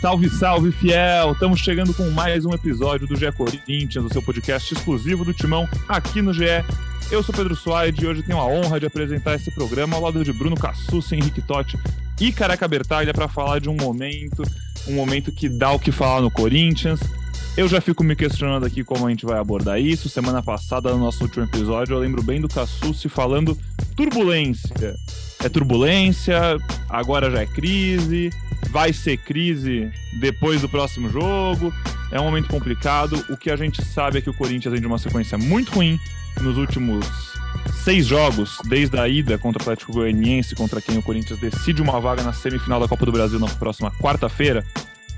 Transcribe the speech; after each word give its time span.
Salve, 0.00 0.30
salve, 0.30 0.72
fiel! 0.72 1.32
Estamos 1.32 1.60
chegando 1.60 1.92
com 1.92 2.08
mais 2.08 2.46
um 2.46 2.54
episódio 2.54 3.06
do 3.06 3.16
GE 3.16 3.30
Corinthians, 3.32 4.02
o 4.02 4.08
seu 4.08 4.22
podcast 4.22 4.72
exclusivo 4.72 5.26
do 5.26 5.34
Timão 5.34 5.68
aqui 5.86 6.22
no 6.22 6.32
GE. 6.32 6.64
Eu 7.10 7.22
sou 7.22 7.34
Pedro 7.34 7.54
Soares 7.54 8.00
e 8.00 8.06
hoje 8.06 8.22
tenho 8.22 8.38
a 8.38 8.46
honra 8.46 8.80
de 8.80 8.86
apresentar 8.86 9.34
esse 9.34 9.50
programa 9.50 9.96
ao 9.96 10.02
lado 10.02 10.24
de 10.24 10.32
Bruno 10.32 10.56
Cassucci, 10.56 11.16
Henrique 11.16 11.42
Totti 11.42 11.78
e 12.18 12.32
Careca 12.32 12.66
Bertalha 12.66 13.12
para 13.12 13.28
falar 13.28 13.60
de 13.60 13.68
um 13.68 13.76
momento, 13.76 14.42
um 14.88 14.94
momento 14.94 15.30
que 15.30 15.50
dá 15.50 15.70
o 15.70 15.78
que 15.78 15.92
falar 15.92 16.22
no 16.22 16.30
Corinthians. 16.30 17.00
Eu 17.56 17.68
já 17.68 17.80
fico 17.80 18.04
me 18.04 18.14
questionando 18.14 18.64
aqui 18.64 18.84
como 18.84 19.06
a 19.06 19.10
gente 19.10 19.26
vai 19.26 19.38
abordar 19.38 19.80
isso. 19.80 20.08
Semana 20.08 20.42
passada, 20.42 20.92
no 20.92 20.98
nosso 20.98 21.24
último 21.24 21.44
episódio, 21.44 21.94
eu 21.94 21.98
lembro 21.98 22.22
bem 22.22 22.40
do 22.40 22.48
Cassucci 22.48 23.08
falando 23.08 23.58
turbulência. 23.96 24.96
É 25.42 25.48
turbulência, 25.48 26.58
agora 26.88 27.30
já 27.30 27.40
é 27.40 27.46
crise, 27.46 28.30
vai 28.70 28.92
ser 28.92 29.16
crise 29.16 29.90
depois 30.20 30.60
do 30.60 30.68
próximo 30.68 31.10
jogo. 31.10 31.72
É 32.12 32.20
um 32.20 32.24
momento 32.24 32.48
complicado. 32.48 33.24
O 33.28 33.36
que 33.36 33.50
a 33.50 33.56
gente 33.56 33.84
sabe 33.84 34.18
é 34.18 34.20
que 34.20 34.30
o 34.30 34.34
Corinthians 34.34 34.72
vem 34.72 34.80
de 34.80 34.86
uma 34.86 34.98
sequência 34.98 35.36
muito 35.36 35.72
ruim 35.72 35.98
nos 36.40 36.56
últimos 36.56 37.04
seis 37.84 38.06
jogos, 38.06 38.58
desde 38.68 38.98
a 38.98 39.08
ida 39.08 39.36
contra 39.38 39.60
o 39.60 39.62
Atlético 39.62 39.92
Goianiense, 39.92 40.54
contra 40.54 40.80
quem 40.80 40.96
o 40.96 41.02
Corinthians 41.02 41.40
decide 41.40 41.82
uma 41.82 42.00
vaga 42.00 42.22
na 42.22 42.32
semifinal 42.32 42.80
da 42.80 42.88
Copa 42.88 43.04
do 43.04 43.12
Brasil 43.12 43.38
na 43.38 43.48
próxima 43.48 43.90
quarta-feira. 43.90 44.64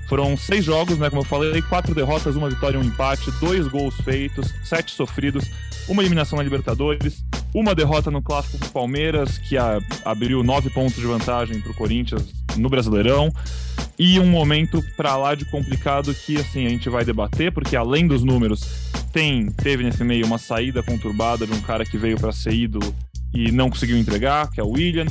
Foram 0.07 0.35
seis 0.37 0.65
jogos, 0.65 0.97
né? 0.97 1.09
Como 1.09 1.21
eu 1.21 1.25
falei, 1.25 1.61
quatro 1.61 1.95
derrotas, 1.95 2.35
uma 2.35 2.49
vitória 2.49 2.77
e 2.77 2.79
um 2.79 2.83
empate, 2.83 3.31
dois 3.39 3.67
gols 3.67 3.95
feitos, 4.01 4.53
sete 4.63 4.91
sofridos, 4.91 5.49
uma 5.87 6.01
eliminação 6.01 6.37
na 6.37 6.43
Libertadores, 6.43 7.23
uma 7.53 7.73
derrota 7.73 8.11
no 8.11 8.21
Clássico 8.21 8.57
do 8.57 8.69
Palmeiras, 8.69 9.37
que 9.37 9.55
abriu 10.03 10.43
nove 10.43 10.69
pontos 10.69 10.95
de 10.95 11.05
vantagem 11.05 11.59
para 11.61 11.71
o 11.71 11.75
Corinthians 11.75 12.23
no 12.57 12.69
Brasileirão, 12.69 13.33
e 13.97 14.19
um 14.19 14.25
momento 14.25 14.83
para 14.97 15.15
lá 15.15 15.35
de 15.35 15.45
complicado 15.45 16.13
que 16.13 16.37
assim 16.37 16.65
a 16.65 16.69
gente 16.69 16.89
vai 16.89 17.05
debater, 17.05 17.51
porque 17.51 17.75
além 17.75 18.07
dos 18.07 18.23
números, 18.23 18.91
tem 19.11 19.51
teve 19.51 19.83
nesse 19.83 20.03
meio 20.03 20.25
uma 20.25 20.37
saída 20.37 20.81
conturbada 20.81 21.45
de 21.45 21.53
um 21.53 21.61
cara 21.61 21.85
que 21.85 21.97
veio 21.97 22.17
para 22.17 22.31
ser 22.31 22.53
ídolo 22.53 22.93
e 23.33 23.51
não 23.51 23.69
conseguiu 23.69 23.97
entregar, 23.97 24.49
que 24.51 24.59
é 24.59 24.63
o 24.63 24.71
William 24.71 25.05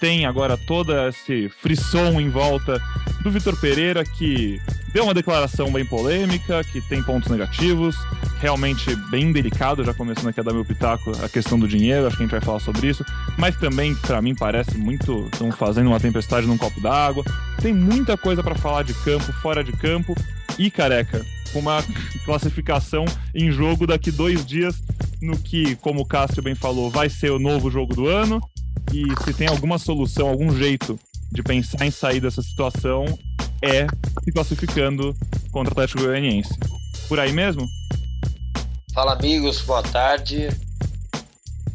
tem 0.00 0.26
agora 0.26 0.56
toda 0.56 1.08
esse 1.08 1.48
frisson 1.48 2.20
em 2.20 2.28
volta 2.28 2.80
do 3.22 3.30
Vitor 3.30 3.58
Pereira, 3.58 4.04
que 4.04 4.60
deu 4.92 5.04
uma 5.04 5.14
declaração 5.14 5.70
bem 5.70 5.84
polêmica, 5.84 6.62
que 6.64 6.80
tem 6.80 7.02
pontos 7.02 7.30
negativos, 7.30 7.96
realmente 8.40 8.94
bem 9.10 9.32
delicado, 9.32 9.84
já 9.84 9.92
começando 9.92 10.28
aqui 10.28 10.40
a 10.40 10.42
dar 10.42 10.52
meu 10.52 10.64
pitaco 10.64 11.12
a 11.22 11.28
questão 11.28 11.58
do 11.58 11.68
dinheiro, 11.68 12.06
acho 12.06 12.16
que 12.16 12.22
a 12.22 12.26
gente 12.26 12.32
vai 12.32 12.40
falar 12.40 12.60
sobre 12.60 12.86
isso, 12.86 13.04
mas 13.36 13.56
também, 13.56 13.94
para 13.94 14.22
mim, 14.22 14.34
parece 14.34 14.76
muito. 14.78 15.28
estão 15.32 15.50
fazendo 15.50 15.88
uma 15.88 16.00
tempestade 16.00 16.46
num 16.46 16.56
copo 16.56 16.80
d'água. 16.80 17.24
Tem 17.60 17.72
muita 17.72 18.16
coisa 18.16 18.42
para 18.42 18.54
falar 18.54 18.84
de 18.84 18.94
campo, 18.94 19.32
fora 19.34 19.62
de 19.62 19.72
campo, 19.72 20.14
e 20.58 20.70
careca, 20.70 21.24
com 21.52 21.58
uma 21.60 21.82
classificação 22.24 23.04
em 23.34 23.50
jogo 23.50 23.86
daqui 23.86 24.10
dois 24.10 24.44
dias, 24.44 24.76
no 25.20 25.38
que, 25.38 25.76
como 25.76 26.02
o 26.02 26.06
Cássio 26.06 26.42
bem 26.42 26.54
falou, 26.54 26.90
vai 26.90 27.08
ser 27.08 27.30
o 27.30 27.38
novo 27.38 27.70
jogo 27.70 27.94
do 27.94 28.06
ano 28.06 28.40
e 28.92 29.04
se 29.24 29.34
tem 29.34 29.48
alguma 29.48 29.78
solução, 29.78 30.28
algum 30.28 30.54
jeito 30.56 30.98
de 31.30 31.42
pensar 31.42 31.84
em 31.84 31.90
sair 31.90 32.20
dessa 32.20 32.42
situação, 32.42 33.04
é 33.62 33.86
se 34.24 34.32
classificando 34.32 35.14
contra 35.52 35.70
o 35.70 35.72
Atlético 35.72 36.02
Goianiense. 36.02 36.54
Por 37.08 37.18
aí 37.20 37.32
mesmo? 37.32 37.66
Fala, 38.94 39.12
amigos, 39.12 39.60
boa 39.60 39.82
tarde. 39.82 40.48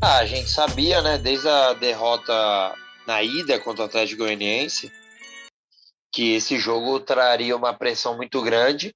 Ah, 0.02 0.18
a 0.18 0.26
gente 0.26 0.50
sabia, 0.50 1.02
né, 1.02 1.18
desde 1.18 1.48
a 1.48 1.74
derrota 1.74 2.34
na 3.08 3.22
ida 3.22 3.60
contra 3.60 3.84
o 3.84 3.86
Atlético 3.86 4.24
Goianiense, 4.24 4.92
que 6.12 6.34
esse 6.34 6.58
jogo 6.58 7.00
traria 7.00 7.56
uma 7.56 7.74
pressão 7.74 8.16
muito 8.16 8.42
grande. 8.42 8.94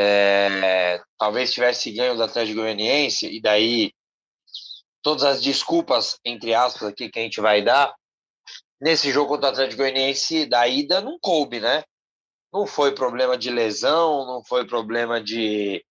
É, 0.00 1.02
talvez 1.18 1.52
tivesse 1.52 1.90
ganho 1.90 2.14
do 2.14 2.22
Atlético 2.22 2.60
Goianiense, 2.60 3.26
e 3.26 3.40
daí 3.40 3.92
todas 5.02 5.24
as 5.24 5.42
desculpas, 5.42 6.20
entre 6.24 6.54
aspas, 6.54 6.84
aqui 6.84 7.08
que 7.08 7.18
a 7.18 7.22
gente 7.22 7.40
vai 7.40 7.62
dar, 7.62 7.92
nesse 8.80 9.10
jogo 9.10 9.30
contra 9.30 9.48
o 9.48 9.52
Atlético 9.52 9.82
Goianiense 9.82 10.46
da 10.46 10.68
ida 10.68 11.00
não 11.00 11.18
coube, 11.20 11.58
né? 11.58 11.82
Não 12.52 12.64
foi 12.64 12.94
problema 12.94 13.36
de 13.36 13.50
lesão, 13.50 14.24
não 14.24 14.44
foi 14.44 14.64
problema 14.64 15.20
de. 15.20 15.84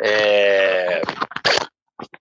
É... 0.00 1.02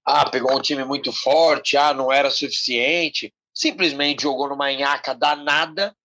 Ah, 0.04 0.28
pegou 0.28 0.58
um 0.58 0.62
time 0.62 0.84
muito 0.84 1.14
forte, 1.14 1.78
ah, 1.78 1.94
não 1.94 2.12
era 2.12 2.32
suficiente. 2.32 3.32
Simplesmente 3.54 4.24
jogou 4.24 4.50
numa 4.50 4.72
nhaca 4.72 5.14
danada 5.14 5.96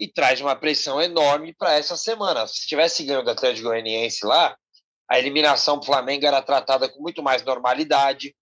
e 0.00 0.08
traz 0.08 0.40
uma 0.40 0.56
pressão 0.56 1.00
enorme 1.00 1.54
para 1.54 1.74
essa 1.74 1.96
semana. 1.96 2.46
Se 2.46 2.66
tivesse 2.66 3.04
ganho 3.04 3.22
do 3.22 3.30
Atlético 3.30 3.68
Goianiense 3.68 4.24
lá, 4.24 4.56
a 5.08 5.18
eliminação 5.18 5.78
do 5.78 5.84
Flamengo 5.84 6.24
era 6.24 6.40
tratada 6.40 6.88
com 6.88 7.02
muito 7.02 7.22
mais 7.22 7.44
normalidade 7.44 8.34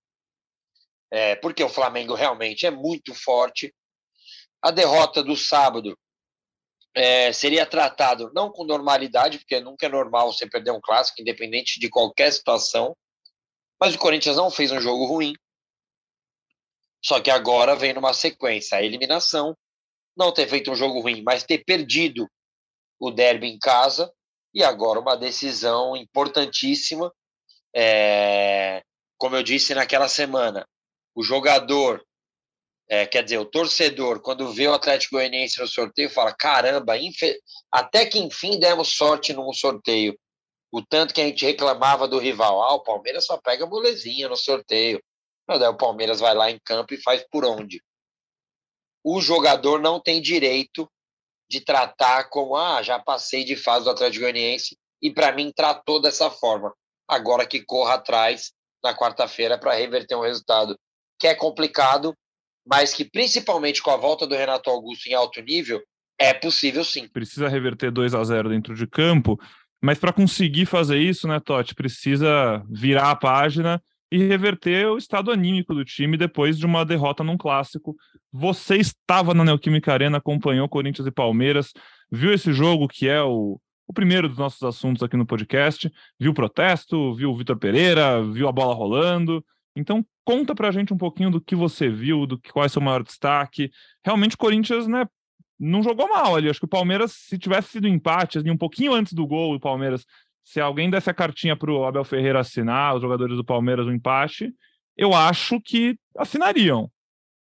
é, 1.10 1.36
porque 1.36 1.62
o 1.64 1.68
Flamengo 1.68 2.14
realmente 2.14 2.66
é 2.66 2.70
muito 2.70 3.14
forte. 3.14 3.74
A 4.60 4.70
derrota 4.70 5.22
do 5.22 5.36
sábado 5.36 5.98
é, 6.94 7.32
seria 7.32 7.64
tratado 7.64 8.30
não 8.34 8.50
com 8.50 8.64
normalidade, 8.64 9.38
porque 9.38 9.60
nunca 9.60 9.86
é 9.86 9.88
normal 9.88 10.32
você 10.32 10.48
perder 10.48 10.72
um 10.72 10.80
clássico, 10.80 11.20
independente 11.20 11.80
de 11.80 11.88
qualquer 11.88 12.32
situação. 12.32 12.97
Mas 13.80 13.94
o 13.94 13.98
Corinthians 13.98 14.36
não 14.36 14.50
fez 14.50 14.72
um 14.72 14.80
jogo 14.80 15.06
ruim. 15.06 15.34
Só 17.02 17.20
que 17.20 17.30
agora 17.30 17.76
vem 17.76 17.94
numa 17.94 18.12
sequência 18.12 18.76
a 18.76 18.82
eliminação, 18.82 19.56
não 20.18 20.32
ter 20.32 20.48
feito 20.48 20.70
um 20.70 20.74
jogo 20.74 21.00
ruim, 21.00 21.22
mas 21.22 21.44
ter 21.44 21.64
perdido 21.64 22.28
o 22.98 23.10
derby 23.10 23.46
em 23.46 23.58
casa 23.58 24.12
e 24.52 24.64
agora 24.64 24.98
uma 24.98 25.16
decisão 25.16 25.96
importantíssima. 25.96 27.12
É, 27.74 28.82
como 29.16 29.36
eu 29.36 29.42
disse 29.42 29.74
naquela 29.74 30.08
semana, 30.08 30.66
o 31.14 31.22
jogador, 31.22 32.04
é, 32.88 33.06
quer 33.06 33.22
dizer, 33.22 33.38
o 33.38 33.44
torcedor, 33.44 34.20
quando 34.20 34.52
vê 34.52 34.66
o 34.66 34.74
Atlético 34.74 35.16
Goianiense 35.16 35.60
no 35.60 35.68
sorteio, 35.68 36.10
fala: 36.10 36.34
caramba, 36.34 36.94
até 37.70 38.04
que 38.04 38.18
enfim 38.18 38.58
demos 38.58 38.96
sorte 38.96 39.32
num 39.32 39.52
sorteio. 39.52 40.18
O 40.70 40.82
tanto 40.82 41.14
que 41.14 41.20
a 41.20 41.24
gente 41.24 41.46
reclamava 41.46 42.06
do 42.08 42.18
rival. 42.18 42.62
Ah, 42.62 42.74
o 42.74 42.82
Palmeiras 42.82 43.24
só 43.24 43.38
pega 43.38 43.66
molezinha 43.66 44.28
no 44.28 44.36
sorteio. 44.36 45.02
Não, 45.48 45.58
daí 45.58 45.68
o 45.68 45.76
Palmeiras 45.76 46.20
vai 46.20 46.34
lá 46.34 46.50
em 46.50 46.58
campo 46.62 46.92
e 46.92 47.00
faz 47.00 47.24
por 47.30 47.44
onde? 47.44 47.82
O 49.04 49.20
jogador 49.20 49.81
não 49.81 50.00
tem 50.00 50.20
direito 50.20 50.88
de 51.48 51.60
tratar 51.60 52.25
como, 52.25 52.56
ah, 52.56 52.82
já 52.82 52.98
passei 52.98 53.44
de 53.44 53.56
fase 53.56 53.84
do 53.84 53.91
Atlético 53.91 54.22
Goianiense 54.22 54.76
e 55.03 55.10
para 55.10 55.32
mim 55.32 55.50
tratou 55.54 56.00
dessa 56.00 56.31
forma. 56.31 56.72
Agora 57.09 57.47
que 57.47 57.62
corra 57.64 57.94
atrás 57.94 58.53
na 58.82 58.94
quarta-feira 58.94 59.59
para 59.59 59.75
reverter 59.75 60.14
um 60.14 60.22
resultado 60.22 60.78
que 61.19 61.26
é 61.26 61.34
complicado, 61.34 62.14
mas 62.66 62.92
que 62.92 63.04
principalmente 63.04 63.82
com 63.82 63.91
a 63.91 63.97
volta 63.97 64.26
do 64.26 64.34
Renato 64.34 64.69
Augusto 64.69 65.09
em 65.09 65.15
alto 65.15 65.41
nível, 65.41 65.82
é 66.19 66.34
possível 66.34 66.84
sim. 66.84 67.09
Precisa 67.09 67.48
reverter 67.48 67.91
2 67.91 68.15
a 68.15 68.22
0 68.22 68.50
dentro 68.50 68.75
de 68.75 68.86
campo, 68.86 69.38
mas 69.82 69.98
para 69.98 70.12
conseguir 70.12 70.66
fazer 70.66 70.98
isso, 70.98 71.26
né, 71.26 71.41
Totti, 71.41 71.75
precisa 71.75 72.62
virar 72.69 73.10
a 73.10 73.16
página 73.16 73.82
e 74.10 74.19
reverter 74.26 74.86
o 74.86 74.96
estado 74.96 75.30
anímico 75.30 75.74
do 75.74 75.84
time 75.84 76.16
depois 76.16 76.58
de 76.58 76.66
uma 76.66 76.84
derrota 76.84 77.22
num 77.22 77.36
clássico. 77.36 77.94
Você 78.32 78.76
estava 78.76 79.34
na 79.34 79.44
Neoquímica 79.44 79.92
Arena, 79.92 80.19
acompanhou 80.19 80.69
Corinthians 80.69 81.06
e 81.06 81.10
Palmeiras, 81.10 81.72
viu 82.10 82.32
esse 82.32 82.52
jogo 82.52 82.88
que 82.88 83.08
é 83.08 83.22
o, 83.22 83.60
o 83.86 83.92
primeiro 83.92 84.28
dos 84.28 84.38
nossos 84.38 84.62
assuntos 84.62 85.03
aqui 85.03 85.16
no 85.16 85.27
podcast, 85.27 85.91
viu 86.18 86.30
o 86.30 86.34
protesto, 86.34 87.15
viu 87.15 87.30
o 87.30 87.36
Vitor 87.36 87.59
Pereira, 87.59 88.22
viu 88.22 88.48
a 88.48 88.53
bola 88.53 88.74
rolando. 88.74 89.44
Então, 89.77 90.04
conta 90.24 90.54
pra 90.54 90.71
gente 90.71 90.92
um 90.92 90.98
pouquinho 90.98 91.30
do 91.30 91.41
que 91.41 91.54
você 91.54 91.88
viu, 91.88 92.27
do 92.27 92.38
que, 92.38 92.53
qual 92.53 92.65
é 92.65 92.66
o 92.66 92.71
seu 92.71 92.83
maior 92.83 93.03
destaque. 93.03 93.71
Realmente, 94.04 94.34
o 94.34 94.38
Corinthians, 94.38 94.86
né, 94.86 95.06
não 95.59 95.83
jogou 95.83 96.09
mal 96.09 96.36
ali. 96.36 96.48
Acho 96.48 96.60
que 96.60 96.66
o 96.66 96.68
Palmeiras, 96.68 97.12
se 97.12 97.38
tivesse 97.38 97.71
sido 97.71 97.88
empate, 97.88 98.38
assim, 98.38 98.50
um 98.50 98.56
pouquinho 98.56 98.92
antes 98.92 99.12
do 99.12 99.27
gol 99.27 99.54
do 99.54 99.60
Palmeiras, 99.60 100.04
se 100.48 100.62
alguém 100.62 100.89
desse 100.89 101.10
a 101.10 101.15
cartinha 101.15 101.54
pro 101.54 101.84
Abel 101.84 102.03
Ferreira 102.04 102.41
assinar, 102.41 102.97
os 102.97 103.03
jogadores 103.03 103.36
do 103.36 103.45
Palmeiras, 103.45 103.84
o 103.84 103.91
um 103.91 103.92
empate, 103.92 104.50
eu 104.97 105.12
acho 105.12 105.60
que 105.60 105.95
assinariam. 106.16 106.91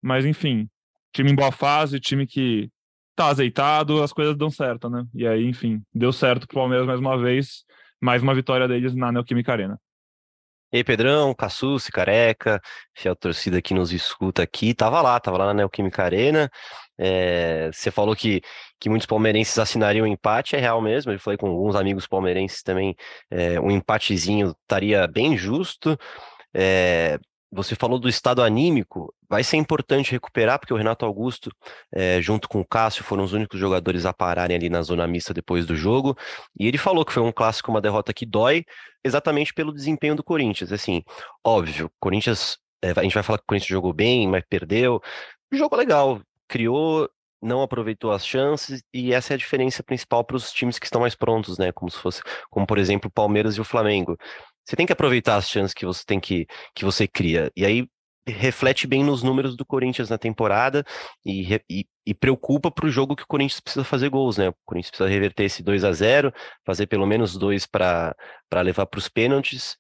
Mas, 0.02 0.26
enfim, 0.26 0.68
time 1.10 1.30
em 1.30 1.34
boa 1.34 1.50
fase, 1.50 1.98
time 1.98 2.26
que 2.26 2.70
tá 3.16 3.28
azeitado, 3.28 4.02
as 4.02 4.12
coisas 4.12 4.36
dão 4.36 4.50
certo, 4.50 4.90
né? 4.90 5.06
E 5.14 5.26
aí, 5.26 5.46
enfim, 5.46 5.82
deu 5.90 6.12
certo 6.12 6.46
pro 6.46 6.56
Palmeiras 6.56 6.86
mais 6.86 7.00
uma 7.00 7.16
vez, 7.16 7.64
mais 7.98 8.22
uma 8.22 8.34
vitória 8.34 8.68
deles 8.68 8.94
na 8.94 9.10
Neoquímica 9.10 9.52
Arena. 9.52 9.80
E 10.70 10.76
aí, 10.76 10.84
Pedrão, 10.84 11.32
Cassucci, 11.32 11.90
Careca, 11.90 12.60
fiel 12.94 13.16
torcida 13.16 13.62
que 13.62 13.72
nos 13.72 13.90
escuta 13.90 14.42
aqui, 14.42 14.74
tava 14.74 15.00
lá, 15.00 15.18
tava 15.18 15.38
lá 15.38 15.46
na 15.46 15.54
Neoquímica 15.54 16.04
Arena, 16.04 16.50
é, 16.98 17.70
você 17.72 17.90
falou 17.90 18.16
que, 18.16 18.40
que 18.80 18.88
muitos 18.88 19.06
palmeirenses 19.06 19.58
assinariam 19.58 20.04
um 20.04 20.08
empate, 20.08 20.56
é 20.56 20.58
real 20.58 20.80
mesmo, 20.80 21.12
eu 21.12 21.18
falei 21.20 21.36
com 21.36 21.48
alguns 21.48 21.76
amigos 21.76 22.06
palmeirenses 22.06 22.62
também, 22.62 22.96
é, 23.30 23.60
um 23.60 23.70
empatezinho 23.70 24.54
estaria 24.62 25.06
bem 25.06 25.36
justo, 25.36 25.96
é, 26.54 27.18
você 27.50 27.74
falou 27.74 27.98
do 27.98 28.08
estado 28.08 28.42
anímico, 28.42 29.14
vai 29.28 29.42
ser 29.42 29.56
importante 29.56 30.12
recuperar, 30.12 30.58
porque 30.58 30.72
o 30.72 30.76
Renato 30.76 31.04
Augusto, 31.06 31.50
é, 31.92 32.20
junto 32.20 32.48
com 32.48 32.60
o 32.60 32.66
Cássio, 32.66 33.04
foram 33.04 33.24
os 33.24 33.32
únicos 33.32 33.58
jogadores 33.58 34.04
a 34.04 34.12
pararem 34.12 34.56
ali 34.56 34.68
na 34.68 34.82
zona 34.82 35.06
mista 35.06 35.32
depois 35.32 35.64
do 35.66 35.74
jogo. 35.74 36.16
E 36.58 36.66
ele 36.66 36.76
falou 36.78 37.04
que 37.04 37.12
foi 37.12 37.22
um 37.22 37.32
clássico, 37.32 37.70
uma 37.70 37.80
derrota 37.80 38.12
que 38.12 38.26
dói, 38.26 38.64
exatamente 39.02 39.54
pelo 39.54 39.72
desempenho 39.72 40.14
do 40.14 40.22
Corinthians. 40.22 40.72
Assim, 40.72 41.02
óbvio, 41.44 41.90
Corinthians, 41.98 42.58
é, 42.82 42.90
a 42.94 43.02
gente 43.02 43.14
vai 43.14 43.22
falar 43.22 43.38
que 43.38 43.44
o 43.44 43.48
Corinthians 43.48 43.70
jogou 43.70 43.92
bem, 43.94 44.28
mas 44.28 44.44
perdeu. 44.48 45.00
Jogo 45.50 45.76
legal, 45.76 46.20
criou, 46.48 47.08
não 47.40 47.62
aproveitou 47.62 48.10
as 48.10 48.26
chances, 48.26 48.82
e 48.92 49.12
essa 49.12 49.32
é 49.32 49.36
a 49.36 49.38
diferença 49.38 49.82
principal 49.82 50.24
para 50.24 50.36
os 50.36 50.52
times 50.52 50.78
que 50.78 50.86
estão 50.86 51.00
mais 51.00 51.14
prontos, 51.14 51.58
né? 51.58 51.72
Como 51.72 51.90
se 51.90 51.98
fosse, 51.98 52.22
como 52.50 52.66
por 52.66 52.78
exemplo, 52.78 53.08
o 53.08 53.12
Palmeiras 53.12 53.56
e 53.56 53.60
o 53.60 53.64
Flamengo. 53.64 54.16
Você 54.64 54.76
tem 54.76 54.86
que 54.86 54.92
aproveitar 54.92 55.36
as 55.36 55.48
chances 55.48 55.74
que 55.74 55.86
você 55.86 56.02
tem 56.04 56.20
que, 56.20 56.46
que 56.74 56.84
você 56.84 57.06
cria. 57.08 57.50
E 57.56 57.64
aí 57.64 57.86
reflete 58.26 58.86
bem 58.86 59.02
nos 59.02 59.22
números 59.22 59.56
do 59.56 59.64
Corinthians 59.64 60.10
na 60.10 60.18
temporada 60.18 60.84
e, 61.24 61.54
e, 61.70 61.86
e 62.06 62.14
preocupa 62.14 62.70
para 62.70 62.86
o 62.86 62.90
jogo 62.90 63.16
que 63.16 63.22
o 63.22 63.26
Corinthians 63.26 63.60
precisa 63.60 63.84
fazer 63.84 64.08
gols, 64.10 64.36
né? 64.36 64.48
O 64.50 64.54
Corinthians 64.66 64.90
precisa 64.90 65.08
reverter 65.08 65.44
esse 65.44 65.62
2 65.62 65.84
a 65.84 65.92
0 65.92 66.32
fazer 66.64 66.86
pelo 66.86 67.06
menos 67.06 67.36
dois 67.36 67.66
para 67.66 68.14
levar 68.62 68.86
para 68.86 68.98
os 68.98 69.08
pênaltis, 69.08 69.76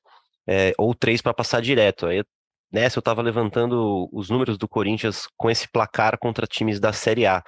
é, 0.48 0.72
ou 0.78 0.94
três 0.94 1.20
para 1.20 1.34
passar 1.34 1.60
direto. 1.60 2.06
Aí, 2.06 2.24
nessa 2.72 2.98
eu 2.98 3.00
estava 3.00 3.22
levantando 3.22 4.08
os 4.12 4.30
números 4.30 4.58
do 4.58 4.68
Corinthians 4.68 5.26
com 5.36 5.50
esse 5.50 5.68
placar 5.68 6.18
contra 6.18 6.46
times 6.46 6.78
da 6.80 6.92
Série 6.92 7.26
A. 7.26 7.42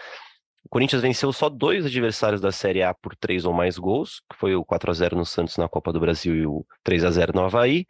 O 0.65 0.69
Corinthians 0.69 1.03
venceu 1.03 1.33
só 1.33 1.49
dois 1.49 1.87
adversários 1.87 2.41
da 2.41 2.53
Série 2.53 2.83
A 2.83 2.95
por 2.95 3.17
três 3.17 3.45
ou 3.45 3.53
mais 3.53 3.79
gols, 3.79 4.21
que 4.31 4.39
foi 4.39 4.55
o 4.55 4.65
4 4.65 4.91
a 4.91 4.95
0 4.95 5.17
no 5.17 5.25
Santos 5.25 5.57
na 5.57 5.69
Copa 5.69 5.93
do 5.93 6.01
Brasil 6.01 6.37
e 6.37 6.47
o 6.47 6.65
3 6.85 7.05
a 7.05 7.11
0 7.11 7.33
no 7.35 7.45
Havaí, 7.45 7.87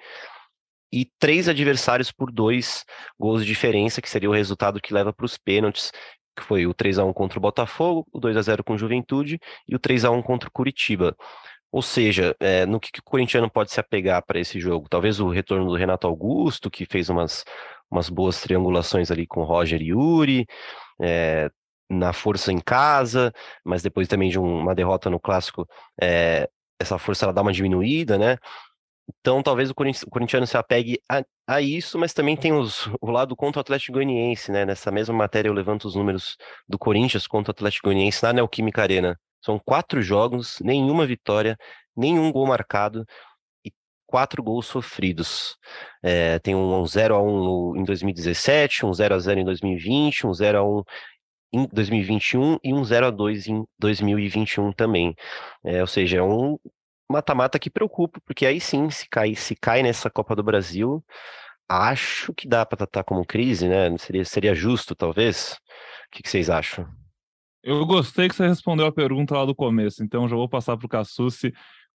e 0.92 1.08
três 1.18 1.48
adversários 1.48 2.10
por 2.10 2.32
dois 2.32 2.84
gols 3.18 3.42
de 3.42 3.46
diferença, 3.46 4.02
que 4.02 4.10
seria 4.10 4.28
o 4.28 4.32
resultado 4.32 4.80
que 4.80 4.92
leva 4.92 5.12
para 5.12 5.26
os 5.26 5.38
pênaltis, 5.38 5.92
que 6.36 6.44
foi 6.44 6.66
o 6.66 6.74
3 6.74 6.98
a 6.98 7.04
1 7.04 7.12
contra 7.12 7.38
o 7.38 7.42
Botafogo, 7.42 8.06
o 8.12 8.18
2 8.18 8.36
a 8.36 8.42
0 8.42 8.64
com 8.64 8.74
o 8.74 8.78
Juventude 8.78 9.38
e 9.68 9.74
o 9.74 9.78
3 9.78 10.04
a 10.04 10.10
1 10.10 10.22
contra 10.22 10.48
o 10.48 10.52
Curitiba. 10.52 11.16
Ou 11.72 11.82
seja, 11.82 12.34
é, 12.40 12.67
no 12.67 12.81
que, 12.81 12.90
que 12.90 13.00
o 13.00 13.05
corintiano 13.05 13.50
pode 13.50 13.70
se 13.70 13.78
apegar 13.81 14.22
para 14.25 14.40
esse 14.40 14.58
jogo? 14.61 14.88
Talvez 14.88 15.20
o 15.20 15.28
retorno 15.28 15.67
do 15.67 15.76
Renato 15.76 16.06
Augusto, 16.06 16.70
que 16.70 16.84
fez 16.84 17.08
umas, 17.08 17.44
umas 17.90 18.08
boas 18.08 18.40
triangulações 18.40 19.11
ali 19.11 19.26
com 19.26 19.44
Roger 19.44 19.81
e 19.81 19.88
Yuri, 19.90 20.46
é, 21.00 21.50
na 21.88 22.12
força 22.12 22.52
em 22.52 22.61
casa, 22.61 23.32
mas 23.64 23.82
depois 23.82 24.08
também 24.08 24.31
de 24.31 24.38
um, 24.38 24.61
uma 24.61 24.75
derrota 24.75 25.11
no 25.11 25.20
clássico, 25.20 25.69
é, 26.00 26.49
essa 26.81 26.99
força 26.99 27.25
ela 27.26 27.32
dá 27.32 27.43
uma 27.43 27.52
diminuída, 27.52 28.19
né? 28.19 28.38
Então 29.20 29.43
talvez 29.43 29.70
o, 29.70 29.73
o 29.73 30.11
corintiano 30.11 30.46
se 30.46 30.56
apegue 30.56 31.00
a, 31.11 31.25
a, 31.46 31.61
isso, 31.61 31.99
mas 31.99 32.12
também 32.12 32.37
tem 32.37 32.52
os, 32.52 32.87
o 33.00 33.11
lado 33.11 33.34
contra 33.37 33.61
o 33.61 33.62
Atlético 33.62 33.94
Goianiense, 33.94 34.52
né? 34.52 34.64
Nessa 34.64 34.90
mesma 34.90 35.14
matéria 35.14 35.49
eu 35.49 35.52
levanto 35.52 35.87
os 35.87 35.94
números 35.96 36.37
do 36.69 36.78
Corinthians 36.78 37.26
contra 37.26 37.50
o 37.50 37.55
Atlético 37.55 37.88
Goianiense 37.88 38.23
na 38.23 38.32
Neoquímica 38.34 38.82
Arena. 38.82 39.19
São 39.42 39.58
quatro 39.58 40.02
jogos, 40.02 40.58
nenhuma 40.60 41.06
vitória, 41.06 41.56
nenhum 41.96 42.31
gol 42.32 42.46
marcado 42.46 43.04
e 43.64 43.72
quatro 44.06 44.42
gols 44.42 44.66
sofridos. 44.66 45.56
É, 46.02 46.38
tem 46.38 46.54
um 46.54 46.87
0 46.87 47.14
a 47.14 47.22
1 47.22 47.76
em 47.76 47.84
2017, 47.84 48.87
um 48.87 48.92
0 48.92 49.14
a 49.14 49.19
0 49.19 49.40
em 49.40 49.44
2020, 49.44 50.26
um 50.26 50.34
0 50.34 50.58
a 50.58 50.64
1 50.64 50.82
em 51.52 51.66
2021 51.72 52.58
e 52.62 52.72
um 52.72 52.84
0 52.84 53.06
a 53.06 53.10
2 53.10 53.48
em 53.48 53.64
2021 53.78 54.72
também. 54.72 55.14
É, 55.64 55.81
ou 55.81 55.87
seja, 55.87 56.19
é 56.19 56.22
um 56.22 56.58
mata-mata 57.10 57.58
que 57.58 57.70
preocupa, 57.70 58.20
porque 58.25 58.46
aí 58.46 58.60
sim, 58.60 58.88
se 58.90 59.08
cai, 59.08 59.34
se 59.34 59.56
cai 59.56 59.82
nessa 59.82 60.08
Copa 60.10 60.37
do 60.37 60.44
Brasil, 60.44 61.04
acho 61.69 62.32
que 62.34 62.48
dá 62.48 62.64
para 62.64 62.78
tratar 62.78 63.04
como 63.04 63.25
crise, 63.26 63.69
né? 63.69 63.96
Seria, 63.98 64.25
seria 64.25 64.54
justo, 64.54 64.94
talvez. 64.94 65.54
O 66.08 66.10
que, 66.12 66.22
que 66.22 66.31
vocês 66.31 66.50
acham? 66.50 66.87
Eu 67.62 67.84
gostei 67.86 68.28
que 68.28 68.34
você 68.34 68.46
respondeu 68.46 68.86
a 68.86 68.92
pergunta 68.92 69.36
lá 69.36 69.44
do 69.44 69.54
começo, 69.54 70.02
então 70.02 70.28
já 70.28 70.34
vou 70.34 70.48
passar 70.48 70.76
para 70.76 70.86
o 70.86 70.88
Cassucci 70.88 71.52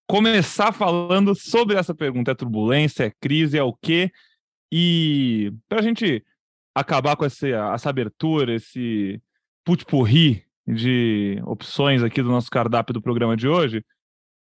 começar 0.06 0.72
falando 0.72 1.34
sobre 1.34 1.76
essa 1.76 1.94
pergunta. 1.94 2.30
É 2.30 2.34
turbulência, 2.34 3.04
é 3.04 3.12
crise, 3.20 3.56
é 3.56 3.62
o 3.62 3.72
quê? 3.72 4.10
E 4.70 5.52
para 5.68 5.80
a 5.80 5.82
gente 5.82 6.22
acabar 6.74 7.16
com 7.16 7.24
essa, 7.24 7.46
essa 7.48 7.88
abertura, 7.88 8.54
esse, 8.54 9.22
putpurri 9.64 10.44
de 10.66 11.40
opções 11.46 12.02
aqui 12.02 12.22
do 12.22 12.28
nosso 12.28 12.50
cardápio 12.50 12.92
do 12.92 13.02
programa 13.02 13.36
de 13.36 13.48
hoje, 13.48 13.84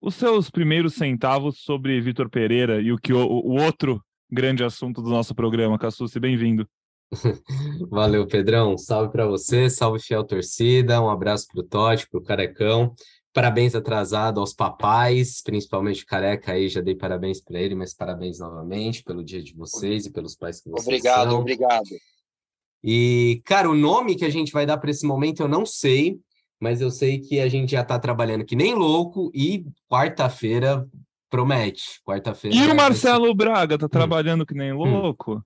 os 0.01 0.15
seus 0.17 0.51
primeiros 0.51 0.95
centavos 0.95 1.61
sobre 1.61 2.01
Vitor 2.01 2.29
Pereira 2.29 2.81
e 2.81 2.93
o 2.93 2.99
que 2.99 3.13
o, 3.13 3.25
o 3.25 3.63
outro 3.63 4.05
grande 4.31 4.65
assunto 4.65 5.01
do 5.01 5.09
nosso 5.09 5.35
programa, 5.35 5.79
Cassucci, 5.79 6.19
bem-vindo. 6.21 6.69
Valeu, 7.91 8.27
Pedrão. 8.27 8.77
Salve 8.77 9.11
para 9.13 9.27
você, 9.27 9.71
salve 9.71 10.01
fiel 10.01 10.25
torcida, 10.25 11.01
um 11.01 11.09
abraço 11.09 11.47
para 11.49 11.61
o 11.61 11.65
Totti, 11.65 12.09
para 12.09 12.19
o 12.19 12.23
Carecão. 12.23 12.95
Parabéns 13.33 13.75
atrasado 13.75 14.39
aos 14.39 14.55
papais, 14.55 15.43
principalmente 15.43 16.05
o 16.05 16.07
Careca 16.07 16.53
aí, 16.53 16.69
já 16.69 16.81
dei 16.81 16.95
parabéns 16.95 17.41
para 17.41 17.61
ele, 17.61 17.75
mas 17.75 17.93
parabéns 17.93 18.39
novamente 18.39 19.03
pelo 19.03 19.25
dia 19.25 19.43
de 19.43 19.55
vocês 19.55 20.07
e 20.07 20.13
pelos 20.13 20.37
pais 20.37 20.61
que 20.61 20.71
vocês 20.71 20.87
obrigado, 20.87 21.31
são. 21.31 21.41
Obrigado, 21.41 21.81
obrigado. 21.81 22.15
E, 22.83 23.43
cara, 23.45 23.69
o 23.69 23.75
nome 23.75 24.15
que 24.15 24.25
a 24.25 24.31
gente 24.31 24.53
vai 24.53 24.67
dar 24.67 24.77
para 24.77 24.91
esse 24.91 25.07
momento 25.07 25.41
eu 25.41 25.49
não 25.49 25.65
sei, 25.67 26.21
mas 26.61 26.81
eu 26.81 26.91
sei 26.91 27.19
que 27.19 27.41
a 27.41 27.49
gente 27.49 27.73
já 27.73 27.81
está 27.81 27.99
trabalhando 27.99 28.45
que 28.45 28.55
nem 28.55 28.75
louco 28.75 29.31
e 29.35 29.67
quarta-feira 29.91 30.87
promete. 31.29 32.01
Quarta-feira. 32.05 32.57
E 32.57 32.71
o 32.71 32.77
Marcelo 32.77 33.27
ser... 33.27 33.35
Braga 33.35 33.79
tá 33.79 33.87
hum. 33.87 33.89
trabalhando 33.89 34.47
que 34.47 34.55
nem 34.55 34.73
hum. 34.73 34.77
louco? 34.77 35.43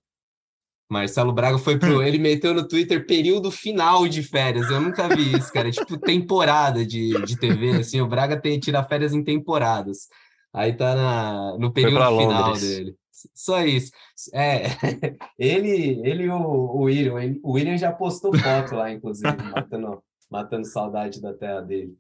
Marcelo 0.88 1.32
Braga 1.32 1.58
foi 1.58 1.79
pro. 1.79 2.02
Ele 2.02 2.19
meteu 2.19 2.55
no 2.55 2.67
Twitter 2.67 3.06
período 3.06 3.50
final 3.50 4.08
de 4.08 4.23
férias. 4.23 4.70
Eu 4.70 4.81
nunca 4.81 5.08
vi 5.08 5.37
isso, 5.37 5.52
cara. 5.52 5.70
tipo, 5.70 5.99
temporada 5.99 6.85
de, 6.85 7.11
de 7.26 7.38
TV. 7.38 7.73
Assim, 7.73 8.00
o 8.00 8.06
Braga 8.06 8.40
tem, 8.40 8.58
tira 8.58 8.82
férias 8.82 9.12
em 9.12 9.23
temporadas. 9.23 10.08
Aí 10.52 10.73
tá 10.73 10.94
na, 10.94 11.58
no 11.58 11.70
período 11.73 12.19
final 12.19 12.52
dele. 12.55 12.96
Só 13.35 13.64
isso. 13.64 13.90
É, 14.32 14.62
ele, 15.38 16.00
ele 16.05 16.25
e 16.25 16.31
o, 16.31 16.40
o 16.40 16.82
William, 16.82 17.23
ele, 17.23 17.40
o 17.43 17.52
William 17.52 17.76
já 17.76 17.93
postou 17.93 18.37
foto 18.37 18.75
lá, 18.75 18.90
inclusive, 18.90 19.29
matando, 19.55 20.02
matando 20.31 20.67
saudade 20.67 21.20
da 21.20 21.35
terra 21.35 21.61
dele. 21.61 21.93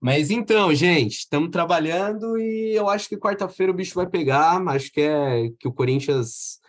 Mas 0.00 0.30
então, 0.30 0.72
gente, 0.72 1.18
estamos 1.18 1.50
trabalhando 1.50 2.38
e 2.38 2.72
eu 2.72 2.88
acho 2.88 3.08
que 3.08 3.16
quarta-feira 3.16 3.72
o 3.72 3.74
bicho 3.74 3.96
vai 3.96 4.06
pegar. 4.06 4.62
Acho 4.68 4.92
que 4.92 5.00
é 5.00 5.50
que 5.58 5.66
o 5.66 5.72
Corinthians 5.72 6.60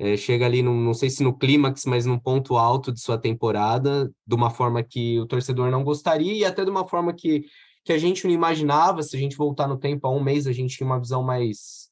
é, 0.00 0.16
chega 0.16 0.46
ali, 0.46 0.62
no, 0.62 0.74
não 0.74 0.94
sei 0.94 1.10
se 1.10 1.22
no 1.22 1.36
clímax, 1.36 1.84
mas 1.84 2.06
num 2.06 2.18
ponto 2.18 2.56
alto 2.56 2.90
de 2.90 2.98
sua 2.98 3.18
temporada, 3.18 4.10
de 4.26 4.34
uma 4.34 4.48
forma 4.48 4.82
que 4.82 5.20
o 5.20 5.26
torcedor 5.26 5.70
não 5.70 5.84
gostaria 5.84 6.32
e 6.32 6.42
até 6.42 6.64
de 6.64 6.70
uma 6.70 6.88
forma 6.88 7.12
que, 7.12 7.44
que 7.84 7.92
a 7.92 7.98
gente 7.98 8.26
não 8.26 8.32
imaginava. 8.32 9.02
Se 9.02 9.14
a 9.14 9.20
gente 9.20 9.36
voltar 9.36 9.68
no 9.68 9.76
tempo, 9.76 10.06
há 10.06 10.10
um 10.10 10.22
mês, 10.22 10.46
a 10.46 10.52
gente 10.52 10.74
tinha 10.74 10.86
uma 10.86 10.98
visão 10.98 11.22
mais 11.22 11.90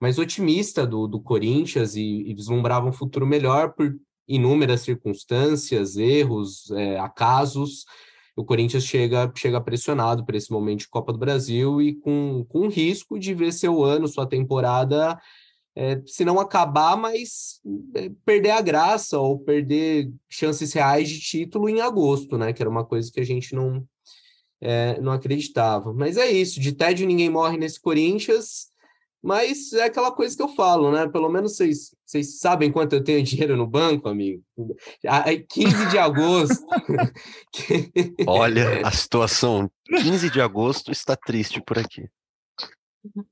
mais 0.00 0.18
otimista 0.18 0.86
do, 0.86 1.08
do 1.08 1.20
Corinthians 1.20 1.96
e, 1.96 2.24
e 2.26 2.34
vislumbrava 2.34 2.86
um 2.86 2.92
futuro 2.92 3.26
melhor 3.26 3.72
por 3.72 3.96
inúmeras 4.28 4.82
circunstâncias, 4.82 5.96
erros, 5.96 6.70
é, 6.72 6.98
acasos. 6.98 7.84
O 8.36 8.44
Corinthians 8.44 8.84
chega, 8.84 9.32
chega 9.34 9.60
pressionado 9.60 10.24
para 10.24 10.36
esse 10.36 10.52
momento 10.52 10.80
de 10.80 10.88
Copa 10.88 11.12
do 11.12 11.18
Brasil 11.18 11.80
e 11.80 11.94
com, 11.96 12.44
com 12.48 12.68
risco 12.68 13.18
de 13.18 13.34
ver 13.34 13.52
seu 13.52 13.82
ano, 13.82 14.06
sua 14.06 14.26
temporada, 14.26 15.18
é, 15.76 16.00
se 16.06 16.24
não 16.24 16.38
acabar, 16.38 16.96
mas 16.96 17.60
é, 17.94 18.10
perder 18.24 18.50
a 18.50 18.60
graça 18.60 19.18
ou 19.18 19.38
perder 19.38 20.10
chances 20.28 20.72
reais 20.72 21.08
de 21.08 21.18
título 21.18 21.68
em 21.68 21.80
agosto, 21.80 22.38
né? 22.38 22.52
Que 22.52 22.62
era 22.62 22.70
uma 22.70 22.84
coisa 22.84 23.10
que 23.10 23.20
a 23.20 23.24
gente 23.24 23.54
não, 23.54 23.84
é, 24.60 25.00
não 25.00 25.12
acreditava. 25.12 25.92
Mas 25.92 26.16
é 26.16 26.30
isso, 26.30 26.60
de 26.60 26.72
tédio 26.72 27.06
ninguém 27.06 27.28
morre 27.28 27.56
nesse 27.56 27.80
Corinthians. 27.80 28.72
Mas 29.20 29.72
é 29.72 29.84
aquela 29.84 30.12
coisa 30.12 30.36
que 30.36 30.42
eu 30.42 30.48
falo, 30.48 30.92
né? 30.92 31.08
Pelo 31.08 31.30
menos 31.30 31.56
vocês, 31.56 31.94
vocês 32.04 32.38
sabem 32.38 32.70
quanto 32.70 32.92
eu 32.92 33.02
tenho 33.02 33.22
dinheiro 33.24 33.56
no 33.56 33.66
banco, 33.66 34.06
amigo. 34.06 34.42
15 35.48 35.86
de 35.88 35.96
agosto. 35.96 36.62
Olha, 38.28 38.86
a 38.86 38.90
situação 38.90 39.70
15 39.88 40.28
de 40.28 40.42
agosto 40.42 40.92
está 40.92 41.16
triste 41.16 41.62
por 41.62 41.78
aqui. 41.78 42.06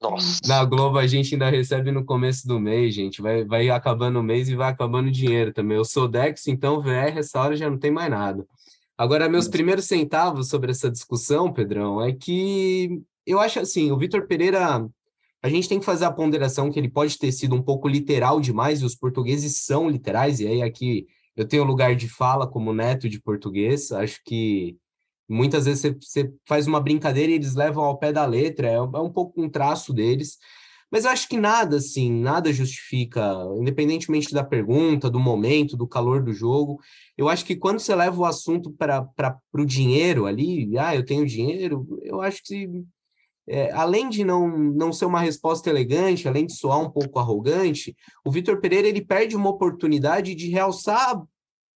Nossa. 0.00 0.40
Na 0.46 0.64
Globo 0.64 0.98
a 0.98 1.06
gente 1.06 1.34
ainda 1.34 1.48
recebe 1.50 1.90
no 1.90 2.04
começo 2.04 2.46
do 2.46 2.60
mês, 2.60 2.94
gente. 2.94 3.22
Vai, 3.22 3.44
vai 3.44 3.70
acabando 3.70 4.18
o 4.18 4.22
mês 4.22 4.48
e 4.48 4.54
vai 4.54 4.70
acabando 4.70 5.08
o 5.08 5.12
dinheiro 5.12 5.52
também. 5.52 5.76
Eu 5.76 5.84
sou 5.84 6.08
Dex, 6.08 6.46
então 6.46 6.80
VR 6.82 7.16
essa 7.16 7.40
hora 7.40 7.56
já 7.56 7.70
não 7.70 7.78
tem 7.78 7.90
mais 7.90 8.10
nada. 8.10 8.46
Agora, 8.96 9.28
meus 9.28 9.48
primeiros 9.48 9.86
centavos 9.86 10.48
sobre 10.48 10.70
essa 10.70 10.90
discussão, 10.90 11.52
Pedrão, 11.52 12.02
é 12.02 12.12
que 12.12 13.02
eu 13.26 13.40
acho 13.40 13.58
assim, 13.60 13.90
o 13.90 13.98
Vitor 13.98 14.26
Pereira 14.26 14.86
a 15.42 15.48
gente 15.48 15.68
tem 15.68 15.80
que 15.80 15.84
fazer 15.84 16.04
a 16.04 16.12
ponderação 16.12 16.70
que 16.70 16.78
ele 16.78 16.88
pode 16.88 17.18
ter 17.18 17.32
sido 17.32 17.56
um 17.56 17.62
pouco 17.62 17.88
literal 17.88 18.40
demais, 18.40 18.80
e 18.80 18.84
os 18.84 18.94
portugueses 18.94 19.64
são 19.64 19.90
literais, 19.90 20.38
e 20.38 20.46
aí 20.46 20.62
aqui 20.62 21.06
eu 21.34 21.46
tenho 21.46 21.64
lugar 21.64 21.96
de 21.96 22.08
fala 22.08 22.46
como 22.46 22.72
neto 22.72 23.08
de 23.08 23.20
português, 23.20 23.90
acho 23.90 24.20
que 24.24 24.76
muitas 25.32 25.64
vezes 25.66 25.96
você, 26.00 26.32
faz 26.46 26.66
uma 26.66 26.80
brincadeira 26.80 27.32
e 27.32 27.36
eles 27.36 27.54
levam 27.54 27.84
ao 27.84 27.98
pé 27.98 28.12
da 28.12 28.24
letra, 28.26 28.68
é, 28.68 28.74
é 28.74 28.80
um 28.80 29.10
pouco 29.12 29.42
um 29.42 29.48
traço 29.48 29.92
deles, 29.92 30.38
Mas 30.90 31.04
eu 31.04 31.10
acho 31.10 31.28
que 31.28 31.38
nada, 31.38 31.76
assim, 31.76 32.12
nada 32.12 32.52
justifica, 32.52 33.20
independentemente 33.58 34.32
da 34.34 34.44
pergunta, 34.44 35.10
do 35.10 35.18
momento, 35.18 35.76
do 35.76 35.88
calor 35.88 36.22
do 36.22 36.32
jogo. 36.34 36.78
Eu 37.16 37.28
acho 37.28 37.44
que 37.46 37.56
quando 37.56 37.80
você 37.80 37.94
leva 37.94 38.20
o 38.20 38.26
assunto 38.26 38.70
para 38.72 39.08
o 39.54 39.64
dinheiro 39.64 40.26
ali, 40.26 40.76
ah, 40.78 40.94
eu 40.94 41.04
tenho 41.04 41.26
dinheiro, 41.26 41.86
eu 42.02 42.20
acho 42.20 42.42
que 42.44 42.68
é, 43.46 43.72
além 43.72 44.08
de 44.08 44.24
não, 44.24 44.48
não 44.56 44.92
ser 44.92 45.04
uma 45.04 45.20
resposta 45.20 45.68
elegante, 45.68 46.28
além 46.28 46.46
de 46.46 46.54
soar 46.54 46.80
um 46.80 46.90
pouco 46.90 47.18
arrogante, 47.18 47.96
o 48.24 48.30
Vitor 48.30 48.60
Pereira 48.60 48.86
ele 48.86 49.04
perde 49.04 49.34
uma 49.34 49.50
oportunidade 49.50 50.34
de 50.34 50.48
realçar 50.48 51.20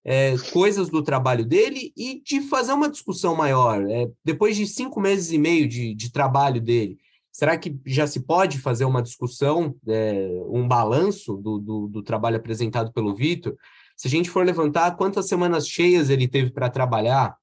é, 0.09 0.39
coisas 0.53 0.89
do 0.89 1.03
trabalho 1.03 1.45
dele 1.45 1.93
e 1.97 2.23
de 2.25 2.41
fazer 2.43 2.73
uma 2.73 2.89
discussão 2.89 3.35
maior. 3.35 3.85
É, 3.91 4.09
depois 4.25 4.57
de 4.57 4.65
cinco 4.65 5.01
meses 5.01 5.33
e 5.33 5.39
meio 5.39 5.69
de, 5.69 5.93
de 5.95 6.13
trabalho 6.13 6.61
dele, 6.61 6.97
será 7.33 7.59
que 7.59 7.77
já 7.85 8.07
se 8.07 8.21
pode 8.21 8.59
fazer 8.59 8.85
uma 8.85 9.03
discussão, 9.03 9.75
é, 9.89 10.29
um 10.49 10.69
balanço 10.69 11.37
do, 11.37 11.59
do, 11.59 11.89
do 11.89 12.03
trabalho 12.05 12.37
apresentado 12.37 12.93
pelo 12.93 13.17
Vitor? 13.17 13.57
Se 13.97 14.07
a 14.07 14.11
gente 14.11 14.31
for 14.31 14.47
levantar 14.47 14.97
quantas 14.97 15.27
semanas 15.27 15.67
cheias 15.67 16.09
ele 16.09 16.29
teve 16.29 16.51
para 16.51 16.71
trabalhar, 16.71 17.35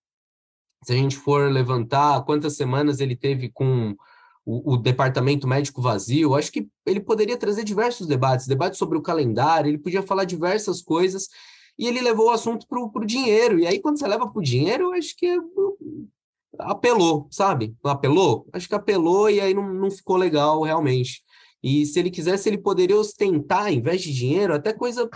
se 0.86 0.93
a 0.93 0.96
gente 0.96 1.17
for 1.17 1.51
levantar 1.51 2.24
quantas 2.24 2.55
semanas 2.55 3.01
ele 3.01 3.15
teve 3.15 3.50
com 3.50 3.93
o, 4.46 4.74
o, 4.74 4.77
departamento 4.77 5.48
médico 5.48 5.82
vazio, 5.82 6.36
acho 6.36 6.51
que 6.51 6.67
ele 6.86 7.01
poderia 7.01 7.38
trazer 7.38 7.65
diversos 7.65 8.08
debates, 8.08 8.48
debates 8.48 8.77
sobre 8.77 8.98
o 8.98 9.01
calendário, 9.01 9.70
ele 9.70 9.77
podia 9.77 10.01
falar 10.01 10.24
diversas 10.24 10.82
coisas, 10.82 11.27
e 11.77 11.88
ele 11.88 12.01
levou 12.01 12.27
o 12.27 12.32
assunto 12.32 12.68
para 12.68 12.80
o 12.80 13.06
dinheiro. 13.06 13.60
E 13.60 13.68
aí, 13.68 13.80
quando 13.80 13.98
você 14.00 14.08
leva 14.08 14.27
para 14.27 14.39
o 14.39 14.44
dinheiro, 14.44 14.92
acho 14.94 15.15
que 15.18 15.38
apelou, 16.60 17.27
sabe? 17.32 17.75
Apelou? 17.84 18.48
Acho 18.53 18.68
que 18.68 18.75
apelou 18.75 19.30
e 19.30 19.42
aí 19.42 19.53
não, 19.53 19.74
não 19.74 19.92
ficou 19.92 20.18
legal 20.18 20.62
realmente. 20.62 21.24
E 21.62 21.86
se 21.86 22.00
ele 22.00 22.12
quisesse, 22.12 22.50
ele 22.50 22.58
poderia 22.58 22.98
ostentar, 22.98 23.72
em 23.72 23.82
vez 23.82 24.01
de 24.01 24.13
dinheiro, 24.13 24.53
até 24.53 24.74
coisa 24.74 25.10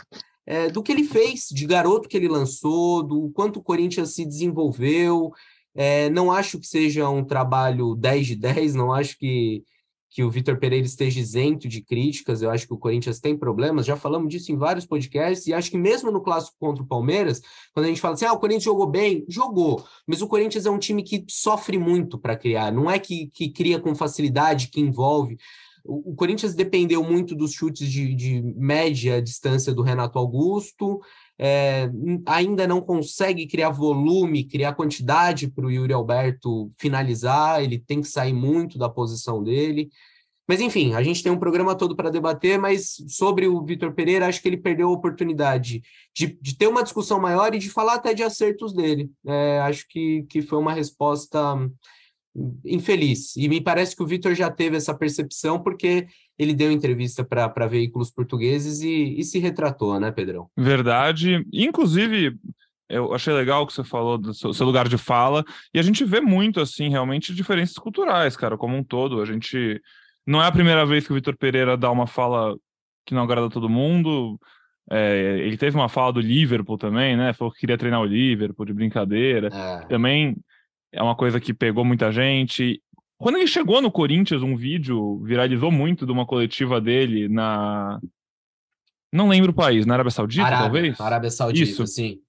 é, 0.45 0.69
do 0.69 0.81
que 0.81 0.91
ele 0.91 1.03
fez, 1.03 1.47
de 1.51 1.65
garoto 1.65 2.07
que 2.07 2.15
ele 2.15 2.29
lançou, 2.29 3.03
do 3.03 3.29
quanto 3.31 3.57
o 3.57 3.63
Corinthians 3.63 4.13
se 4.13 4.25
desenvolveu, 4.25 5.31
é, 5.75 6.09
não 6.09 6.31
acho 6.31 6.59
que 6.59 6.65
seja 6.65 7.09
um 7.09 7.23
trabalho 7.23 7.95
10 7.95 8.27
de 8.27 8.35
10, 8.37 8.73
não 8.73 8.93
acho 8.93 9.17
que, 9.17 9.63
que 10.17 10.23
o 10.23 10.31
Vitor 10.31 10.57
Pereira 10.57 10.87
esteja 10.87 11.19
isento 11.19 11.67
de 11.67 11.79
críticas, 11.79 12.41
eu 12.41 12.49
acho 12.49 12.65
que 12.65 12.73
o 12.73 12.77
Corinthians 12.79 13.19
tem 13.19 13.37
problemas, 13.37 13.85
já 13.85 13.95
falamos 13.95 14.29
disso 14.29 14.51
em 14.51 14.57
vários 14.57 14.83
podcasts, 14.83 15.45
e 15.45 15.53
acho 15.53 15.69
que 15.69 15.77
mesmo 15.77 16.09
no 16.09 16.23
clássico 16.23 16.57
contra 16.59 16.81
o 16.81 16.87
Palmeiras, 16.87 17.39
quando 17.71 17.85
a 17.85 17.89
gente 17.89 18.01
fala 18.01 18.15
assim, 18.15 18.25
ah, 18.25 18.33
o 18.33 18.39
Corinthians 18.39 18.63
jogou 18.63 18.87
bem, 18.87 19.23
jogou, 19.29 19.85
mas 20.07 20.19
o 20.19 20.27
Corinthians 20.27 20.65
é 20.65 20.71
um 20.71 20.79
time 20.79 21.03
que 21.03 21.23
sofre 21.29 21.77
muito 21.77 22.17
para 22.17 22.35
criar, 22.35 22.71
não 22.71 22.89
é 22.89 22.97
que, 22.97 23.29
que 23.31 23.51
cria 23.51 23.79
com 23.79 23.93
facilidade, 23.93 24.69
que 24.69 24.81
envolve. 24.81 25.37
O, 25.85 26.15
Corinthians 26.15 26.55
dependeu 26.55 27.03
muito 27.03 27.35
dos 27.35 27.53
chutes 27.53 27.87
de, 27.87 28.15
de 28.15 28.41
média 28.41 29.21
distância 29.21 29.71
do 29.71 29.83
Renato 29.83 30.17
Augusto, 30.17 30.99
é, 31.39 31.89
ainda 32.25 32.67
não 32.67 32.81
consegue 32.81 33.47
criar 33.47 33.69
volume, 33.69 34.43
criar 34.43 34.73
quantidade 34.73 35.47
para 35.47 35.65
o 35.65 35.71
Yuri 35.71 35.93
Alberto 35.93 36.71
finalizar, 36.77 37.63
ele 37.63 37.77
tem 37.77 38.01
que 38.01 38.07
sair 38.07 38.33
muito 38.33 38.77
da 38.77 38.89
posição 38.89 39.43
dele. 39.43 39.89
Mas 40.47 40.61
enfim, 40.61 40.93
a 40.93 41.03
gente 41.03 41.21
tem 41.21 41.31
um 41.31 41.39
programa 41.39 41.75
todo 41.75 41.95
para 41.95 42.09
debater, 42.09 42.57
mas 42.57 42.95
sobre 43.09 43.47
o 43.47 43.63
Vitor 43.65 43.93
Pereira, 43.93 44.27
acho 44.27 44.41
que 44.41 44.47
ele 44.47 44.55
perdeu 44.55 44.87
a 44.87 44.93
oportunidade 44.93 45.81
de, 46.15 46.37
de, 46.41 46.57
ter 46.57 46.67
uma 46.67 46.83
discussão 46.83 47.19
maior 47.19 47.53
e 47.53 47.59
de 47.59 47.69
falar 47.69 47.95
até 47.95 48.13
de 48.13 48.23
acertos 48.23 48.73
dele. 48.73 49.11
É, 49.25 49.59
acho 49.59 49.85
que, 49.89 50.23
que 50.29 50.41
foi 50.41 50.57
uma 50.57 50.73
resposta 50.73 51.37
infeliz. 52.63 53.35
E 53.35 53.49
me 53.49 53.59
parece 53.59 53.95
que 53.95 54.03
o 54.03 54.07
Vitor 54.07 54.33
já 54.35 54.49
teve 54.49 54.77
essa 54.77 54.93
percepção, 54.93 55.61
porque 55.61 56.07
ele 56.37 56.53
deu 56.53 56.71
entrevista 56.71 57.23
para 57.23 57.67
veículos 57.67 58.11
portugueses 58.11 58.81
e, 58.81 59.19
e, 59.19 59.23
se 59.23 59.39
retratou, 59.39 59.99
né, 59.99 60.11
Pedrão? 60.11 60.49
Verdade. 60.55 61.45
Inclusive, 61.51 62.37
eu 62.89 63.13
achei 63.13 63.33
legal 63.33 63.63
o 63.63 63.67
que 63.67 63.73
você 63.73 63.83
falou 63.83 64.17
do 64.17 64.33
seu, 64.33 64.53
seu, 64.53 64.65
lugar 64.65 64.87
de 64.87 64.97
fala, 64.97 65.43
e 65.73 65.79
a 65.79 65.81
gente 65.81 66.05
vê 66.05 66.21
muito, 66.21 66.59
assim, 66.59 66.89
realmente 66.89 67.33
diferenças 67.33 67.77
culturais, 67.77 68.37
cara, 68.37 68.57
como 68.57 68.77
um 68.77 68.83
todo. 68.83 69.21
A 69.21 69.25
gente. 69.25 69.81
Não 70.25 70.43
é 70.43 70.47
a 70.47 70.51
primeira 70.51 70.85
vez 70.85 71.05
que 71.05 71.11
o 71.11 71.15
Vitor 71.15 71.37
Pereira 71.37 71.77
dá 71.77 71.89
uma 71.89 72.05
fala 72.05 72.55
que 73.05 73.15
não 73.15 73.23
agrada 73.23 73.49
todo 73.49 73.69
mundo. 73.69 74.39
É, 74.89 75.39
ele 75.39 75.57
teve 75.57 75.75
uma 75.75 75.89
fala 75.89 76.13
do 76.13 76.19
Liverpool 76.19 76.77
também, 76.77 77.15
né? 77.15 77.33
Falou 77.33 77.51
que 77.51 77.59
queria 77.61 77.77
treinar 77.77 78.01
o 78.01 78.05
Liverpool 78.05 78.65
de 78.65 78.73
brincadeira. 78.73 79.47
É. 79.47 79.85
Também 79.87 80.35
é 80.91 81.01
uma 81.01 81.15
coisa 81.15 81.39
que 81.39 81.53
pegou 81.53 81.83
muita 81.83 82.11
gente. 82.11 82.81
Quando 83.17 83.37
ele 83.37 83.47
chegou 83.47 83.81
no 83.81 83.91
Corinthians, 83.91 84.43
um 84.43 84.55
vídeo 84.55 85.19
viralizou 85.23 85.71
muito 85.71 86.05
de 86.05 86.11
uma 86.11 86.25
coletiva 86.25 86.79
dele 86.79 87.27
na. 87.27 87.99
Não 89.11 89.29
lembro 89.29 89.51
o 89.51 89.55
país, 89.55 89.85
na 89.85 89.95
Arábia 89.95 90.11
Saudita, 90.11 90.45
Arábia, 90.45 90.63
talvez? 90.63 91.01
Arábia 91.01 91.29
Saudita, 91.31 91.71
Isso. 91.71 91.87
sim. 91.87 92.19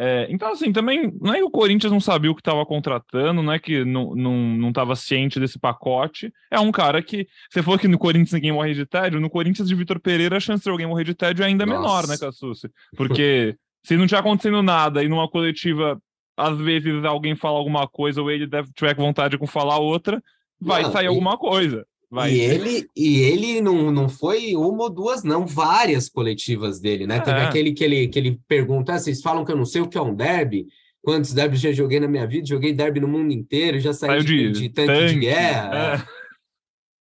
É, 0.00 0.28
então, 0.30 0.52
assim, 0.52 0.72
também 0.72 1.12
não 1.20 1.34
é 1.34 1.38
que 1.38 1.42
o 1.42 1.50
Corinthians 1.50 1.90
não 1.90 1.98
sabia 1.98 2.30
o 2.30 2.34
que 2.34 2.40
estava 2.40 2.64
contratando, 2.64 3.42
não 3.42 3.52
é 3.52 3.58
que 3.58 3.84
não 3.84 4.02
estava 4.02 4.16
não, 4.22 4.36
não 4.56 4.72
tava 4.72 4.94
ciente 4.94 5.40
desse 5.40 5.58
pacote. 5.58 6.32
É 6.52 6.60
um 6.60 6.70
cara 6.70 7.02
que, 7.02 7.26
você 7.50 7.64
falou 7.64 7.76
que 7.76 7.88
no 7.88 7.98
Corinthians 7.98 8.30
ninguém 8.30 8.52
morre 8.52 8.74
de 8.74 8.86
tédio, 8.86 9.18
no 9.18 9.28
Corinthians 9.28 9.66
de 9.66 9.74
Vitor 9.74 9.98
Pereira 9.98 10.36
a 10.36 10.40
chance 10.40 10.62
de 10.62 10.70
alguém 10.70 10.86
morrer 10.86 11.02
de 11.02 11.14
tédio 11.14 11.42
é 11.42 11.46
ainda 11.46 11.66
Nossa. 11.66 11.80
menor, 11.80 12.06
né, 12.06 12.16
Cassucci? 12.16 12.70
Porque 12.96 13.56
se 13.82 13.96
não 13.96 14.06
tinha 14.06 14.20
acontecendo 14.20 14.62
nada 14.62 15.02
e 15.02 15.08
numa 15.08 15.28
coletiva 15.28 16.00
às 16.38 16.56
vezes 16.56 17.04
alguém 17.04 17.34
fala 17.34 17.58
alguma 17.58 17.88
coisa 17.88 18.22
ou 18.22 18.30
ele 18.30 18.46
deve 18.46 18.70
tiver 18.72 18.94
vontade 18.94 19.36
de 19.36 19.46
falar 19.48 19.78
outra, 19.78 20.22
vai 20.60 20.82
não, 20.82 20.92
sair 20.92 21.06
e, 21.06 21.08
alguma 21.08 21.36
coisa. 21.36 21.84
Vai. 22.08 22.32
E 22.32 22.40
ele, 22.40 22.86
e 22.96 23.18
ele 23.18 23.60
não, 23.60 23.90
não 23.90 24.08
foi 24.08 24.54
uma 24.54 24.84
ou 24.84 24.90
duas, 24.90 25.24
não, 25.24 25.44
várias 25.44 26.08
coletivas 26.08 26.78
dele, 26.78 27.08
né? 27.08 27.16
É. 27.16 27.20
Teve 27.20 27.40
aquele 27.40 27.72
que 27.72 27.82
ele, 27.82 28.06
que 28.08 28.18
ele 28.18 28.40
pergunta: 28.46 28.94
ah, 28.94 28.98
vocês 28.98 29.20
falam 29.20 29.44
que 29.44 29.50
eu 29.50 29.56
não 29.56 29.64
sei 29.64 29.82
o 29.82 29.88
que 29.88 29.98
é 29.98 30.02
um 30.02 30.14
derby? 30.14 30.68
Quantos 31.02 31.34
derbys 31.34 31.60
já 31.60 31.72
joguei 31.72 31.98
na 31.98 32.08
minha 32.08 32.26
vida? 32.26 32.46
Joguei 32.46 32.72
derby 32.72 33.00
no 33.00 33.08
mundo 33.08 33.32
inteiro, 33.32 33.80
já 33.80 33.92
saí 33.92 34.22
de, 34.22 34.52
de, 34.52 34.68
tanque, 34.68 34.86
tanque, 34.86 35.14
de 35.14 35.20
guerra. 35.20 36.06
É. 36.14 36.18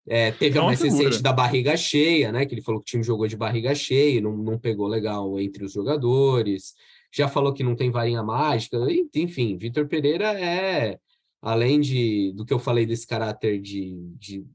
É, 0.10 0.32
teve 0.32 0.58
a 0.58 0.64
mais 0.64 0.82
recente 0.82 1.22
da 1.22 1.34
barriga 1.34 1.76
cheia, 1.76 2.32
né? 2.32 2.46
Que 2.46 2.56
ele 2.56 2.62
falou 2.62 2.80
que 2.80 2.86
o 2.86 2.92
time 2.92 3.04
jogou 3.04 3.28
de 3.28 3.36
barriga 3.36 3.76
cheia, 3.76 4.22
não, 4.22 4.36
não 4.36 4.58
pegou 4.58 4.88
legal 4.88 5.38
entre 5.40 5.66
os 5.66 5.74
jogadores 5.74 6.74
já 7.12 7.28
falou 7.28 7.54
que 7.54 7.64
não 7.64 7.76
tem 7.76 7.92
varinha 7.92 8.24
mágica, 8.24 8.78
enfim, 9.16 9.58
Vitor 9.58 9.88
Pereira 9.88 10.40
é, 10.40 11.00
além 11.42 11.80
de 11.80 12.34
do 12.34 12.46
que 12.46 12.54
eu 12.54 12.60
falei 12.60 12.86
desse 12.86 13.08
caráter 13.08 13.62
de, 13.62 13.96
de 14.18 14.46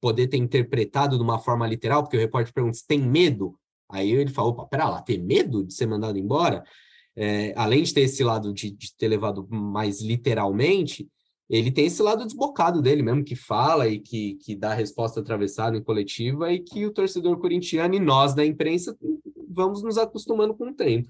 poder 0.00 0.26
ter 0.26 0.36
interpretado 0.36 1.16
de 1.16 1.22
uma 1.22 1.38
forma 1.38 1.66
literal, 1.66 2.02
porque 2.02 2.16
o 2.16 2.20
repórter 2.20 2.52
pergunta 2.52 2.76
se 2.76 2.86
tem 2.86 2.98
medo, 3.00 3.56
aí 3.88 4.10
ele 4.10 4.30
falou, 4.30 4.52
opa, 4.52 4.66
pera 4.66 4.88
lá, 4.88 5.02
ter 5.02 5.18
medo 5.18 5.64
de 5.64 5.72
ser 5.72 5.86
mandado 5.86 6.18
embora? 6.18 6.64
É, 7.14 7.52
além 7.56 7.82
de 7.82 7.92
ter 7.94 8.02
esse 8.02 8.24
lado 8.24 8.52
de, 8.52 8.70
de 8.70 8.96
ter 8.96 9.06
levado 9.06 9.46
mais 9.50 10.00
literalmente, 10.00 11.08
ele 11.48 11.70
tem 11.70 11.86
esse 11.86 12.02
lado 12.02 12.24
desbocado 12.24 12.80
dele 12.80 13.02
mesmo, 13.02 13.22
que 13.22 13.36
fala 13.36 13.86
e 13.86 13.98
que, 13.98 14.36
que 14.36 14.56
dá 14.56 14.72
resposta 14.72 15.20
atravessada 15.20 15.76
em 15.76 15.82
coletiva 15.82 16.50
e 16.50 16.60
que 16.60 16.86
o 16.86 16.92
torcedor 16.92 17.38
corintiano 17.38 17.94
e 17.94 18.00
nós 18.00 18.34
da 18.34 18.44
imprensa 18.44 18.96
vamos 19.48 19.82
nos 19.82 19.98
acostumando 19.98 20.54
com 20.54 20.70
o 20.70 20.74
tempo. 20.74 21.08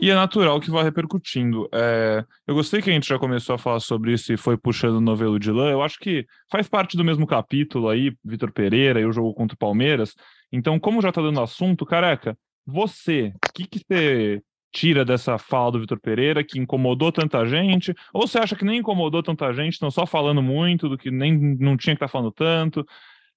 E 0.00 0.10
é 0.10 0.14
natural 0.14 0.60
que 0.60 0.70
vá 0.70 0.82
repercutindo. 0.82 1.68
É, 1.72 2.24
eu 2.46 2.54
gostei 2.54 2.80
que 2.80 2.88
a 2.88 2.92
gente 2.92 3.08
já 3.08 3.18
começou 3.18 3.56
a 3.56 3.58
falar 3.58 3.80
sobre 3.80 4.12
isso 4.12 4.32
e 4.32 4.36
foi 4.36 4.56
puxando 4.56 4.96
o 4.96 5.00
novelo 5.00 5.40
de 5.40 5.50
lã. 5.50 5.70
Eu 5.70 5.82
acho 5.82 5.98
que 5.98 6.24
faz 6.50 6.68
parte 6.68 6.96
do 6.96 7.04
mesmo 7.04 7.26
capítulo 7.26 7.88
aí, 7.88 8.12
Vitor 8.24 8.52
Pereira 8.52 9.00
e 9.00 9.04
o 9.04 9.12
jogo 9.12 9.34
contra 9.34 9.56
o 9.56 9.58
Palmeiras. 9.58 10.14
Então, 10.52 10.78
como 10.78 11.02
já 11.02 11.10
tá 11.10 11.20
dando 11.20 11.40
assunto, 11.40 11.84
careca, 11.84 12.38
você, 12.64 13.32
o 13.44 13.52
que, 13.52 13.66
que 13.66 13.80
você 13.80 14.40
tira 14.72 15.04
dessa 15.04 15.36
fala 15.36 15.72
do 15.72 15.80
Vitor 15.80 15.98
Pereira 15.98 16.44
que 16.44 16.60
incomodou 16.60 17.10
tanta 17.10 17.44
gente? 17.44 17.92
Ou 18.12 18.28
você 18.28 18.38
acha 18.38 18.54
que 18.54 18.64
nem 18.64 18.78
incomodou 18.78 19.20
tanta 19.20 19.52
gente, 19.52 19.72
estão 19.72 19.90
só 19.90 20.06
falando 20.06 20.40
muito 20.40 20.88
do 20.88 20.96
que 20.96 21.10
nem 21.10 21.36
não 21.58 21.76
tinha 21.76 21.96
que 21.96 21.96
estar 21.96 22.06
tá 22.06 22.12
falando 22.12 22.30
tanto? 22.30 22.86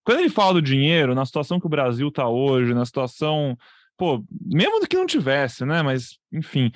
Quando 0.03 0.19
ele 0.19 0.29
fala 0.29 0.53
do 0.53 0.61
dinheiro, 0.61 1.15
na 1.15 1.25
situação 1.25 1.59
que 1.59 1.65
o 1.65 1.69
Brasil 1.69 2.09
está 2.09 2.27
hoje, 2.27 2.73
na 2.73 2.85
situação 2.85 3.57
pô, 4.01 4.25
mesmo 4.43 4.81
que 4.87 4.97
não 4.97 5.05
tivesse, 5.05 5.63
né? 5.63 5.83
Mas, 5.83 6.17
enfim, 6.33 6.71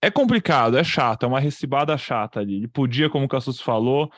é 0.00 0.10
complicado, 0.10 0.78
é 0.78 0.82
chato, 0.82 1.24
é 1.24 1.26
uma 1.26 1.38
recibada 1.38 1.98
chata 1.98 2.40
ali. 2.40 2.56
Ele 2.56 2.68
podia, 2.68 3.10
como 3.10 3.26
o 3.26 3.28
Cassus 3.28 3.60
falou, 3.60 4.10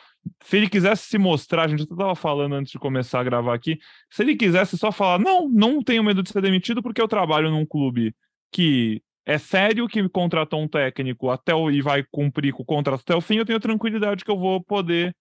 se 0.45 0.57
ele 0.57 0.69
quisesse 0.69 1.09
se 1.09 1.19
mostrar, 1.19 1.65
a 1.65 1.69
gente 1.69 1.83
até 1.83 1.95
estava 1.95 2.15
falando 2.15 2.55
antes 2.55 2.71
de 2.71 2.79
começar 2.79 3.19
a 3.19 3.25
gravar 3.25 3.55
aqui, 3.55 3.81
se 4.09 4.23
ele 4.23 4.37
quisesse 4.37 4.79
só 4.79 4.93
falar, 4.93 5.19
não, 5.19 5.49
não 5.49 5.83
tenho 5.83 6.05
medo 6.05 6.23
de 6.23 6.31
ser 6.31 6.41
demitido 6.41 6.81
porque 6.81 7.03
eu 7.03 7.09
trabalho 7.09 7.51
num 7.51 7.67
clube 7.67 8.15
que 8.53 9.03
é 9.27 9.37
sério, 9.37 9.89
que 9.89 10.09
contratou 10.09 10.63
um 10.63 10.69
técnico 10.69 11.31
até 11.31 11.53
o, 11.53 11.69
e 11.73 11.83
vai 11.83 12.05
cumprir 12.09 12.53
com 12.53 12.63
o 12.63 12.67
contrato 12.67 13.01
até 13.01 13.17
o 13.17 13.21
fim, 13.21 13.39
eu 13.39 13.45
tenho 13.45 13.59
tranquilidade 13.59 14.25
que 14.25 14.31
eu 14.31 14.39
vou 14.39 14.63
poder 14.63 15.13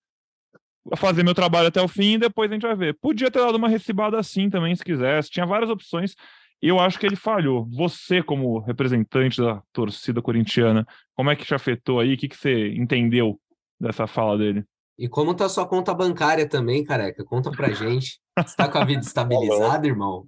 fazer 0.96 1.24
meu 1.24 1.34
trabalho 1.34 1.70
até 1.70 1.82
o 1.82 1.88
fim 1.88 2.14
e 2.14 2.20
depois 2.20 2.52
a 2.52 2.54
gente 2.54 2.68
vai 2.68 2.76
ver. 2.76 2.96
Podia 3.02 3.32
ter 3.32 3.40
dado 3.40 3.56
uma 3.56 3.68
recibada 3.68 4.20
assim 4.20 4.52
também, 4.52 4.76
se 4.76 4.86
quisesse. 4.86 5.32
Tinha 5.32 5.48
várias 5.48 5.72
opções 5.72 6.16
eu 6.62 6.80
acho 6.80 7.00
que 7.00 7.06
ele 7.06 7.16
falhou. 7.16 7.68
Você, 7.72 8.24
como 8.24 8.60
representante 8.60 9.42
da 9.42 9.62
torcida 9.72 10.22
corintiana, 10.22 10.86
como 11.16 11.30
é 11.30 11.36
que 11.36 11.46
te 11.46 11.54
afetou 11.54 12.00
aí? 12.00 12.14
O 12.14 12.18
que, 12.18 12.28
que 12.28 12.38
você 12.38 12.70
entendeu 12.70 13.40
dessa 13.80 14.08
fala 14.08 14.38
dele? 14.38 14.64
E 14.98 15.08
como 15.08 15.36
tá 15.36 15.46
a 15.46 15.50
sua 15.50 15.68
conta 15.68 15.94
bancária 15.94 16.50
também, 16.50 16.84
careca? 16.84 17.24
Conta 17.24 17.52
pra 17.52 17.70
gente. 17.70 18.20
Você 18.40 18.56
tá 18.56 18.68
com 18.68 18.80
a 18.80 18.86
vida 18.86 19.02
estabilizada, 19.06 19.86
irmão? 19.86 20.28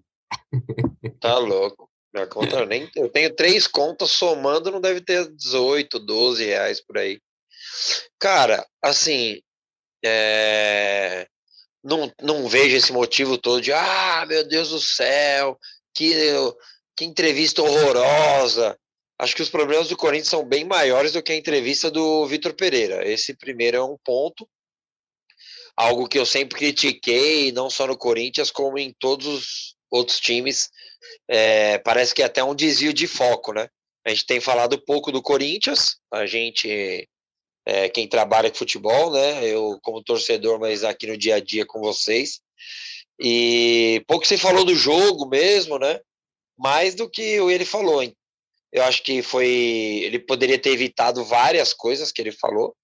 Tá 1.19 1.37
louco. 1.39 1.89
Minha 2.13 2.27
conta 2.27 2.57
eu 2.57 2.65
nem. 2.65 2.89
Eu 2.95 3.09
tenho 3.09 3.35
três 3.35 3.65
contas 3.65 4.11
somando, 4.11 4.71
não 4.71 4.81
deve 4.81 5.01
ter 5.01 5.27
18, 5.31 5.99
12 5.99 6.45
reais 6.45 6.83
por 6.85 6.97
aí. 6.97 7.19
Cara, 8.19 8.65
assim. 8.81 9.41
É... 10.05 11.27
Não, 11.83 12.11
não 12.21 12.47
vejo 12.47 12.75
esse 12.75 12.91
motivo 12.91 13.37
todo 13.37 13.61
de 13.61 13.71
ah, 13.71 14.25
meu 14.27 14.45
Deus 14.47 14.69
do 14.69 14.79
céu, 14.79 15.57
que, 15.93 16.13
que 16.95 17.05
entrevista 17.05 17.61
horrorosa. 17.61 18.77
Acho 19.17 19.35
que 19.35 19.41
os 19.41 19.49
problemas 19.49 19.89
do 19.89 19.97
Corinthians 19.97 20.29
são 20.29 20.45
bem 20.45 20.63
maiores 20.63 21.13
do 21.13 21.21
que 21.21 21.31
a 21.31 21.35
entrevista 21.35 21.91
do 21.91 22.25
Vitor 22.25 22.53
Pereira. 22.53 23.07
Esse 23.07 23.35
primeiro 23.35 23.77
é 23.77 23.83
um 23.83 23.97
ponto 24.03 24.47
algo 25.79 26.09
que 26.09 26.19
eu 26.19 26.25
sempre 26.25 26.57
critiquei, 26.57 27.53
não 27.53 27.69
só 27.69 27.87
no 27.87 27.97
Corinthians, 27.97 28.51
como 28.51 28.77
em 28.77 28.93
todos 28.99 29.25
os 29.25 29.75
outros 29.89 30.19
times. 30.19 30.69
É, 31.25 31.77
parece 31.77 32.13
que 32.13 32.21
é 32.21 32.25
até 32.25 32.43
um 32.43 32.53
desvio 32.53 32.91
de 32.91 33.07
foco, 33.07 33.53
né? 33.53 33.69
A 34.05 34.09
gente 34.09 34.25
tem 34.25 34.41
falado 34.41 34.83
pouco 34.83 35.09
do 35.09 35.21
Corinthians, 35.21 35.95
a 36.11 36.25
gente, 36.25 37.07
é, 37.65 37.87
quem 37.87 38.09
trabalha 38.09 38.49
com 38.49 38.57
futebol, 38.57 39.11
né? 39.13 39.45
Eu, 39.45 39.79
como 39.81 40.03
torcedor, 40.03 40.59
mas 40.59 40.83
aqui 40.83 41.07
no 41.07 41.17
dia 41.17 41.35
a 41.35 41.39
dia 41.39 41.65
com 41.65 41.79
vocês. 41.79 42.41
E 43.19 44.03
pouco 44.07 44.25
se 44.25 44.37
falou 44.37 44.63
do 44.63 44.75
jogo 44.75 45.27
mesmo, 45.27 45.77
né? 45.77 45.99
Mais 46.57 46.95
do 46.95 47.09
que 47.09 47.21
ele 47.21 47.65
falou. 47.65 48.01
Hein? 48.01 48.15
Eu 48.71 48.83
acho 48.83 49.03
que 49.03 49.21
foi. 49.21 49.47
Ele 50.03 50.19
poderia 50.19 50.59
ter 50.59 50.71
evitado 50.71 51.23
várias 51.25 51.73
coisas 51.73 52.11
que 52.11 52.21
ele 52.21 52.31
falou 52.31 52.75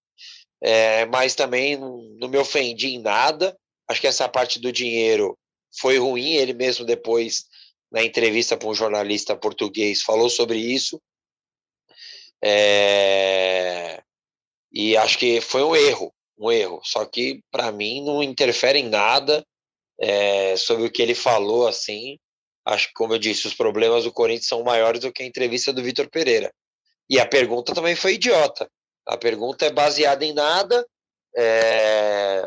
é, 0.61 1.05
mas 1.05 1.35
também 1.35 1.77
não 1.77 2.27
me 2.27 2.37
ofendi 2.37 2.87
em 2.95 2.99
nada. 2.99 3.55
Acho 3.87 4.01
que 4.01 4.07
essa 4.07 4.27
parte 4.27 4.59
do 4.59 4.71
dinheiro 4.71 5.37
foi 5.79 5.99
ruim. 5.99 6.33
Ele 6.33 6.53
mesmo 6.53 6.83
depois, 6.83 7.45
na 7.91 8.03
entrevista 8.03 8.57
para 8.57 8.67
um 8.67 8.73
jornalista 8.73 9.35
português, 9.35 10.01
falou 10.01 10.27
sobre 10.27 10.57
isso. 10.57 10.99
É, 12.43 14.01
e 14.71 14.97
acho 14.97 15.19
que 15.19 15.39
foi 15.39 15.63
um 15.63 15.75
erro, 15.75 16.11
um 16.37 16.51
erro. 16.51 16.81
Só 16.83 17.05
que 17.05 17.43
para 17.51 17.71
mim 17.71 18.03
não 18.03 18.23
interfere 18.23 18.79
em 18.79 18.89
nada 18.89 19.45
é, 19.99 20.55
sobre 20.57 20.85
o 20.85 20.91
que 20.91 21.01
ele 21.01 21.15
falou. 21.15 21.67
Assim, 21.67 22.17
acho 22.65 22.87
que 22.87 22.93
como 22.93 23.13
eu 23.13 23.19
disse, 23.19 23.47
os 23.47 23.53
problemas 23.53 24.03
do 24.03 24.11
Corinthians 24.11 24.47
são 24.47 24.63
maiores 24.63 25.01
do 25.01 25.11
que 25.11 25.23
a 25.23 25.25
entrevista 25.25 25.73
do 25.73 25.83
Vitor 25.83 26.09
Pereira. 26.09 26.53
E 27.09 27.19
a 27.19 27.25
pergunta 27.25 27.73
também 27.73 27.95
foi 27.95 28.13
idiota. 28.13 28.69
A 29.07 29.17
pergunta 29.17 29.65
é 29.65 29.71
baseada 29.71 30.25
em 30.25 30.33
nada, 30.33 30.85
é... 31.35 32.43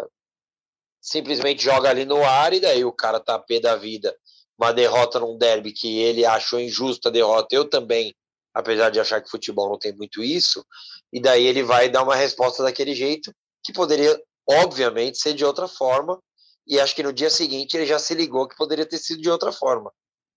simplesmente 1.01 1.63
joga 1.63 1.89
ali 1.89 2.05
no 2.05 2.25
ar 2.25 2.53
e 2.53 2.61
daí 2.61 2.85
o 2.85 2.93
cara 2.93 3.21
tá 3.21 3.39
pé 3.39 3.61
da 3.61 3.77
vida. 3.77 4.15
Uma 4.59 4.73
derrota 4.73 5.21
num 5.21 5.39
derby 5.39 5.73
que 5.73 6.01
ele 6.01 6.25
achou 6.25 6.59
injusta 6.59 7.09
a 7.09 7.13
derrota, 7.13 7.55
eu 7.55 7.65
também, 7.65 8.13
apesar 8.53 8.91
de 8.91 8.99
achar 8.99 9.23
que 9.23 9.31
futebol 9.31 9.69
não 9.69 9.79
tem 9.79 9.93
muito 9.93 10.23
isso, 10.25 10.67
e 11.13 11.21
daí 11.21 11.47
ele 11.47 11.63
vai 11.63 11.89
dar 11.89 12.03
uma 12.03 12.17
resposta 12.17 12.65
daquele 12.65 12.93
jeito, 12.93 13.33
que 13.63 13.73
poderia, 13.73 14.21
obviamente, 14.49 15.19
ser 15.19 15.35
de 15.35 15.45
outra 15.45 15.69
forma, 15.69 16.21
e 16.69 16.79
acho 16.79 16.95
que 16.95 17.03
no 17.03 17.13
dia 17.13 17.31
seguinte 17.31 17.77
ele 17.77 17.87
já 17.87 17.99
se 17.99 18.15
ligou 18.15 18.47
que 18.47 18.57
poderia 18.57 18.87
ter 18.87 18.99
sido 18.99 19.23
de 19.23 19.31
outra 19.31 19.51
forma, 19.51 19.91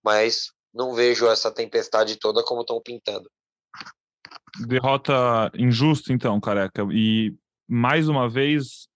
mas 0.03 0.51
não 0.73 0.93
vejo 0.93 1.27
essa 1.27 1.51
tempestade 1.51 2.17
toda 2.17 2.43
como 2.43 2.61
estão 2.61 2.81
pintando. 2.81 3.29
Derrota 4.67 5.51
injusta, 5.55 6.13
então, 6.13 6.39
careca. 6.39 6.87
E 6.91 7.35
mais 7.67 8.07
uma 8.07 8.29
vez, 8.29 8.87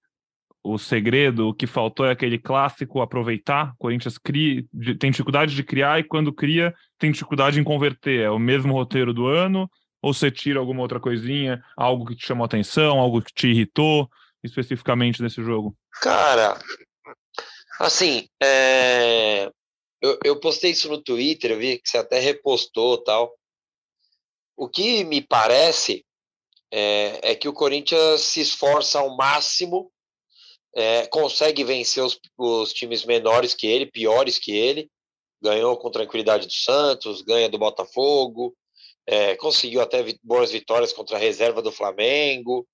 o 0.64 0.78
segredo, 0.78 1.50
o 1.50 1.54
que 1.54 1.68
faltou 1.68 2.06
é 2.06 2.12
aquele 2.12 2.40
clássico 2.40 3.02
aproveitar. 3.02 3.74
O 3.74 3.78
Corinthians 3.78 4.18
cria, 4.18 4.64
tem 5.00 5.12
dificuldade 5.12 5.54
de 5.54 5.64
criar 5.64 6.00
e 6.00 6.04
quando 6.04 6.34
cria, 6.34 6.74
tem 6.98 7.12
dificuldade 7.12 7.60
em 7.60 7.64
converter. 7.64 8.22
É 8.22 8.30
o 8.30 8.40
mesmo 8.40 8.74
roteiro 8.74 9.14
do 9.14 9.28
ano, 9.28 9.70
ou 10.02 10.14
você 10.14 10.32
tira 10.32 10.60
alguma 10.60 10.82
outra 10.82 11.00
coisinha, 11.00 11.64
algo 11.76 12.06
que 12.06 12.16
te 12.16 12.26
chamou 12.26 12.46
atenção, 12.46 13.00
algo 13.00 13.22
que 13.22 13.34
te 13.34 13.48
irritou 13.48 14.10
especificamente 14.44 15.22
nesse 15.22 15.42
jogo? 15.42 15.76
Cara, 16.02 16.60
assim, 17.80 18.28
é... 18.42 19.50
eu, 20.02 20.20
eu 20.24 20.40
postei 20.40 20.72
isso 20.72 20.90
no 20.90 21.02
Twitter, 21.02 21.52
eu 21.52 21.58
vi 21.60 21.80
que 21.80 21.90
você 21.90 21.98
até 21.98 22.20
repostou 22.20 22.98
tal. 22.98 23.34
O 24.58 24.70
que 24.70 25.04
me 25.04 25.22
parece 25.22 26.06
é, 26.72 27.32
é 27.32 27.36
que 27.36 27.48
o 27.48 27.54
Corinthians 27.54 28.22
se 28.22 28.42
esforça 28.42 29.00
ao 29.00 29.16
máximo, 29.16 29.92
é, 30.76 31.08
consegue 31.08 31.64
vencer 31.64 32.04
os, 32.04 32.20
os 32.38 32.74
times 32.74 33.06
menores 33.06 33.54
que 33.54 33.66
ele, 33.68 33.86
piores 33.86 34.38
que 34.38 34.52
ele, 34.52 34.90
ganhou 35.42 35.78
com 35.78 35.92
tranquilidade 35.92 36.48
do 36.48 36.54
Santos, 36.54 37.22
ganha 37.22 37.50
do 37.50 37.58
Botafogo, 37.58 38.56
é, 39.08 39.36
conseguiu 39.36 39.82
até 39.82 40.04
boas 40.24 40.52
vitórias 40.52 40.92
contra 40.92 41.18
a 41.18 41.20
reserva 41.20 41.62
do 41.62 41.72
Flamengo 41.72 42.68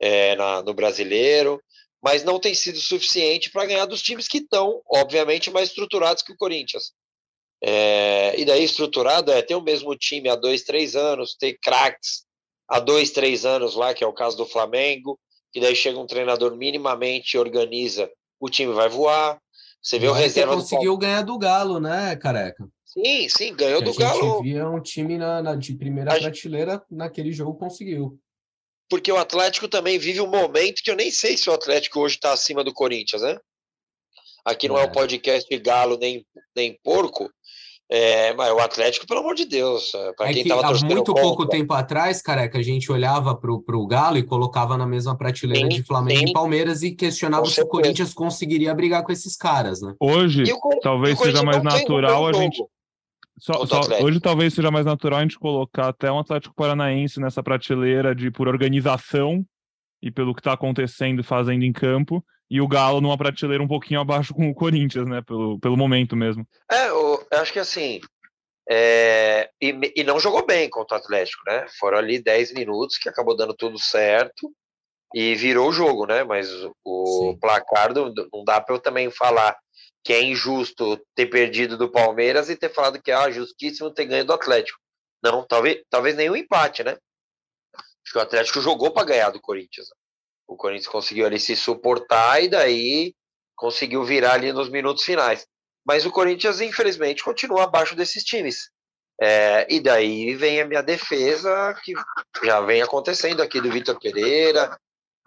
é, 0.00 0.34
na, 0.36 0.62
no 0.62 0.74
Brasileiro, 0.74 1.62
mas 2.02 2.24
não 2.24 2.38
tem 2.38 2.54
sido 2.54 2.78
suficiente 2.78 3.50
para 3.50 3.66
ganhar 3.66 3.86
dos 3.86 4.02
times 4.02 4.28
que 4.28 4.38
estão, 4.38 4.80
obviamente, 4.88 5.50
mais 5.50 5.68
estruturados 5.68 6.22
que 6.22 6.32
o 6.32 6.36
Corinthians. 6.36 6.92
É, 7.62 8.38
e 8.38 8.44
daí 8.44 8.62
estruturado 8.64 9.32
é 9.32 9.40
ter 9.42 9.54
o 9.54 9.62
mesmo 9.62 9.96
time 9.96 10.28
há 10.28 10.36
dois, 10.36 10.62
três 10.62 10.94
anos, 10.94 11.34
ter 11.34 11.58
craques 11.60 12.26
há 12.68 12.78
dois, 12.78 13.10
três 13.10 13.44
anos 13.46 13.74
lá, 13.74 13.94
que 13.94 14.04
é 14.04 14.06
o 14.06 14.12
caso 14.12 14.36
do 14.36 14.46
Flamengo, 14.46 15.18
e 15.54 15.60
daí 15.60 15.74
chega 15.74 15.98
um 15.98 16.06
treinador 16.06 16.54
minimamente 16.56 17.38
organiza, 17.38 18.10
o 18.38 18.50
time 18.50 18.72
vai 18.72 18.88
voar. 18.88 19.40
Você 19.80 19.98
vê 19.98 20.08
o 20.08 20.12
reserva. 20.12 20.54
conseguiu 20.54 20.92
do... 20.92 20.98
ganhar 20.98 21.22
do 21.22 21.38
Galo, 21.38 21.80
né, 21.80 22.16
careca? 22.16 22.68
Sim, 22.84 23.28
sim, 23.28 23.54
ganhou 23.54 23.78
que 23.78 23.84
do 23.84 23.90
a 23.92 23.98
Galo. 23.98 24.38
Gente 24.38 24.42
via 24.42 24.68
um 24.68 24.80
time 24.80 25.16
na, 25.16 25.42
na 25.42 25.54
de 25.54 25.74
primeira 25.74 26.12
a 26.12 26.18
prateleira, 26.18 26.72
gente... 26.72 26.84
naquele 26.90 27.32
jogo 27.32 27.54
conseguiu. 27.54 28.18
Porque 28.88 29.10
o 29.10 29.16
Atlético 29.16 29.68
também 29.68 29.98
vive 29.98 30.20
um 30.20 30.28
momento 30.28 30.82
que 30.82 30.90
eu 30.90 30.96
nem 30.96 31.10
sei 31.10 31.36
se 31.36 31.50
o 31.50 31.52
Atlético 31.52 32.00
hoje 32.00 32.16
está 32.16 32.32
acima 32.32 32.62
do 32.62 32.72
Corinthians, 32.72 33.22
né? 33.22 33.38
Aqui 34.44 34.68
não 34.68 34.78
é, 34.78 34.82
é 34.82 34.86
o 34.86 34.92
podcast 34.92 35.48
de 35.48 35.58
Galo 35.58 35.98
nem, 35.98 36.24
nem 36.54 36.78
Porco, 36.84 37.28
é, 37.88 38.34
mas 38.34 38.52
o 38.52 38.58
Atlético, 38.58 39.06
pelo 39.06 39.20
amor 39.20 39.36
de 39.36 39.44
Deus, 39.44 39.94
é, 39.94 40.12
para 40.14 40.30
é 40.30 40.32
quem 40.32 40.42
que 40.42 40.48
tava 40.48 40.66
há 40.66 40.84
muito 40.84 41.14
pouco 41.14 41.46
tempo 41.46 41.72
atrás, 41.72 42.20
careca, 42.20 42.58
a 42.58 42.62
gente 42.62 42.90
olhava 42.90 43.32
para 43.36 43.52
o 43.52 43.86
Galo 43.86 44.18
e 44.18 44.24
colocava 44.24 44.76
na 44.76 44.86
mesma 44.86 45.16
prateleira 45.16 45.70
sim, 45.70 45.76
de 45.76 45.84
Flamengo 45.84 46.20
sim. 46.20 46.30
e 46.30 46.32
Palmeiras 46.32 46.82
e 46.82 46.90
questionava 46.90 47.46
se 47.46 47.60
o 47.60 47.66
Corinthians 47.68 48.12
conseguiria 48.12 48.74
brigar 48.74 49.04
com 49.04 49.12
esses 49.12 49.36
caras, 49.36 49.80
né? 49.80 49.94
Hoje, 50.00 50.42
o, 50.52 50.80
talvez 50.80 51.16
seja 51.16 51.44
mais 51.44 51.62
natural 51.62 52.26
a 52.26 52.32
gente. 52.32 52.60
Só, 53.38 53.66
só, 53.66 53.80
hoje 54.02 54.18
talvez 54.18 54.54
seja 54.54 54.70
mais 54.70 54.86
natural 54.86 55.18
a 55.18 55.22
gente 55.22 55.38
colocar 55.38 55.88
até 55.88 56.10
um 56.10 56.18
Atlético 56.18 56.54
Paranaense 56.54 57.20
nessa 57.20 57.42
prateleira 57.42 58.14
de 58.14 58.30
por 58.30 58.48
organização 58.48 59.44
e 60.02 60.10
pelo 60.10 60.34
que 60.34 60.40
está 60.40 60.52
acontecendo 60.52 61.20
e 61.20 61.24
fazendo 61.24 61.62
em 61.62 61.72
campo, 61.72 62.24
e 62.50 62.60
o 62.60 62.68
Galo 62.68 63.00
numa 63.00 63.18
prateleira 63.18 63.62
um 63.62 63.68
pouquinho 63.68 64.00
abaixo 64.00 64.32
com 64.34 64.48
o 64.48 64.54
Corinthians, 64.54 65.08
né? 65.08 65.20
Pelo, 65.22 65.58
pelo 65.58 65.76
momento 65.76 66.16
mesmo. 66.16 66.46
É, 66.70 66.88
eu, 66.88 67.26
eu 67.30 67.38
acho 67.38 67.52
que 67.52 67.58
assim. 67.58 68.00
É, 68.68 69.48
e, 69.60 69.92
e, 69.96 70.02
não 70.02 70.18
jogou 70.18 70.44
bem 70.44 70.68
contra 70.68 70.96
o 70.96 71.00
Atlético, 71.00 71.42
né? 71.46 71.66
Foram 71.78 71.98
ali 71.98 72.20
10 72.20 72.52
minutos 72.52 72.98
que 72.98 73.08
acabou 73.08 73.36
dando 73.36 73.54
tudo 73.54 73.78
certo 73.78 74.52
e 75.14 75.36
virou 75.36 75.68
o 75.68 75.72
jogo, 75.72 76.04
né? 76.04 76.24
Mas 76.24 76.48
o 76.84 77.32
Sim. 77.32 77.38
placar 77.38 77.94
não, 77.94 78.12
não 78.32 78.44
dá 78.44 78.60
para 78.60 78.74
eu 78.74 78.80
também 78.80 79.08
falar 79.08 79.56
que 80.06 80.12
é 80.12 80.22
injusto 80.22 81.04
ter 81.16 81.26
perdido 81.26 81.76
do 81.76 81.90
Palmeiras 81.90 82.48
e 82.48 82.54
ter 82.54 82.68
falado 82.72 83.02
que 83.02 83.10
é 83.10 83.14
ah, 83.14 83.28
justíssimo 83.28 83.90
ter 83.90 84.04
ganho 84.04 84.24
do 84.24 84.32
Atlético. 84.32 84.78
Não, 85.20 85.44
talvez, 85.44 85.82
talvez 85.90 86.14
nenhum 86.14 86.36
empate, 86.36 86.84
né? 86.84 86.96
Acho 87.74 88.12
que 88.12 88.18
o 88.18 88.22
Atlético 88.22 88.60
jogou 88.60 88.92
para 88.92 89.04
ganhar 89.04 89.30
do 89.30 89.40
Corinthians. 89.40 89.88
O 90.46 90.54
Corinthians 90.54 90.86
conseguiu 90.86 91.26
ali 91.26 91.40
se 91.40 91.56
suportar 91.56 92.40
e 92.40 92.48
daí 92.48 93.16
conseguiu 93.56 94.04
virar 94.04 94.34
ali 94.34 94.52
nos 94.52 94.68
minutos 94.68 95.02
finais. 95.02 95.44
Mas 95.84 96.06
o 96.06 96.12
Corinthians, 96.12 96.60
infelizmente, 96.60 97.24
continua 97.24 97.64
abaixo 97.64 97.96
desses 97.96 98.22
times. 98.22 98.70
É, 99.20 99.66
e 99.68 99.80
daí 99.80 100.36
vem 100.36 100.60
a 100.60 100.66
minha 100.66 100.84
defesa, 100.84 101.74
que 101.82 101.94
já 102.44 102.60
vem 102.60 102.80
acontecendo 102.80 103.42
aqui 103.42 103.60
do 103.60 103.72
Vitor 103.72 103.98
Pereira, 103.98 104.78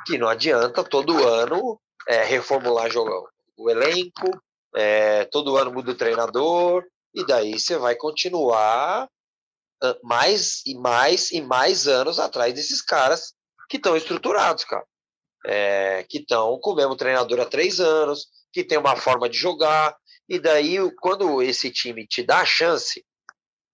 que 0.06 0.18
não 0.18 0.30
adianta 0.30 0.86
todo 0.86 1.28
ano 1.28 1.78
é, 2.08 2.24
reformular 2.24 2.89
o 3.58 3.70
elenco, 3.70 4.42
é, 4.75 5.25
todo 5.25 5.58
ano 5.58 5.71
muda 5.71 5.91
o 5.91 5.95
treinador, 5.95 6.86
e 7.13 7.25
daí 7.25 7.60
você 7.60 7.77
vai 7.77 7.95
continuar 7.95 9.10
mais 10.03 10.62
e 10.65 10.75
mais 10.75 11.32
e 11.32 11.41
mais 11.41 11.88
anos 11.88 12.19
atrás 12.19 12.53
desses 12.53 12.82
caras 12.82 13.34
que 13.69 13.77
estão 13.77 13.95
estruturados, 13.95 14.65
cara 14.65 14.86
é, 15.45 16.05
que 16.08 16.19
estão 16.19 16.60
com 16.60 16.71
o 16.71 16.75
mesmo 16.75 16.95
treinador 16.95 17.39
há 17.39 17.45
três 17.45 17.79
anos, 17.79 18.27
que 18.51 18.63
tem 18.63 18.77
uma 18.77 18.95
forma 18.95 19.29
de 19.29 19.38
jogar, 19.38 19.95
e 20.27 20.39
daí 20.39 20.77
quando 20.99 21.41
esse 21.41 21.71
time 21.71 22.05
te 22.05 22.23
dá 22.23 22.41
a 22.41 22.45
chance, 22.45 23.05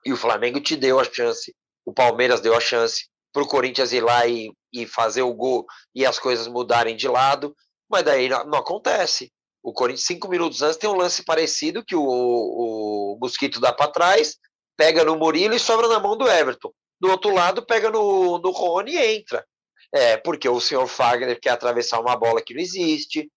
e 0.06 0.14
o 0.14 0.18
Flamengo 0.18 0.60
te 0.60 0.76
deu 0.76 1.00
a 1.00 1.04
chance, 1.04 1.56
o 1.86 1.94
Palmeiras 1.94 2.42
deu 2.42 2.56
a 2.56 2.60
chance 2.60 3.08
para 3.34 3.44
o 3.44 3.48
Corinthians 3.48 3.92
ir 3.92 4.02
lá 4.02 4.26
e, 4.28 4.52
e 4.72 4.86
fazer 4.86 5.24
o 5.24 5.34
gol 5.34 5.66
e 5.94 6.06
as 6.06 6.20
coisas 6.20 6.48
mudarem 6.48 6.96
de 6.96 7.08
lado, 7.08 7.56
Mas 7.90 8.04
daí 8.04 8.30
não, 8.30 8.46
não 8.46 8.60
acontece. 8.60 9.32
O 9.66 9.74
Corinthians, 9.74 10.06
cinco 10.06 10.28
minutos 10.28 10.62
antes, 10.62 10.78
tem 10.78 10.88
um 10.88 10.96
lance 10.96 11.24
parecido 11.24 11.84
que 11.84 11.96
o, 11.96 12.04
o 12.04 13.18
Mosquito 13.20 13.60
dá 13.60 13.74
para 13.74 13.92
trás, 13.92 14.38
pega 14.78 15.04
no 15.04 15.16
Murilo 15.16 15.56
e 15.56 15.60
sobra 15.60 15.88
na 15.88 16.00
mão 16.00 16.16
do 16.16 16.30
Everton. 16.30 16.72
Do 17.02 17.10
outro 17.10 17.34
lado, 17.34 17.66
pega 17.66 17.90
no, 17.90 18.38
no 18.38 18.52
Rony 18.52 18.92
e 18.92 19.16
entra. 19.16 19.44
É, 19.92 20.18
porque 20.18 20.48
o 20.48 20.62
senhor 20.62 20.86
Fagner 20.86 21.40
quer 21.42 21.50
atravessar 21.50 22.00
uma 22.00 22.16
bola 22.16 22.44
que 22.44 22.54
não 22.54 22.62
existe. 22.62 23.28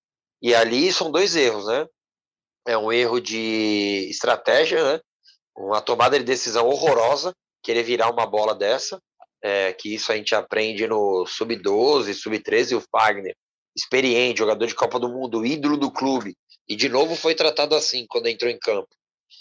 E 0.42 0.54
ali 0.54 0.92
são 0.92 1.10
dois 1.10 1.34
erros, 1.34 1.66
né? 1.66 1.86
É 2.66 2.76
um 2.76 2.92
erro 2.92 3.20
de 3.20 4.06
estratégia, 4.10 4.84
né? 4.84 5.00
Uma 5.56 5.80
tomada 5.80 6.18
de 6.18 6.26
decisão 6.26 6.66
horrorosa, 6.66 7.34
querer 7.62 7.84
virar 7.84 8.12
uma 8.12 8.26
bola 8.26 8.54
dessa. 8.54 9.00
É, 9.42 9.72
que 9.72 9.94
isso 9.94 10.12
a 10.12 10.16
gente 10.16 10.34
aprende 10.34 10.86
no 10.86 11.24
Sub-12, 11.24 12.12
Sub-13, 12.12 12.76
o 12.76 12.84
Fagner 12.92 13.34
experiente, 13.78 14.38
jogador 14.38 14.66
de 14.66 14.74
Copa 14.74 14.98
do 14.98 15.08
Mundo, 15.08 15.46
ídolo 15.46 15.76
do 15.76 15.90
clube, 15.90 16.36
e 16.68 16.76
de 16.76 16.88
novo 16.88 17.14
foi 17.14 17.34
tratado 17.34 17.74
assim 17.74 18.06
quando 18.08 18.26
entrou 18.26 18.50
em 18.50 18.58
campo. 18.58 18.88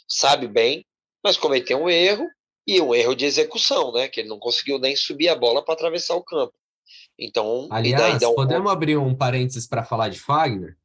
Sabe 0.08 0.48
bem, 0.48 0.86
mas 1.24 1.38
cometeu 1.38 1.82
um 1.82 1.90
erro 1.90 2.26
e 2.66 2.80
um 2.80 2.94
erro 2.94 3.16
de 3.16 3.26
execução, 3.26 3.92
né? 3.92 4.08
Que 4.08 4.22
ele 4.22 4.30
não 4.30 4.40
conseguiu 4.40 4.80
nem 4.80 4.96
subir 4.96 5.30
a 5.30 5.36
bola 5.36 5.64
para 5.64 5.74
atravessar 5.74 6.16
o 6.16 6.24
campo. 6.24 6.54
Então, 7.20 7.68
aliás, 7.72 8.22
um... 8.24 8.36
podemos 8.36 8.72
abrir 8.72 8.98
um 8.98 9.16
parênteses 9.16 9.68
para 9.68 9.84
falar 9.84 10.10
de 10.10 10.20
Fagner? 10.20 10.78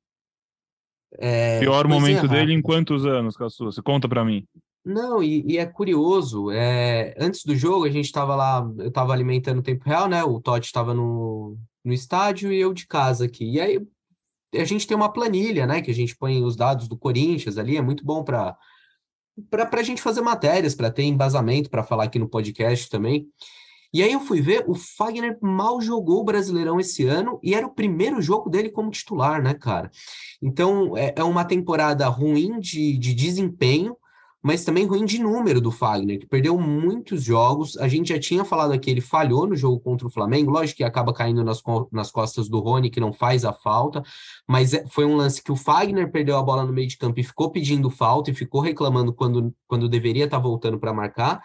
É, 1.18 1.60
Pior 1.60 1.86
momento 1.86 2.26
dele 2.26 2.54
em 2.54 2.62
quantos 2.62 3.04
anos, 3.04 3.36
Cassu? 3.36 3.66
Você 3.66 3.82
conta 3.82 4.08
para 4.08 4.24
mim. 4.24 4.46
Não, 4.84 5.22
e, 5.22 5.44
e, 5.46 5.58
é 5.58 5.66
curioso, 5.66 6.50
é, 6.50 7.14
antes 7.16 7.44
do 7.44 7.54
jogo 7.54 7.84
a 7.84 7.90
gente 7.90 8.06
estava 8.06 8.34
lá, 8.34 8.66
eu 8.78 8.88
estava 8.88 9.12
alimentando 9.12 9.58
o 9.58 9.62
tempo 9.62 9.84
real, 9.84 10.08
né? 10.08 10.24
O 10.24 10.40
Totti 10.40 10.66
estava 10.66 10.92
no, 10.92 11.56
no 11.84 11.92
estádio 11.92 12.52
e 12.52 12.60
eu 12.60 12.72
de 12.72 12.86
casa 12.86 13.24
aqui. 13.24 13.44
E 13.44 13.60
aí 13.60 13.80
a 14.54 14.64
gente 14.64 14.86
tem 14.86 14.96
uma 14.96 15.12
planilha, 15.12 15.66
né? 15.66 15.80
Que 15.80 15.90
a 15.90 15.94
gente 15.94 16.16
põe 16.16 16.42
os 16.42 16.56
dados 16.56 16.88
do 16.88 16.96
Corinthians 16.96 17.58
ali, 17.58 17.76
é 17.76 17.82
muito 17.82 18.04
bom 18.04 18.22
para 18.22 18.56
para 19.48 19.80
a 19.80 19.82
gente 19.82 20.02
fazer 20.02 20.20
matérias, 20.20 20.74
para 20.74 20.90
ter 20.90 21.04
embasamento, 21.04 21.70
para 21.70 21.82
falar 21.82 22.04
aqui 22.04 22.18
no 22.18 22.28
podcast 22.28 22.90
também. 22.90 23.26
E 23.94 24.02
aí 24.02 24.12
eu 24.12 24.20
fui 24.20 24.40
ver, 24.40 24.64
o 24.66 24.74
Fagner 24.74 25.38
mal 25.40 25.80
jogou 25.80 26.20
o 26.20 26.24
Brasileirão 26.24 26.80
esse 26.80 27.06
ano 27.06 27.38
e 27.42 27.54
era 27.54 27.66
o 27.66 27.74
primeiro 27.74 28.22
jogo 28.22 28.48
dele 28.48 28.70
como 28.70 28.90
titular, 28.90 29.42
né, 29.42 29.52
cara? 29.52 29.90
Então 30.40 30.96
é, 30.96 31.14
é 31.16 31.24
uma 31.24 31.44
temporada 31.44 32.06
ruim 32.08 32.58
de, 32.58 32.96
de 32.96 33.14
desempenho, 33.14 33.96
mas 34.42 34.64
também 34.64 34.84
ruim 34.84 35.04
de 35.04 35.20
número 35.20 35.60
do 35.60 35.70
Fagner, 35.70 36.18
que 36.18 36.26
perdeu 36.26 36.58
muitos 36.58 37.22
jogos. 37.22 37.76
A 37.76 37.86
gente 37.86 38.08
já 38.08 38.18
tinha 38.18 38.44
falado 38.44 38.72
aqui, 38.72 38.90
ele 38.90 39.00
falhou 39.00 39.46
no 39.46 39.54
jogo 39.54 39.78
contra 39.78 40.06
o 40.06 40.10
Flamengo, 40.10 40.50
lógico 40.50 40.78
que 40.78 40.84
acaba 40.84 41.12
caindo 41.14 41.44
nas, 41.44 41.62
nas 41.92 42.10
costas 42.10 42.48
do 42.48 42.58
Rony, 42.58 42.90
que 42.90 42.98
não 42.98 43.12
faz 43.12 43.44
a 43.44 43.52
falta, 43.52 44.02
mas 44.48 44.74
é, 44.74 44.84
foi 44.88 45.04
um 45.04 45.14
lance 45.14 45.42
que 45.42 45.52
o 45.52 45.56
Fagner 45.56 46.10
perdeu 46.10 46.36
a 46.36 46.42
bola 46.42 46.64
no 46.64 46.72
meio 46.72 46.88
de 46.88 46.98
campo 46.98 47.20
e 47.20 47.24
ficou 47.24 47.50
pedindo 47.50 47.88
falta 47.88 48.30
e 48.30 48.34
ficou 48.34 48.60
reclamando 48.60 49.12
quando, 49.12 49.54
quando 49.68 49.88
deveria 49.88 50.24
estar 50.24 50.38
tá 50.38 50.42
voltando 50.42 50.78
para 50.78 50.92
marcar. 50.92 51.40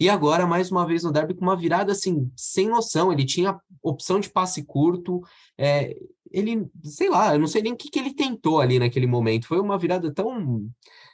E 0.00 0.08
agora, 0.08 0.46
mais 0.46 0.72
uma 0.72 0.86
vez 0.86 1.04
no 1.04 1.12
derby, 1.12 1.34
com 1.34 1.42
uma 1.42 1.54
virada 1.54 1.92
assim, 1.92 2.32
sem 2.34 2.68
noção. 2.68 3.12
Ele 3.12 3.24
tinha 3.24 3.60
opção 3.82 4.18
de 4.18 4.30
passe 4.30 4.64
curto. 4.64 5.20
É, 5.58 5.94
ele, 6.32 6.66
sei 6.82 7.10
lá, 7.10 7.34
eu 7.34 7.38
não 7.38 7.46
sei 7.46 7.60
nem 7.60 7.74
o 7.74 7.76
que, 7.76 7.90
que 7.90 7.98
ele 7.98 8.14
tentou 8.14 8.60
ali 8.60 8.78
naquele 8.78 9.06
momento. 9.06 9.46
Foi 9.46 9.60
uma 9.60 9.76
virada 9.76 10.10
tão 10.10 10.66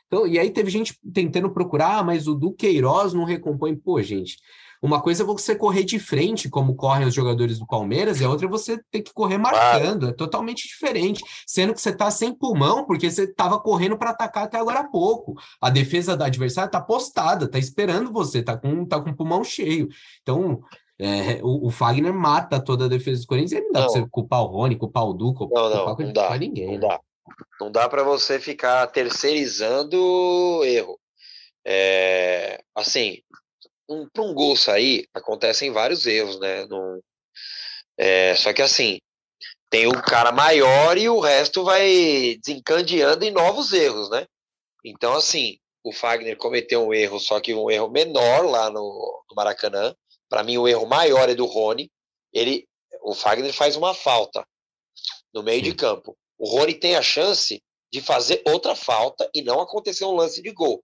então, 0.06 0.26
e 0.26 0.38
aí 0.38 0.50
teve 0.50 0.70
gente 0.70 0.98
tentando 1.12 1.50
procurar, 1.50 1.98
ah, 1.98 2.04
mas 2.04 2.28
o 2.28 2.34
Duqueiroz 2.34 3.12
não 3.12 3.24
recompõe. 3.24 3.74
Pô, 3.74 4.00
gente, 4.00 4.36
uma 4.82 5.00
coisa 5.00 5.22
é 5.22 5.26
você 5.26 5.54
correr 5.54 5.84
de 5.84 5.98
frente, 5.98 6.48
como 6.48 6.76
correm 6.76 7.06
os 7.06 7.14
jogadores 7.14 7.58
do 7.58 7.66
Palmeiras, 7.66 8.20
e 8.20 8.24
a 8.24 8.28
outra 8.28 8.46
é 8.46 8.50
você 8.50 8.78
ter 8.90 9.02
que 9.02 9.12
correr 9.12 9.38
marcando. 9.38 10.08
É 10.08 10.12
totalmente 10.12 10.68
diferente. 10.68 11.22
Sendo 11.46 11.74
que 11.74 11.80
você 11.80 11.90
está 11.90 12.10
sem 12.10 12.32
pulmão, 12.32 12.84
porque 12.84 13.10
você 13.10 13.24
estava 13.24 13.58
correndo 13.58 13.98
para 13.98 14.10
atacar 14.10 14.44
até 14.44 14.58
agora 14.58 14.80
há 14.80 14.84
pouco. 14.88 15.34
A 15.60 15.70
defesa 15.70 16.16
da 16.16 16.26
adversária 16.26 16.68
está 16.68 16.80
postada, 16.80 17.46
está 17.46 17.58
esperando 17.58 18.12
você, 18.12 18.38
está 18.38 18.56
com, 18.56 18.84
tá 18.84 19.00
com 19.00 19.10
o 19.10 19.16
pulmão 19.16 19.42
cheio. 19.42 19.88
Então, 20.22 20.60
é, 20.98 21.40
o, 21.42 21.66
o, 21.66 21.70
Fagner 21.70 22.14
mata 22.14 22.62
toda 22.62 22.84
a 22.84 22.88
defesa 22.88 23.20
do 23.20 23.26
Corinthians 23.26 23.60
e 23.60 23.64
não 23.64 23.72
dá 23.72 23.80
para 23.80 23.88
você 23.90 24.06
culpar 24.08 24.42
o 24.42 24.46
Rony, 24.46 24.76
culpar 24.76 25.04
o 25.04 25.12
Duco, 25.12 25.48
não, 25.52 25.68
não, 25.68 25.84
culpar, 25.84 26.06
não 26.06 26.12
dá, 26.12 26.38
ninguém. 26.38 26.66
Não 26.66 26.72
né? 26.74 26.88
dá. 26.88 27.00
Não 27.60 27.70
dá 27.70 27.88
para 27.88 28.02
você 28.02 28.38
ficar 28.38 28.86
terceirizando 28.88 30.62
erro. 30.64 30.98
É, 31.64 32.60
assim, 32.74 33.20
um, 33.88 34.08
para 34.08 34.22
um 34.22 34.34
gol 34.34 34.56
sair, 34.56 35.08
acontecem 35.14 35.72
vários 35.72 36.06
erros, 36.06 36.38
né? 36.38 36.66
Não, 36.66 37.00
é, 37.98 38.34
só 38.36 38.52
que 38.52 38.62
assim, 38.62 38.98
tem 39.70 39.86
o 39.86 40.02
cara 40.02 40.30
maior 40.30 40.96
e 40.96 41.08
o 41.08 41.20
resto 41.20 41.64
vai 41.64 42.36
desencadeando 42.42 43.24
em 43.24 43.30
novos 43.30 43.72
erros, 43.72 44.10
né? 44.10 44.26
Então, 44.84 45.14
assim, 45.14 45.58
o 45.82 45.92
Fagner 45.92 46.36
cometeu 46.36 46.86
um 46.86 46.94
erro, 46.94 47.18
só 47.18 47.40
que 47.40 47.54
um 47.54 47.70
erro 47.70 47.90
menor 47.90 48.44
lá 48.44 48.70
no, 48.70 49.24
no 49.28 49.34
Maracanã. 49.34 49.94
Para 50.28 50.42
mim, 50.42 50.58
o 50.58 50.68
erro 50.68 50.86
maior 50.86 51.28
é 51.28 51.34
do 51.34 51.46
Rony. 51.46 51.90
Ele, 52.32 52.66
o 53.02 53.14
Fagner 53.14 53.52
faz 53.52 53.76
uma 53.76 53.94
falta 53.94 54.46
no 55.32 55.42
meio 55.42 55.62
de 55.62 55.74
campo. 55.74 56.16
O 56.38 56.48
Rony 56.48 56.74
tem 56.74 56.96
a 56.96 57.02
chance 57.02 57.62
de 57.92 58.00
fazer 58.00 58.42
outra 58.46 58.74
falta 58.74 59.28
e 59.34 59.42
não 59.42 59.60
acontecer 59.60 60.04
um 60.04 60.14
lance 60.14 60.42
de 60.42 60.52
gol. 60.52 60.82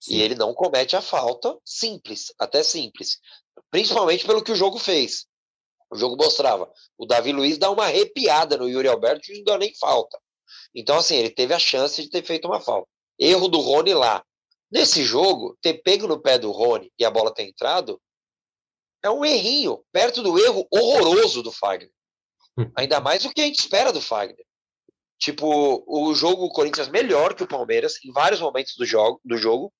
Sim. 0.00 0.14
E 0.14 0.22
ele 0.22 0.34
não 0.34 0.54
comete 0.54 0.96
a 0.96 1.02
falta 1.02 1.56
simples, 1.64 2.32
até 2.38 2.62
simples. 2.62 3.18
Principalmente 3.70 4.26
pelo 4.26 4.42
que 4.42 4.52
o 4.52 4.56
jogo 4.56 4.78
fez. 4.78 5.26
O 5.90 5.96
jogo 5.96 6.16
mostrava. 6.16 6.70
O 6.98 7.06
Davi 7.06 7.32
Luiz 7.32 7.58
dá 7.58 7.70
uma 7.70 7.84
arrepiada 7.84 8.56
no 8.56 8.68
Yuri 8.68 8.88
Alberto 8.88 9.30
e 9.30 9.38
não 9.38 9.44
dá 9.44 9.58
nem 9.58 9.74
falta. 9.74 10.18
Então, 10.74 10.98
assim, 10.98 11.16
ele 11.16 11.30
teve 11.30 11.54
a 11.54 11.58
chance 11.58 12.02
de 12.02 12.10
ter 12.10 12.24
feito 12.24 12.46
uma 12.46 12.60
falta. 12.60 12.88
Erro 13.18 13.48
do 13.48 13.60
Rony 13.60 13.94
lá. 13.94 14.24
Nesse 14.70 15.04
jogo, 15.04 15.56
ter 15.62 15.74
pego 15.82 16.06
no 16.06 16.20
pé 16.20 16.38
do 16.38 16.50
Rony 16.50 16.92
e 16.98 17.04
a 17.04 17.10
bola 17.10 17.32
ter 17.32 17.44
entrado 17.44 18.00
é 19.02 19.10
um 19.10 19.24
errinho, 19.24 19.84
perto 19.92 20.22
do 20.22 20.38
erro 20.38 20.66
horroroso 20.70 21.42
do 21.42 21.52
Fagner. 21.52 21.90
Hum. 22.58 22.70
Ainda 22.76 23.00
mais 23.00 23.24
o 23.24 23.30
que 23.30 23.40
a 23.40 23.44
gente 23.44 23.60
espera 23.60 23.92
do 23.92 24.00
Fagner. 24.00 24.44
Tipo, 25.18 25.84
o 25.86 26.14
jogo 26.14 26.44
o 26.44 26.52
Corinthians 26.52 26.88
melhor 26.88 27.34
que 27.34 27.42
o 27.42 27.48
Palmeiras 27.48 27.94
em 28.04 28.12
vários 28.12 28.40
momentos 28.40 28.74
do 28.76 28.84
jogo, 28.84 29.20
do 29.24 29.36
jogo. 29.36 29.72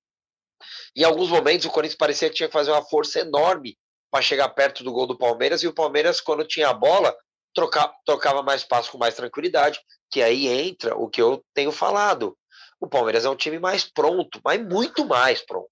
Em 0.95 1.03
alguns 1.03 1.29
momentos 1.29 1.65
o 1.65 1.69
Corinthians 1.69 1.97
parecia 1.97 2.29
que 2.29 2.35
tinha 2.35 2.49
que 2.49 2.53
fazer 2.53 2.71
uma 2.71 2.83
força 2.83 3.19
enorme 3.19 3.77
para 4.09 4.21
chegar 4.21 4.49
perto 4.49 4.83
do 4.83 4.91
gol 4.91 5.05
do 5.05 5.17
Palmeiras 5.17 5.61
e 5.61 5.67
o 5.67 5.73
Palmeiras 5.73 6.19
quando 6.19 6.47
tinha 6.47 6.69
a 6.69 6.73
bola 6.73 7.15
troca, 7.53 7.91
trocava 8.05 8.43
mais 8.43 8.63
passos 8.63 8.89
com 8.89 8.97
mais 8.97 9.15
tranquilidade, 9.15 9.79
que 10.11 10.21
aí 10.21 10.47
entra 10.47 10.95
o 10.95 11.09
que 11.09 11.21
eu 11.21 11.43
tenho 11.53 11.71
falado. 11.71 12.37
O 12.79 12.87
Palmeiras 12.87 13.25
é 13.25 13.29
um 13.29 13.35
time 13.35 13.57
mais 13.57 13.83
pronto, 13.83 14.39
mas 14.43 14.63
muito 14.63 15.05
mais 15.05 15.41
pronto. 15.41 15.71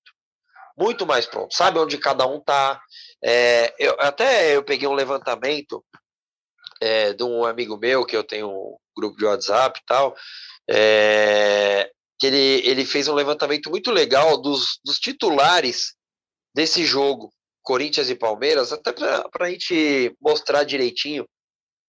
Muito 0.77 1.05
mais 1.05 1.25
pronto. 1.25 1.55
Sabe 1.55 1.79
onde 1.79 1.97
cada 1.97 2.25
um 2.25 2.39
tá. 2.39 2.81
É, 3.23 3.73
eu, 3.79 3.95
até 3.99 4.55
eu 4.55 4.63
peguei 4.63 4.87
um 4.87 4.93
levantamento 4.93 5.85
é, 6.81 7.13
de 7.13 7.23
um 7.23 7.45
amigo 7.45 7.77
meu 7.77 8.05
que 8.05 8.15
eu 8.15 8.23
tenho 8.23 8.49
um 8.49 8.77
grupo 8.95 9.17
de 9.17 9.25
WhatsApp 9.25 9.79
e 9.79 9.85
tal, 9.85 10.15
é, 10.69 11.89
que 12.19 12.27
ele, 12.27 12.67
ele 12.67 12.85
fez 12.85 13.07
um 13.07 13.13
levantamento 13.13 13.69
muito 13.69 13.91
legal 13.91 14.41
dos, 14.41 14.79
dos 14.83 14.99
titulares 14.99 15.95
desse 16.53 16.85
jogo, 16.85 17.31
Corinthians 17.61 18.09
e 18.09 18.15
Palmeiras, 18.15 18.71
até 18.71 18.91
para 18.93 19.27
a 19.39 19.49
gente 19.49 20.15
mostrar 20.21 20.63
direitinho. 20.63 21.27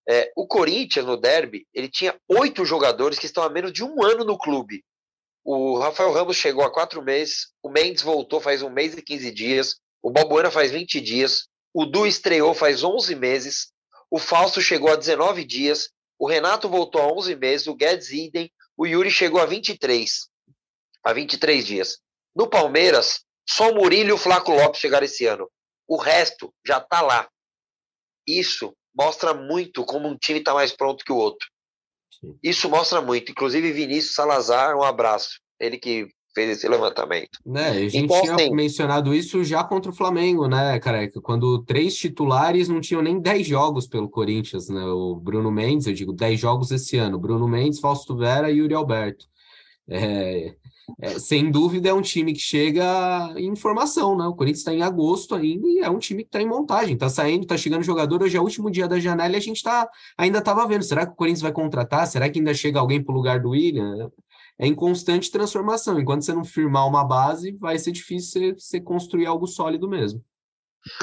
É, 0.09 0.31
o 0.35 0.47
Corinthians, 0.47 1.05
no 1.05 1.17
derby, 1.17 1.67
ele 1.73 1.89
tinha 1.89 2.17
oito 2.29 2.65
jogadores 2.65 3.19
que 3.19 3.25
estão 3.25 3.43
há 3.43 3.49
menos 3.49 3.73
de 3.73 3.83
um 3.83 4.03
ano 4.03 4.23
no 4.23 4.37
clube. 4.37 4.83
O 5.43 5.77
Rafael 5.77 6.11
Ramos 6.11 6.35
chegou 6.37 6.63
há 6.63 6.71
quatro 6.71 7.01
meses, 7.01 7.47
o 7.63 7.69
Mendes 7.69 8.03
voltou 8.03 8.41
faz 8.41 8.61
um 8.61 8.69
mês 8.69 8.93
e 8.93 9.01
quinze 9.01 9.31
dias, 9.31 9.77
o 10.01 10.11
Balbuena 10.11 10.51
faz 10.51 10.71
20 10.71 10.99
dias, 10.99 11.47
o 11.73 11.85
Du 11.85 12.05
estreou 12.05 12.53
faz 12.53 12.83
11 12.83 13.15
meses, 13.15 13.71
o 14.09 14.17
Fausto 14.19 14.61
chegou 14.61 14.91
a 14.91 14.95
19 14.95 15.43
dias, 15.43 15.89
o 16.17 16.27
Renato 16.27 16.69
voltou 16.69 17.01
a 17.01 17.13
11 17.13 17.35
meses, 17.35 17.67
o 17.67 17.75
Guedes 17.75 18.11
idem, 18.11 18.51
o 18.75 18.85
Yuri 18.85 19.11
chegou 19.11 19.41
a 19.41 19.45
23, 19.45 20.27
a 21.03 21.13
23 21.13 21.65
dias. 21.65 21.99
No 22.35 22.49
Palmeiras, 22.49 23.23
só 23.47 23.71
o 23.71 23.75
Murilo 23.75 24.09
e 24.09 24.13
o 24.13 24.17
Flaco 24.17 24.51
Lopes 24.51 24.79
chegaram 24.79 25.05
esse 25.05 25.25
ano. 25.25 25.49
O 25.87 25.97
resto 25.97 26.53
já 26.65 26.77
está 26.77 27.01
lá. 27.01 27.29
Isso 28.27 28.75
mostra 28.93 29.33
muito 29.33 29.85
como 29.85 30.07
um 30.07 30.17
time 30.17 30.39
está 30.39 30.53
mais 30.53 30.71
pronto 30.71 31.03
que 31.03 31.11
o 31.11 31.17
outro. 31.17 31.47
Isso 32.43 32.69
mostra 32.69 33.01
muito. 33.01 33.31
Inclusive, 33.31 33.71
Vinícius 33.71 34.15
Salazar, 34.15 34.75
um 34.75 34.83
abraço. 34.83 35.39
Ele 35.59 35.77
que 35.77 36.09
fez 36.37 36.51
esse 36.51 36.67
levantamento. 36.67 37.39
Né, 37.43 37.69
a 37.69 37.73
gente 37.89 37.97
então, 37.97 38.21
tinha 38.21 38.35
assim, 38.35 38.51
mencionado 38.51 39.11
isso 39.11 39.43
já 39.43 39.63
contra 39.63 39.89
o 39.89 39.95
Flamengo, 39.95 40.47
né, 40.47 40.79
careca? 40.79 41.19
Quando 41.19 41.63
três 41.63 41.95
titulares 41.95 42.69
não 42.69 42.79
tinham 42.79 43.01
nem 43.01 43.19
10 43.19 43.47
jogos 43.47 43.87
pelo 43.87 44.07
Corinthians, 44.07 44.69
né? 44.69 44.85
O 44.85 45.15
Bruno 45.15 45.51
Mendes, 45.51 45.87
eu 45.87 45.93
digo 45.93 46.13
10 46.13 46.39
jogos 46.39 46.69
esse 46.69 46.95
ano. 46.97 47.17
Bruno 47.17 47.47
Mendes, 47.47 47.79
Fausto 47.79 48.15
Vera 48.15 48.51
e 48.51 48.57
Yuri 48.57 48.75
Alberto. 48.75 49.25
É, 49.89 50.53
é, 51.01 51.17
sem 51.17 51.49
dúvida 51.49 51.89
é 51.89 51.93
um 51.93 52.01
time 52.01 52.33
que 52.33 52.39
chega 52.39 53.33
em 53.35 53.55
formação, 53.55 54.15
né? 54.15 54.27
O 54.27 54.35
Corinthians 54.35 54.59
está 54.59 54.73
em 54.73 54.83
agosto 54.83 55.33
ainda 55.33 55.67
e 55.67 55.79
é 55.79 55.89
um 55.89 55.97
time 55.97 56.21
que 56.21 56.29
está 56.29 56.39
em 56.39 56.47
montagem, 56.47 56.93
está 56.93 57.09
saindo, 57.09 57.43
está 57.43 57.57
chegando 57.57 57.81
jogador. 57.83 58.21
Hoje 58.21 58.37
é 58.37 58.39
o 58.39 58.43
último 58.43 58.69
dia 58.69 58.87
da 58.87 58.99
janela 58.99 59.33
e 59.33 59.37
a 59.37 59.41
gente 59.41 59.63
tá, 59.63 59.89
ainda 60.15 60.37
estava 60.37 60.67
vendo. 60.67 60.83
Será 60.83 61.03
que 61.05 61.13
o 61.13 61.15
Corinthians 61.15 61.41
vai 61.41 61.51
contratar? 61.51 62.05
Será 62.05 62.29
que 62.29 62.37
ainda 62.37 62.53
chega 62.53 62.79
alguém 62.79 63.03
para 63.03 63.11
o 63.11 63.15
lugar 63.15 63.39
do 63.39 63.49
William? 63.49 64.11
É 64.59 64.65
em 64.65 64.73
constante 64.73 65.31
transformação. 65.31 65.99
Enquanto 65.99 66.23
você 66.23 66.33
não 66.33 66.43
firmar 66.43 66.87
uma 66.87 67.03
base, 67.03 67.51
vai 67.59 67.77
ser 67.77 67.91
difícil 67.91 68.31
você, 68.31 68.53
você 68.53 68.81
construir 68.81 69.25
algo 69.25 69.45
sólido 69.47 69.87
mesmo. 69.87 70.23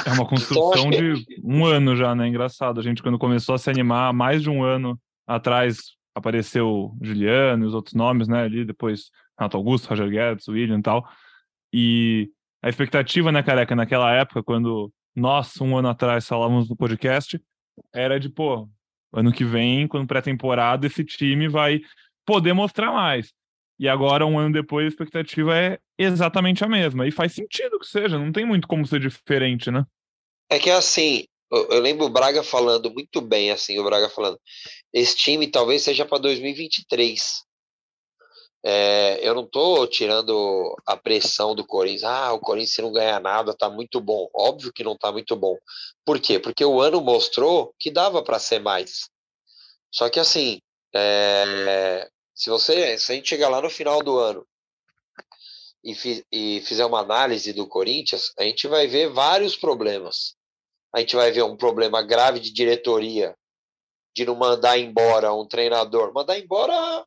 É 0.05 0.13
uma 0.13 0.27
construção 0.27 0.91
de 0.91 1.25
um 1.43 1.65
ano 1.65 1.95
já, 1.95 2.15
né? 2.15 2.27
Engraçado. 2.27 2.81
A 2.81 2.83
gente, 2.83 3.03
quando 3.03 3.19
começou 3.19 3.55
a 3.55 3.59
se 3.59 3.71
animar, 3.71 4.13
mais 4.13 4.43
de 4.43 4.51
um 4.51 4.63
ano 4.63 4.99
atrás, 5.27 5.93
apareceu 6.15 6.97
Juliano 7.01 7.65
e 7.65 7.67
os 7.67 7.75
outros 7.75 7.95
nomes, 7.95 8.27
né? 8.27 8.43
Ali, 8.43 8.65
depois 8.65 9.11
Renato 9.39 9.57
Augusto, 9.57 9.89
Roger 9.89 10.09
Guedes, 10.09 10.49
William 10.49 10.79
e 10.79 10.83
tal. 10.83 11.09
E 11.73 12.31
a 12.63 12.69
expectativa, 12.69 13.31
né, 13.31 13.43
careca, 13.43 13.77
naquela 13.77 14.13
época, 14.13 14.43
quando 14.43 14.93
nós, 15.15 15.61
um 15.61 15.77
ano 15.77 15.89
atrás, 15.89 16.27
falávamos 16.27 16.69
no 16.69 16.77
podcast, 16.77 17.41
era 17.93 18.19
de, 18.19 18.29
pô, 18.29 18.69
ano 19.13 19.33
que 19.33 19.45
vem, 19.45 19.87
quando 19.87 20.07
pré-temporada, 20.07 20.87
esse 20.87 21.05
time 21.05 21.49
vai 21.49 21.81
poder 22.25 22.53
mostrar 22.53 22.93
mais. 22.93 23.33
E 23.79 23.89
agora, 23.89 24.27
um 24.27 24.39
ano 24.39 24.53
depois, 24.53 24.85
a 24.85 24.89
expectativa 24.89 25.57
é 25.57 25.79
exatamente 25.99 26.65
a 26.65 26.69
mesma. 26.69 27.07
E 27.07 27.11
faz 27.11 27.33
sentido 27.33 27.79
que 27.79 27.87
seja, 27.87 28.19
não 28.19 28.33
tem 28.33 28.45
muito 28.45 28.69
como 28.69 28.87
ser 28.87 29.01
diferente, 29.01 29.71
né? 29.71 29.85
É 30.49 30.59
que 30.59 30.71
assim, 30.71 31.25
eu, 31.51 31.81
lembro 31.81 32.07
o 32.07 32.11
Braga 32.11 32.43
falando 32.43 32.91
muito 32.91 33.21
bem, 33.21 33.51
assim, 33.51 33.79
o 33.79 33.85
Braga 33.85 34.09
falando, 34.09 34.39
esse 34.93 35.17
time 35.17 35.47
talvez 35.47 35.83
seja 35.83 36.05
para 36.05 36.19
2023. 36.19 37.43
É, 38.67 39.19
eu 39.23 39.35
não 39.35 39.45
estou 39.45 39.87
tirando 39.87 40.75
a 40.87 40.97
pressão 40.97 41.55
do 41.55 41.67
Corinthians. 41.67 42.05
Ah, 42.05 42.33
o 42.33 42.41
Corinthians 42.41 42.79
não 42.79 42.93
ganhar 42.93 43.21
nada 43.21 43.51
está 43.51 43.69
muito 43.69 44.01
bom. 44.01 44.27
Óbvio 44.35 44.73
que 44.73 44.83
não 44.83 44.93
está 44.93 45.13
muito 45.13 45.37
bom. 45.37 45.55
Por 46.05 46.19
quê? 46.19 46.39
Porque 46.39 46.65
o 46.65 46.81
ano 46.81 47.01
mostrou 47.03 47.75
que 47.79 47.91
dava 47.91 48.23
para 48.23 48.39
ser 48.39 48.61
mais. 48.61 49.11
Só 49.93 50.09
que 50.09 50.19
assim, 50.19 50.61
é, 50.95 52.09
se 52.35 52.51
você, 52.51 52.99
se 52.99 53.13
a 53.13 53.15
gente 53.15 53.29
chegar 53.29 53.49
lá 53.49 53.63
no 53.63 53.71
final 53.71 54.03
do 54.03 54.19
ano 54.19 54.47
e, 55.85 55.95
fi, 55.95 56.25
e 56.33 56.61
fizer 56.63 56.85
uma 56.85 57.01
análise 57.01 57.53
do 57.53 57.69
Corinthians, 57.69 58.33
a 58.37 58.43
gente 58.43 58.67
vai 58.67 58.87
ver 58.89 59.09
vários 59.09 59.55
problemas. 59.55 60.35
A 60.93 61.01
gente 61.01 61.15
vai 61.15 61.31
ver 61.31 61.43
um 61.43 61.57
problema 61.57 62.03
grave 62.03 62.41
de 62.41 62.53
diretoria, 62.53 63.37
de 64.15 64.25
não 64.25 64.35
mandar 64.35 64.79
embora 64.79 65.33
um 65.33 65.47
treinador, 65.47 66.13
mandar 66.13 66.39
embora, 66.39 67.07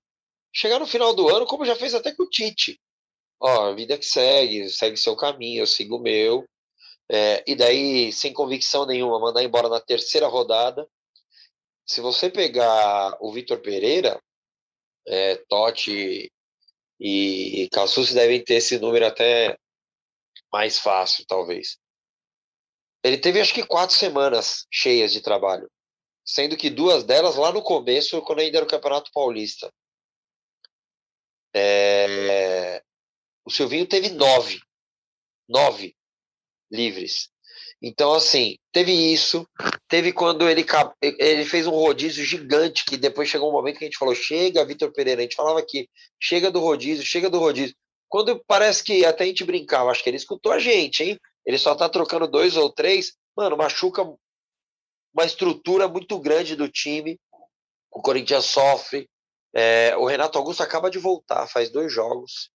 chegar 0.54 0.80
no 0.80 0.88
final 0.88 1.14
do 1.14 1.28
ano, 1.30 1.46
como 1.46 1.66
já 1.66 1.76
fez 1.76 1.94
até 1.94 2.14
com 2.14 2.24
o 2.24 2.30
Tite. 2.30 2.80
Ó, 3.40 3.74
vida 3.74 3.98
que 3.98 4.06
segue, 4.06 4.70
segue 4.70 4.98
seu 4.98 5.16
caminho, 5.16 5.62
eu 5.62 5.68
sigo 5.68 5.98
o 5.98 6.02
meu. 6.02 6.48
É, 7.10 7.44
e 7.48 7.56
daí, 7.56 8.12
sem 8.12 8.34
convicção 8.34 8.86
nenhuma, 8.86 9.20
mandar 9.20 9.44
embora 9.44 9.70
na 9.70 9.80
terceira 9.80 10.28
rodada. 10.28 10.88
Se 11.86 12.02
você 12.02 12.30
pegar 12.30 13.18
o 13.22 13.32
Vitor 13.32 13.60
Pereira, 13.60 14.22
é, 15.08 15.36
Totti 15.48 16.32
e 17.00 17.70
Cassucci 17.72 18.14
devem 18.14 18.44
ter 18.44 18.56
esse 18.56 18.80
número 18.80 19.06
até 19.06 19.58
mais 20.52 20.80
fácil, 20.80 21.26
talvez. 21.28 21.78
Ele 23.04 23.18
teve 23.18 23.40
acho 23.40 23.54
que 23.54 23.66
quatro 23.66 23.96
semanas 23.96 24.66
cheias 24.72 25.14
de 25.14 25.22
trabalho, 25.22 25.70
sendo 26.26 26.58
que 26.58 26.70
duas 26.70 27.04
delas 27.04 27.36
lá 27.36 27.52
no 27.52 27.62
começo, 27.62 28.22
quando 28.22 28.40
ainda 28.40 28.58
era 28.58 28.66
o 28.66 28.70
Campeonato 28.70 29.12
Paulista. 29.14 29.72
É... 31.54 32.84
O 33.46 33.52
Silvinho 33.52 33.88
teve 33.88 34.10
nove, 34.10 34.60
nove 35.48 35.96
livres. 36.70 37.30
Então, 37.82 38.14
assim, 38.14 38.58
teve 38.72 38.92
isso. 38.92 39.48
Teve 39.88 40.12
quando 40.12 40.50
ele, 40.50 40.66
ele 41.02 41.46
fez 41.46 41.68
um 41.68 41.72
rodízio 41.72 42.26
gigante, 42.26 42.84
que 42.86 42.98
depois 42.98 43.30
chegou 43.30 43.50
um 43.50 43.54
momento 43.54 43.78
que 43.78 43.86
a 43.86 43.88
gente 43.88 43.98
falou: 43.98 44.16
chega, 44.16 44.66
Vitor 44.66 44.92
Pereira. 44.92 45.22
A 45.22 45.24
gente 45.24 45.36
falava 45.36 45.60
aqui: 45.60 45.88
chega 46.20 46.50
do 46.50 46.60
rodízio, 46.60 47.06
chega 47.06 47.30
do 47.30 47.40
rodízio. 47.40 47.76
Quando 48.10 48.42
parece 48.48 48.84
que 48.84 49.06
até 49.06 49.26
a 49.26 49.28
gente 49.28 49.44
brincava, 49.44 49.92
acho 49.92 50.04
que 50.04 50.10
ele 50.10 50.18
escutou 50.18 50.52
a 50.52 50.60
gente, 50.60 51.04
hein? 51.04 51.20
Ele 51.46 51.58
só 51.58 51.76
tá 51.76 51.88
trocando 51.88 52.28
dois 52.28 52.58
ou 52.58 52.72
três. 52.72 53.14
Mano, 53.36 53.56
machuca 53.56 54.04
uma 55.14 55.26
estrutura 55.26 55.88
muito 55.88 56.20
grande 56.20 56.56
do 56.56 56.70
time. 56.70 57.20
O 57.92 58.02
Corinthians 58.02 58.46
sofre. 58.46 59.08
É, 59.54 59.96
o 59.98 60.06
Renato 60.06 60.38
Augusto 60.38 60.62
acaba 60.62 60.90
de 60.90 61.00
voltar, 61.00 61.48
faz 61.48 61.72
dois 61.72 61.92
jogos. 61.92 62.50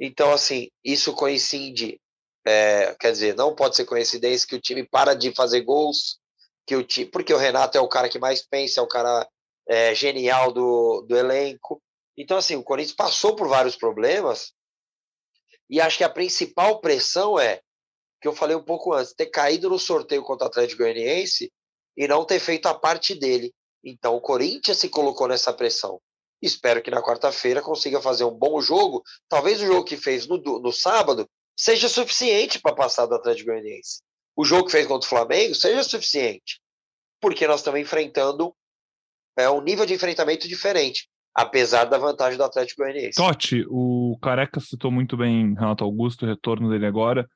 Então, 0.00 0.32
assim, 0.32 0.68
isso 0.84 1.12
coincide 1.12 2.00
é, 2.48 2.96
quer 2.98 3.12
dizer, 3.12 3.34
não 3.34 3.54
pode 3.54 3.76
ser 3.76 3.84
coincidência 3.84 4.48
que 4.48 4.56
o 4.56 4.60
time 4.60 4.82
para 4.82 5.14
de 5.14 5.34
fazer 5.34 5.60
gols, 5.60 6.18
que 6.66 6.74
o 6.74 6.82
time, 6.82 7.10
porque 7.10 7.32
o 7.32 7.38
Renato 7.38 7.76
é 7.76 7.80
o 7.80 7.88
cara 7.88 8.08
que 8.08 8.18
mais 8.18 8.42
pensa, 8.42 8.80
é 8.80 8.82
o 8.82 8.88
cara 8.88 9.28
é, 9.68 9.94
genial 9.94 10.50
do, 10.50 11.02
do 11.02 11.16
elenco. 11.16 11.82
Então, 12.16 12.38
assim, 12.38 12.56
o 12.56 12.62
Corinthians 12.62 12.96
passou 12.96 13.36
por 13.36 13.48
vários 13.48 13.76
problemas 13.76 14.52
e 15.68 15.80
acho 15.80 15.98
que 15.98 16.04
a 16.04 16.08
principal 16.08 16.80
pressão 16.80 17.38
é, 17.38 17.60
que 18.20 18.26
eu 18.26 18.32
falei 18.32 18.56
um 18.56 18.64
pouco 18.64 18.92
antes, 18.92 19.12
ter 19.12 19.26
caído 19.26 19.68
no 19.68 19.78
sorteio 19.78 20.22
contra 20.22 20.46
o 20.46 20.48
Atlético 20.48 20.82
Goianiense 20.82 21.52
e 21.96 22.08
não 22.08 22.24
ter 22.24 22.40
feito 22.40 22.66
a 22.66 22.74
parte 22.74 23.14
dele. 23.14 23.52
Então, 23.84 24.16
o 24.16 24.20
Corinthians 24.20 24.78
se 24.78 24.88
colocou 24.88 25.28
nessa 25.28 25.52
pressão. 25.52 26.00
Espero 26.40 26.82
que 26.82 26.90
na 26.90 27.02
quarta-feira 27.02 27.60
consiga 27.60 28.00
fazer 28.00 28.24
um 28.24 28.34
bom 28.34 28.60
jogo. 28.60 29.02
Talvez 29.28 29.60
o 29.60 29.66
jogo 29.66 29.84
que 29.84 29.96
fez 29.96 30.26
no, 30.26 30.38
no 30.38 30.72
sábado 30.72 31.28
seja 31.58 31.88
suficiente 31.88 32.60
para 32.60 32.72
passar 32.72 33.06
do 33.06 33.16
Atlético 33.16 33.50
Goianiense. 33.50 34.00
O 34.36 34.44
jogo 34.44 34.66
que 34.66 34.72
fez 34.72 34.86
contra 34.86 35.04
o 35.04 35.08
Flamengo 35.10 35.56
seja 35.56 35.82
suficiente, 35.82 36.60
porque 37.20 37.48
nós 37.48 37.58
estamos 37.58 37.80
enfrentando 37.80 38.54
é, 39.36 39.50
um 39.50 39.60
nível 39.60 39.84
de 39.84 39.92
enfrentamento 39.92 40.46
diferente, 40.46 41.08
apesar 41.34 41.84
da 41.86 41.98
vantagem 41.98 42.38
do 42.38 42.44
Atlético 42.44 42.82
Goianiense. 42.82 43.16
Totti, 43.16 43.66
o 43.68 44.16
Careca 44.22 44.60
citou 44.60 44.92
muito 44.92 45.16
bem 45.16 45.54
Renato 45.54 45.82
Augusto, 45.82 46.24
o 46.24 46.28
retorno 46.28 46.70
dele 46.70 46.86
agora, 46.86 47.28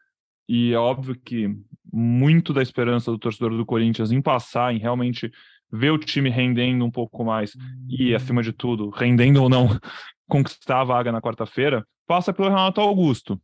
e 0.48 0.72
é 0.72 0.78
óbvio 0.78 1.18
que 1.18 1.48
muito 1.92 2.52
da 2.52 2.62
esperança 2.62 3.10
do 3.10 3.18
torcedor 3.18 3.56
do 3.56 3.66
Corinthians 3.66 4.12
em 4.12 4.22
passar, 4.22 4.72
em 4.72 4.78
realmente 4.78 5.32
ver 5.70 5.90
o 5.90 5.98
time 5.98 6.30
rendendo 6.30 6.84
um 6.84 6.90
pouco 6.90 7.24
mais 7.24 7.54
e, 7.88 8.14
acima 8.14 8.40
de 8.40 8.52
tudo, 8.52 8.88
rendendo 8.90 9.42
ou 9.42 9.48
não, 9.48 9.66
conquistar 10.28 10.82
a 10.82 10.84
vaga 10.84 11.10
na 11.10 11.20
quarta-feira, 11.20 11.84
passa 12.06 12.32
pelo 12.32 12.48
Renato 12.48 12.80
Augusto 12.80 13.40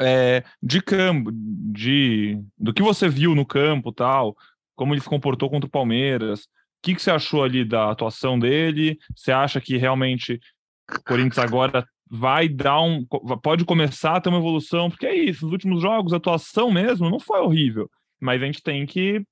é, 0.00 0.42
de 0.62 0.80
campo, 0.80 1.30
de 1.32 2.38
do 2.58 2.72
que 2.72 2.82
você 2.82 3.08
viu 3.08 3.34
no 3.34 3.46
campo, 3.46 3.92
tal, 3.92 4.36
como 4.74 4.94
ele 4.94 5.00
se 5.00 5.08
comportou 5.08 5.50
contra 5.50 5.66
o 5.66 5.70
Palmeiras. 5.70 6.44
O 6.44 6.48
que, 6.82 6.94
que 6.94 7.02
você 7.02 7.10
achou 7.10 7.42
ali 7.42 7.64
da 7.64 7.90
atuação 7.90 8.38
dele? 8.38 8.98
Você 9.14 9.32
acha 9.32 9.60
que 9.60 9.76
realmente 9.76 10.40
o 10.90 11.04
Corinthians 11.04 11.38
agora 11.38 11.86
vai 12.10 12.48
dar 12.48 12.80
um. 12.82 13.04
pode 13.42 13.64
começar 13.64 14.16
a 14.16 14.20
ter 14.20 14.28
uma 14.28 14.38
evolução? 14.38 14.90
Porque 14.90 15.06
é 15.06 15.14
isso, 15.14 15.44
nos 15.44 15.52
últimos 15.52 15.80
jogos, 15.80 16.12
a 16.12 16.16
atuação 16.16 16.70
mesmo 16.70 17.08
não 17.10 17.20
foi 17.20 17.40
horrível. 17.40 17.90
Mas 18.20 18.42
a 18.42 18.46
gente 18.46 18.62
tem 18.62 18.84
que 18.86 19.24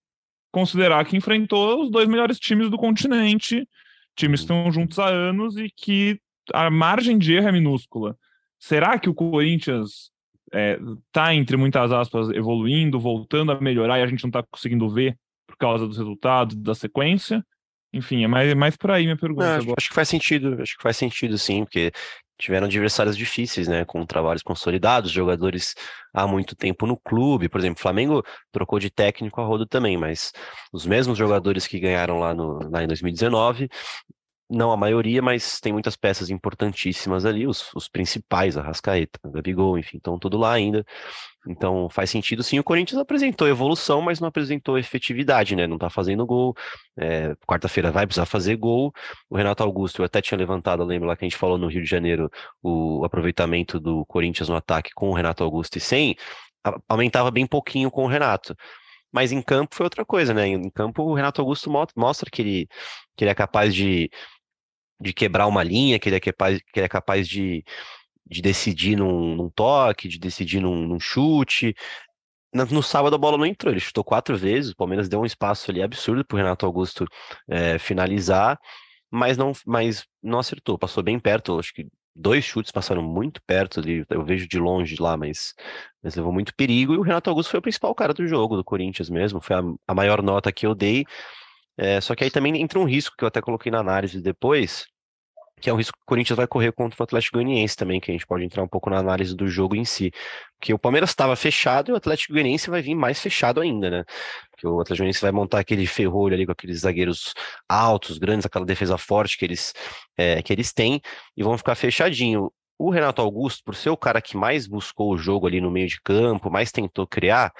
considerar 0.50 1.04
que 1.04 1.16
enfrentou 1.16 1.82
os 1.82 1.90
dois 1.90 2.08
melhores 2.08 2.38
times 2.38 2.70
do 2.70 2.76
continente, 2.76 3.66
times 4.14 4.40
que 4.40 4.44
estão 4.44 4.70
juntos 4.70 4.98
há 4.98 5.08
anos 5.08 5.56
e 5.56 5.70
que 5.74 6.20
a 6.52 6.70
margem 6.70 7.18
de 7.18 7.34
erro 7.34 7.48
é 7.48 7.52
minúscula. 7.52 8.16
Será 8.58 8.98
que 8.98 9.08
o 9.08 9.14
Corinthians 9.14 10.11
é, 10.52 10.78
tá, 11.10 11.34
entre 11.34 11.56
muitas 11.56 11.90
aspas, 11.90 12.28
evoluindo, 12.30 13.00
voltando 13.00 13.52
a 13.52 13.60
melhorar 13.60 13.98
e 13.98 14.02
a 14.02 14.06
gente 14.06 14.22
não 14.22 14.28
está 14.28 14.42
conseguindo 14.42 14.88
ver 14.88 15.16
por 15.46 15.56
causa 15.56 15.86
dos 15.86 15.96
resultados, 15.96 16.56
da 16.56 16.74
sequência. 16.74 17.44
Enfim, 17.92 18.24
é 18.24 18.26
mais, 18.26 18.50
é 18.50 18.54
mais 18.54 18.76
por 18.76 18.90
aí 18.90 19.04
minha 19.04 19.16
pergunta. 19.16 19.58
Não, 19.58 19.74
acho 19.76 19.88
que 19.88 19.94
faz 19.94 20.08
sentido, 20.08 20.60
acho 20.62 20.76
que 20.76 20.82
faz 20.82 20.96
sentido 20.96 21.36
sim, 21.36 21.64
porque 21.64 21.92
tiveram 22.38 22.66
adversários 22.66 23.16
difíceis, 23.16 23.68
né, 23.68 23.84
com 23.84 24.04
trabalhos 24.04 24.42
consolidados, 24.42 25.10
jogadores 25.10 25.74
há 26.12 26.26
muito 26.26 26.56
tempo 26.56 26.86
no 26.86 26.96
clube, 26.96 27.48
por 27.48 27.60
exemplo, 27.60 27.80
Flamengo 27.80 28.24
trocou 28.50 28.78
de 28.78 28.90
técnico 28.90 29.40
a 29.40 29.44
rodo 29.44 29.66
também, 29.66 29.96
mas 29.96 30.32
os 30.72 30.84
mesmos 30.84 31.16
jogadores 31.16 31.66
que 31.66 31.78
ganharam 31.78 32.18
lá, 32.18 32.34
no, 32.34 32.58
lá 32.70 32.82
em 32.82 32.86
2019 32.86 33.68
não 34.52 34.70
a 34.70 34.76
maioria, 34.76 35.22
mas 35.22 35.60
tem 35.60 35.72
muitas 35.72 35.96
peças 35.96 36.30
importantíssimas 36.30 37.24
ali, 37.24 37.46
os, 37.46 37.72
os 37.74 37.88
principais, 37.88 38.56
a 38.56 38.62
Rascaeta, 38.62 39.18
a 39.24 39.28
Gabigol, 39.28 39.78
enfim, 39.78 39.96
estão 39.96 40.18
tudo 40.18 40.36
lá 40.38 40.52
ainda. 40.52 40.84
Então 41.48 41.88
faz 41.88 42.10
sentido 42.10 42.42
sim. 42.42 42.58
O 42.58 42.64
Corinthians 42.64 43.00
apresentou 43.00 43.48
evolução, 43.48 44.00
mas 44.00 44.20
não 44.20 44.28
apresentou 44.28 44.78
efetividade, 44.78 45.56
né? 45.56 45.66
Não 45.66 45.78
tá 45.78 45.90
fazendo 45.90 46.24
gol. 46.26 46.54
É, 46.96 47.34
Quarta-feira 47.46 47.90
vai 47.90 48.06
precisar 48.06 48.26
fazer 48.26 48.56
gol. 48.56 48.92
O 49.28 49.36
Renato 49.36 49.62
Augusto, 49.62 50.02
eu 50.02 50.06
até 50.06 50.20
tinha 50.20 50.38
levantado, 50.38 50.84
lembro 50.84 51.08
lá 51.08 51.16
que 51.16 51.24
a 51.24 51.28
gente 51.28 51.38
falou 51.38 51.58
no 51.58 51.68
Rio 51.68 51.82
de 51.82 51.88
Janeiro, 51.88 52.30
o 52.62 53.04
aproveitamento 53.04 53.80
do 53.80 54.04
Corinthians 54.06 54.48
no 54.48 54.56
ataque 54.56 54.90
com 54.94 55.10
o 55.10 55.14
Renato 55.14 55.42
Augusto 55.42 55.78
e 55.78 55.80
sem, 55.80 56.16
aumentava 56.88 57.30
bem 57.30 57.46
pouquinho 57.46 57.90
com 57.90 58.04
o 58.04 58.08
Renato. 58.08 58.54
Mas 59.12 59.30
em 59.32 59.42
campo 59.42 59.74
foi 59.74 59.84
outra 59.84 60.04
coisa, 60.04 60.32
né? 60.32 60.46
Em 60.48 60.70
campo 60.70 61.02
o 61.02 61.14
Renato 61.14 61.40
Augusto 61.40 61.70
mostra 61.96 62.30
que 62.30 62.40
ele, 62.42 62.68
que 63.16 63.24
ele 63.24 63.30
é 63.30 63.34
capaz 63.34 63.74
de 63.74 64.10
de 65.02 65.12
quebrar 65.12 65.46
uma 65.46 65.62
linha, 65.62 65.98
que 65.98 66.08
ele 66.08 66.16
é 66.16 66.20
capaz, 66.20 66.58
que 66.72 66.80
ele 66.80 66.86
é 66.86 66.88
capaz 66.88 67.28
de, 67.28 67.64
de 68.26 68.42
decidir 68.42 68.96
num, 68.96 69.36
num 69.36 69.50
toque, 69.50 70.08
de 70.08 70.18
decidir 70.18 70.60
num, 70.60 70.86
num 70.86 71.00
chute. 71.00 71.74
No, 72.54 72.64
no, 72.66 72.82
sábado 72.82 73.14
a 73.16 73.18
bola 73.18 73.38
não 73.38 73.46
entrou, 73.46 73.72
ele 73.72 73.80
chutou 73.80 74.04
quatro 74.04 74.36
vezes, 74.36 74.72
o 74.72 74.76
Palmeiras 74.76 75.08
deu 75.08 75.20
um 75.20 75.26
espaço 75.26 75.70
ali 75.70 75.82
absurdo 75.82 76.24
para 76.24 76.34
o 76.36 76.38
Renato 76.38 76.66
Augusto 76.66 77.06
é, 77.48 77.78
finalizar, 77.78 78.58
mas 79.10 79.36
não, 79.36 79.52
mas 79.66 80.04
não 80.22 80.38
acertou, 80.38 80.78
passou 80.78 81.02
bem 81.02 81.18
perto, 81.18 81.58
acho 81.58 81.72
que 81.72 81.86
dois 82.14 82.44
chutes 82.44 82.70
passaram 82.70 83.02
muito 83.02 83.40
perto 83.46 83.80
ali, 83.80 84.04
eu 84.10 84.24
vejo 84.24 84.46
de 84.46 84.58
longe 84.58 84.96
lá, 85.00 85.16
mas, 85.16 85.54
mas 86.02 86.14
levou 86.14 86.32
muito 86.32 86.54
perigo, 86.54 86.94
e 86.94 86.98
o 86.98 87.02
Renato 87.02 87.30
Augusto 87.30 87.50
foi 87.50 87.58
o 87.60 87.62
principal 87.62 87.94
cara 87.94 88.12
do 88.12 88.26
jogo, 88.26 88.56
do 88.56 88.64
Corinthians 88.64 89.08
mesmo, 89.08 89.40
foi 89.40 89.56
a, 89.56 89.62
a 89.88 89.94
maior 89.94 90.22
nota 90.22 90.52
que 90.52 90.66
eu 90.66 90.74
dei, 90.74 91.06
é, 91.76 92.00
só 92.00 92.14
que 92.14 92.24
aí 92.24 92.30
também 92.30 92.60
entra 92.60 92.78
um 92.78 92.84
risco 92.84 93.16
que 93.16 93.24
eu 93.24 93.28
até 93.28 93.40
coloquei 93.40 93.72
na 93.72 93.78
análise 93.80 94.20
depois, 94.20 94.86
que 95.62 95.70
é 95.70 95.72
um 95.72 95.76
risco 95.76 95.96
que 95.96 96.02
o 96.02 96.06
Corinthians 96.06 96.36
vai 96.36 96.46
correr 96.46 96.72
contra 96.72 97.00
o 97.00 97.04
Atlético 97.04 97.38
Goianiense 97.38 97.76
também, 97.76 98.00
que 98.00 98.10
a 98.10 98.14
gente 98.14 98.26
pode 98.26 98.44
entrar 98.44 98.62
um 98.62 98.68
pouco 98.68 98.90
na 98.90 98.98
análise 98.98 99.34
do 99.34 99.46
jogo 99.46 99.76
em 99.76 99.84
si. 99.84 100.10
Porque 100.58 100.74
o 100.74 100.78
Palmeiras 100.78 101.10
estava 101.10 101.36
fechado 101.36 101.90
e 101.90 101.92
o 101.92 101.96
Atlético 101.96 102.32
Goianiense 102.32 102.68
vai 102.68 102.82
vir 102.82 102.94
mais 102.94 103.20
fechado 103.20 103.60
ainda, 103.60 103.88
né? 103.88 104.04
Porque 104.50 104.66
o 104.66 104.80
Atlético 104.80 104.98
Goianiense 105.02 105.22
vai 105.22 105.32
montar 105.32 105.60
aquele 105.60 105.86
ferrolho 105.86 106.34
ali 106.34 106.44
com 106.44 106.52
aqueles 106.52 106.80
zagueiros 106.80 107.32
altos, 107.68 108.18
grandes, 108.18 108.44
aquela 108.44 108.66
defesa 108.66 108.98
forte 108.98 109.38
que 109.38 109.44
eles, 109.44 109.72
é, 110.16 110.42
que 110.42 110.52
eles 110.52 110.72
têm, 110.72 111.00
e 111.36 111.42
vão 111.42 111.56
ficar 111.56 111.76
fechadinho. 111.76 112.52
O 112.76 112.90
Renato 112.90 113.22
Augusto, 113.22 113.62
por 113.64 113.76
ser 113.76 113.90
o 113.90 113.96
cara 113.96 114.20
que 114.20 114.36
mais 114.36 114.66
buscou 114.66 115.12
o 115.12 115.16
jogo 115.16 115.46
ali 115.46 115.60
no 115.60 115.70
meio 115.70 115.86
de 115.86 116.00
campo, 116.02 116.50
mais 116.50 116.72
tentou 116.72 117.06
criar, 117.06 117.52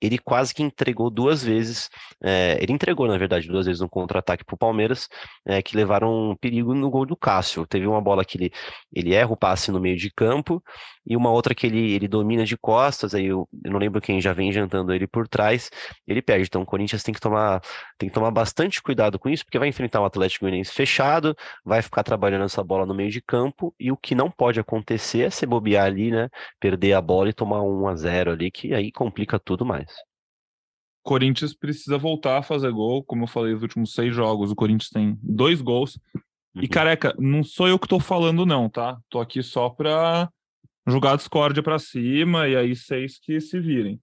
ele 0.00 0.18
quase 0.18 0.54
que 0.54 0.62
entregou 0.62 1.10
duas 1.10 1.42
vezes, 1.42 1.88
é, 2.22 2.58
ele 2.60 2.72
entregou, 2.72 3.06
na 3.06 3.18
verdade, 3.18 3.48
duas 3.48 3.66
vezes 3.66 3.80
um 3.80 3.88
contra-ataque 3.88 4.44
para 4.44 4.54
o 4.54 4.58
Palmeiras, 4.58 5.08
é, 5.46 5.62
que 5.62 5.76
levaram 5.76 6.30
um 6.30 6.36
perigo 6.36 6.74
no 6.74 6.90
gol 6.90 7.06
do 7.06 7.16
Cássio. 7.16 7.66
Teve 7.66 7.86
uma 7.86 8.00
bola 8.00 8.24
que 8.24 8.38
ele, 8.38 8.50
ele 8.92 9.14
erra 9.14 9.32
o 9.32 9.36
passe 9.36 9.70
no 9.70 9.80
meio 9.80 9.96
de 9.96 10.10
campo, 10.10 10.62
e 11.06 11.16
uma 11.16 11.30
outra 11.30 11.54
que 11.54 11.66
ele, 11.66 11.92
ele 11.92 12.08
domina 12.08 12.44
de 12.44 12.56
costas, 12.56 13.14
aí 13.14 13.26
eu, 13.26 13.48
eu 13.64 13.70
não 13.70 13.78
lembro 13.78 14.00
quem 14.00 14.20
já 14.20 14.32
vem 14.32 14.52
jantando 14.52 14.92
ele 14.92 15.06
por 15.06 15.28
trás, 15.28 15.70
ele 16.06 16.20
perde. 16.20 16.46
Então 16.48 16.62
o 16.62 16.66
Corinthians 16.66 17.02
tem 17.02 17.14
que 17.14 17.20
tomar, 17.20 17.60
tem 17.96 18.08
que 18.08 18.14
tomar 18.14 18.30
bastante 18.30 18.82
cuidado 18.82 19.18
com 19.18 19.28
isso, 19.28 19.44
porque 19.44 19.58
vai 19.58 19.68
enfrentar 19.68 20.00
um 20.00 20.04
Atlético 20.04 20.44
Goianiense 20.44 20.72
fechado, 20.72 21.36
vai 21.64 21.80
ficar 21.82 22.02
trabalhando 22.02 22.44
essa 22.44 22.62
bola 22.62 22.84
no 22.84 22.94
meio 22.94 23.10
de 23.10 23.22
campo, 23.22 23.74
e 23.78 23.92
o 23.92 23.96
que 23.96 24.14
não 24.14 24.30
pode 24.30 24.58
acontecer 24.58 25.22
é 25.22 25.30
se 25.30 25.46
bobear 25.46 25.86
ali, 25.86 26.10
né? 26.10 26.28
Perder 26.60 26.94
a 26.94 27.00
bola 27.00 27.28
e 27.30 27.32
tomar 27.32 27.62
um 27.62 27.86
a 27.88 27.94
0 27.94 28.32
ali, 28.32 28.50
que 28.50 28.74
aí 28.74 28.90
complica 28.90 29.38
tudo 29.38 29.64
mais. 29.64 29.86
Corinthians 31.06 31.54
precisa 31.54 31.96
voltar 31.96 32.38
a 32.38 32.42
fazer 32.42 32.72
gol, 32.72 33.02
como 33.04 33.22
eu 33.22 33.28
falei, 33.28 33.52
nos 33.52 33.62
últimos 33.62 33.92
seis 33.94 34.12
jogos, 34.12 34.50
o 34.50 34.56
Corinthians 34.56 34.90
tem 34.90 35.16
dois 35.22 35.62
gols. 35.62 35.98
Uhum. 36.52 36.62
E 36.62 36.68
careca, 36.68 37.14
não 37.16 37.44
sou 37.44 37.68
eu 37.68 37.78
que 37.78 37.86
tô 37.86 38.00
falando, 38.00 38.44
não, 38.44 38.68
tá? 38.68 38.98
Tô 39.08 39.20
aqui 39.20 39.40
só 39.40 39.70
pra 39.70 40.28
jogar 40.84 41.12
a 41.12 41.16
discórdia 41.16 41.62
para 41.62 41.78
cima 41.78 42.48
e 42.48 42.56
aí 42.56 42.74
seis 42.74 43.20
que 43.20 43.40
se 43.40 43.60
virem. 43.60 44.00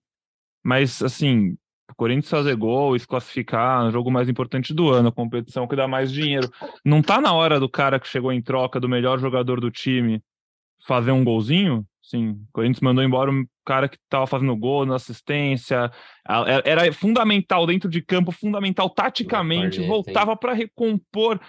Mas, 0.63 1.01
assim, 1.01 1.57
o 1.91 1.95
Corinthians 1.95 2.29
fazer 2.29 2.55
gol 2.55 2.95
e 2.95 2.99
se 3.01 3.05
classificar 3.05 3.83
no 3.83 3.91
jogo 3.91 4.09
mais 4.09 4.29
importante 4.29 4.73
do 4.73 4.89
ano, 4.89 5.09
a 5.09 5.11
competição 5.11 5.67
que 5.67 5.75
dá 5.75 5.89
mais 5.89 6.09
dinheiro. 6.09 6.49
Não 6.85 7.01
tá 7.01 7.19
na 7.19 7.33
hora 7.33 7.59
do 7.59 7.67
cara 7.67 7.99
que 7.99 8.07
chegou 8.07 8.31
em 8.31 8.41
troca 8.41 8.79
do 8.79 8.87
melhor 8.87 9.19
jogador 9.19 9.59
do 9.59 9.69
time 9.69 10.23
fazer 10.87 11.11
um 11.11 11.23
golzinho? 11.23 11.85
Sim, 12.03 12.31
o 12.31 12.47
Corinthians 12.51 12.81
mandou 12.81 13.01
embora 13.01 13.31
um 13.31 13.45
cara 13.65 13.87
que 13.87 13.95
estava 13.95 14.27
fazendo 14.27 14.53
gol 14.57 14.85
na 14.85 14.97
assistência. 14.97 15.89
Era 16.65 16.91
fundamental 16.91 17.65
dentro 17.65 17.89
de 17.89 18.01
campo, 18.01 18.29
fundamental 18.29 18.89
taticamente, 18.89 19.79
voltava 19.87 20.35
para 20.35 20.51
recompor, 20.51 21.39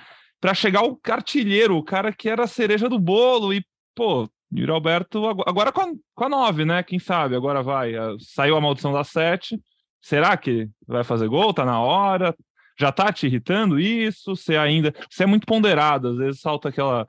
para 0.40 0.54
chegar 0.54 0.84
o 0.84 0.98
artilheiro, 1.10 1.76
o 1.76 1.82
cara 1.82 2.12
que 2.12 2.28
era 2.28 2.44
a 2.44 2.46
cereja 2.46 2.88
do 2.88 3.00
bolo. 3.00 3.52
E, 3.52 3.66
pô, 3.96 4.28
Yuri 4.56 4.70
Alberto, 4.70 5.26
agora 5.44 5.72
com 5.72 5.80
a, 5.80 5.92
com 6.14 6.24
a 6.24 6.28
9, 6.28 6.64
né? 6.64 6.82
Quem 6.84 7.00
sabe? 7.00 7.34
Agora 7.34 7.60
vai. 7.60 7.92
Saiu 8.20 8.56
a 8.56 8.60
maldição 8.60 8.92
da 8.92 9.02
7. 9.02 9.60
Será 10.00 10.36
que 10.36 10.68
vai 10.86 11.02
fazer 11.02 11.26
gol? 11.26 11.52
Tá 11.52 11.64
na 11.64 11.80
hora? 11.80 12.32
Já 12.78 12.90
tá 12.90 13.12
te 13.12 13.26
irritando 13.26 13.78
isso? 13.78 14.34
Você 14.34 14.56
ainda. 14.56 14.92
Você 15.08 15.22
é 15.22 15.26
muito 15.26 15.46
ponderado, 15.46 16.08
às 16.08 16.16
vezes 16.16 16.40
salta 16.40 16.68
aquela. 16.68 17.06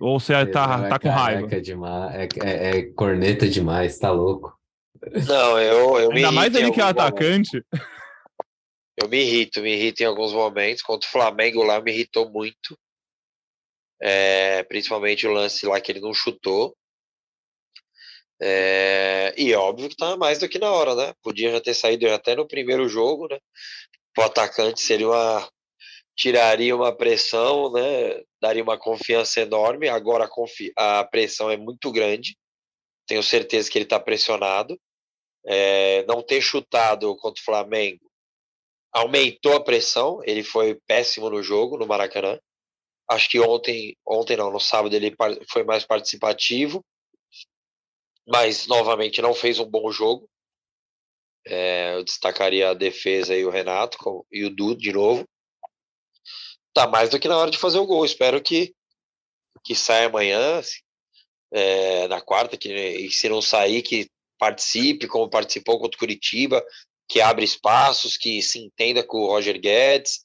Ou 0.00 0.18
você 0.18 0.46
tá, 0.46 0.88
tá 0.88 0.98
com 0.98 1.08
raiva? 1.08 1.60
Demais, 1.60 2.14
é, 2.14 2.28
é, 2.42 2.78
é, 2.78 2.82
corneta 2.92 3.48
demais, 3.48 3.98
tá 3.98 4.10
louco. 4.10 4.56
Não, 5.26 5.58
eu, 5.58 5.98
eu 5.98 6.10
Ainda 6.12 6.32
mais 6.32 6.54
ele 6.54 6.70
que 6.70 6.80
é 6.80 6.84
atacante. 6.84 7.62
Eu 9.02 9.08
me 9.08 9.20
irrito, 9.20 9.60
me 9.60 9.74
irrito 9.74 10.02
em 10.02 10.06
alguns 10.06 10.32
momentos. 10.32 10.82
Contra 10.82 11.06
o 11.06 11.10
Flamengo 11.10 11.62
lá 11.62 11.80
me 11.80 11.92
irritou 11.92 12.30
muito 12.30 12.78
é, 14.00 14.62
principalmente 14.64 15.26
o 15.26 15.32
lance 15.32 15.64
lá 15.64 15.80
que 15.80 15.90
ele 15.90 16.00
não 16.00 16.12
chutou. 16.12 16.76
É, 18.38 19.32
e 19.38 19.54
óbvio 19.54 19.88
que 19.88 19.96
tá 19.96 20.14
mais 20.16 20.38
do 20.38 20.48
que 20.48 20.58
na 20.58 20.70
hora, 20.70 20.94
né? 20.94 21.14
Podia 21.22 21.50
já 21.52 21.60
ter 21.60 21.72
saído 21.72 22.06
até 22.10 22.36
no 22.36 22.46
primeiro 22.46 22.86
jogo, 22.86 23.28
né? 23.28 23.38
O 24.16 24.22
atacante 24.22 24.80
seria 24.80 25.08
uma 25.08 25.48
tiraria 26.16 26.76
uma 26.76 26.96
pressão, 26.96 27.72
né? 27.72 28.22
Daria 28.40 28.62
uma 28.62 28.78
confiança 28.78 29.40
enorme. 29.40 29.88
Agora 29.88 30.24
a, 30.24 30.28
confi 30.28 30.72
a 30.76 31.04
pressão 31.04 31.50
é 31.50 31.56
muito 31.56 31.90
grande. 31.90 32.36
Tenho 33.06 33.22
certeza 33.22 33.70
que 33.70 33.78
ele 33.78 33.84
está 33.84 33.98
pressionado. 33.98 34.78
É, 35.46 36.04
não 36.06 36.22
ter 36.22 36.40
chutado 36.40 37.14
contra 37.16 37.40
o 37.40 37.44
Flamengo 37.44 38.00
aumentou 38.94 39.56
a 39.56 39.62
pressão. 39.62 40.20
Ele 40.24 40.44
foi 40.44 40.76
péssimo 40.86 41.28
no 41.28 41.42
jogo 41.42 41.76
no 41.76 41.86
Maracanã. 41.86 42.38
Acho 43.10 43.28
que 43.28 43.40
ontem, 43.40 43.96
ontem 44.06 44.36
não, 44.36 44.50
no 44.50 44.60
sábado 44.60 44.94
ele 44.94 45.14
foi 45.50 45.62
mais 45.62 45.84
participativo, 45.84 46.82
mas 48.26 48.66
novamente 48.66 49.20
não 49.20 49.34
fez 49.34 49.58
um 49.58 49.66
bom 49.66 49.90
jogo. 49.90 50.26
É, 51.46 51.94
eu 51.94 52.04
destacaria 52.04 52.70
a 52.70 52.74
defesa 52.74 53.34
e 53.34 53.44
o 53.44 53.50
Renato 53.50 53.98
e 54.32 54.44
o 54.44 54.50
Dudu 54.50 54.76
de 54.76 54.92
novo. 54.92 55.28
Tá 56.72 56.88
mais 56.88 57.10
do 57.10 57.18
que 57.18 57.28
na 57.28 57.36
hora 57.36 57.50
de 57.50 57.58
fazer 57.58 57.78
o 57.78 57.86
gol. 57.86 58.04
Espero 58.04 58.40
que, 58.42 58.74
que 59.62 59.74
saia 59.74 60.06
amanhã, 60.06 60.60
é, 61.52 62.08
na 62.08 62.20
quarta, 62.20 62.56
que 62.56 62.72
e 62.72 63.10
se 63.10 63.28
não 63.28 63.40
sair, 63.40 63.82
que 63.82 64.08
participe, 64.38 65.06
como 65.06 65.30
participou 65.30 65.78
contra 65.78 65.96
o 65.96 66.00
Curitiba, 66.00 66.64
que 67.08 67.20
abre 67.20 67.44
espaços, 67.44 68.16
que 68.16 68.42
se 68.42 68.58
entenda 68.58 69.04
com 69.04 69.18
o 69.18 69.26
Roger 69.28 69.60
Guedes, 69.60 70.24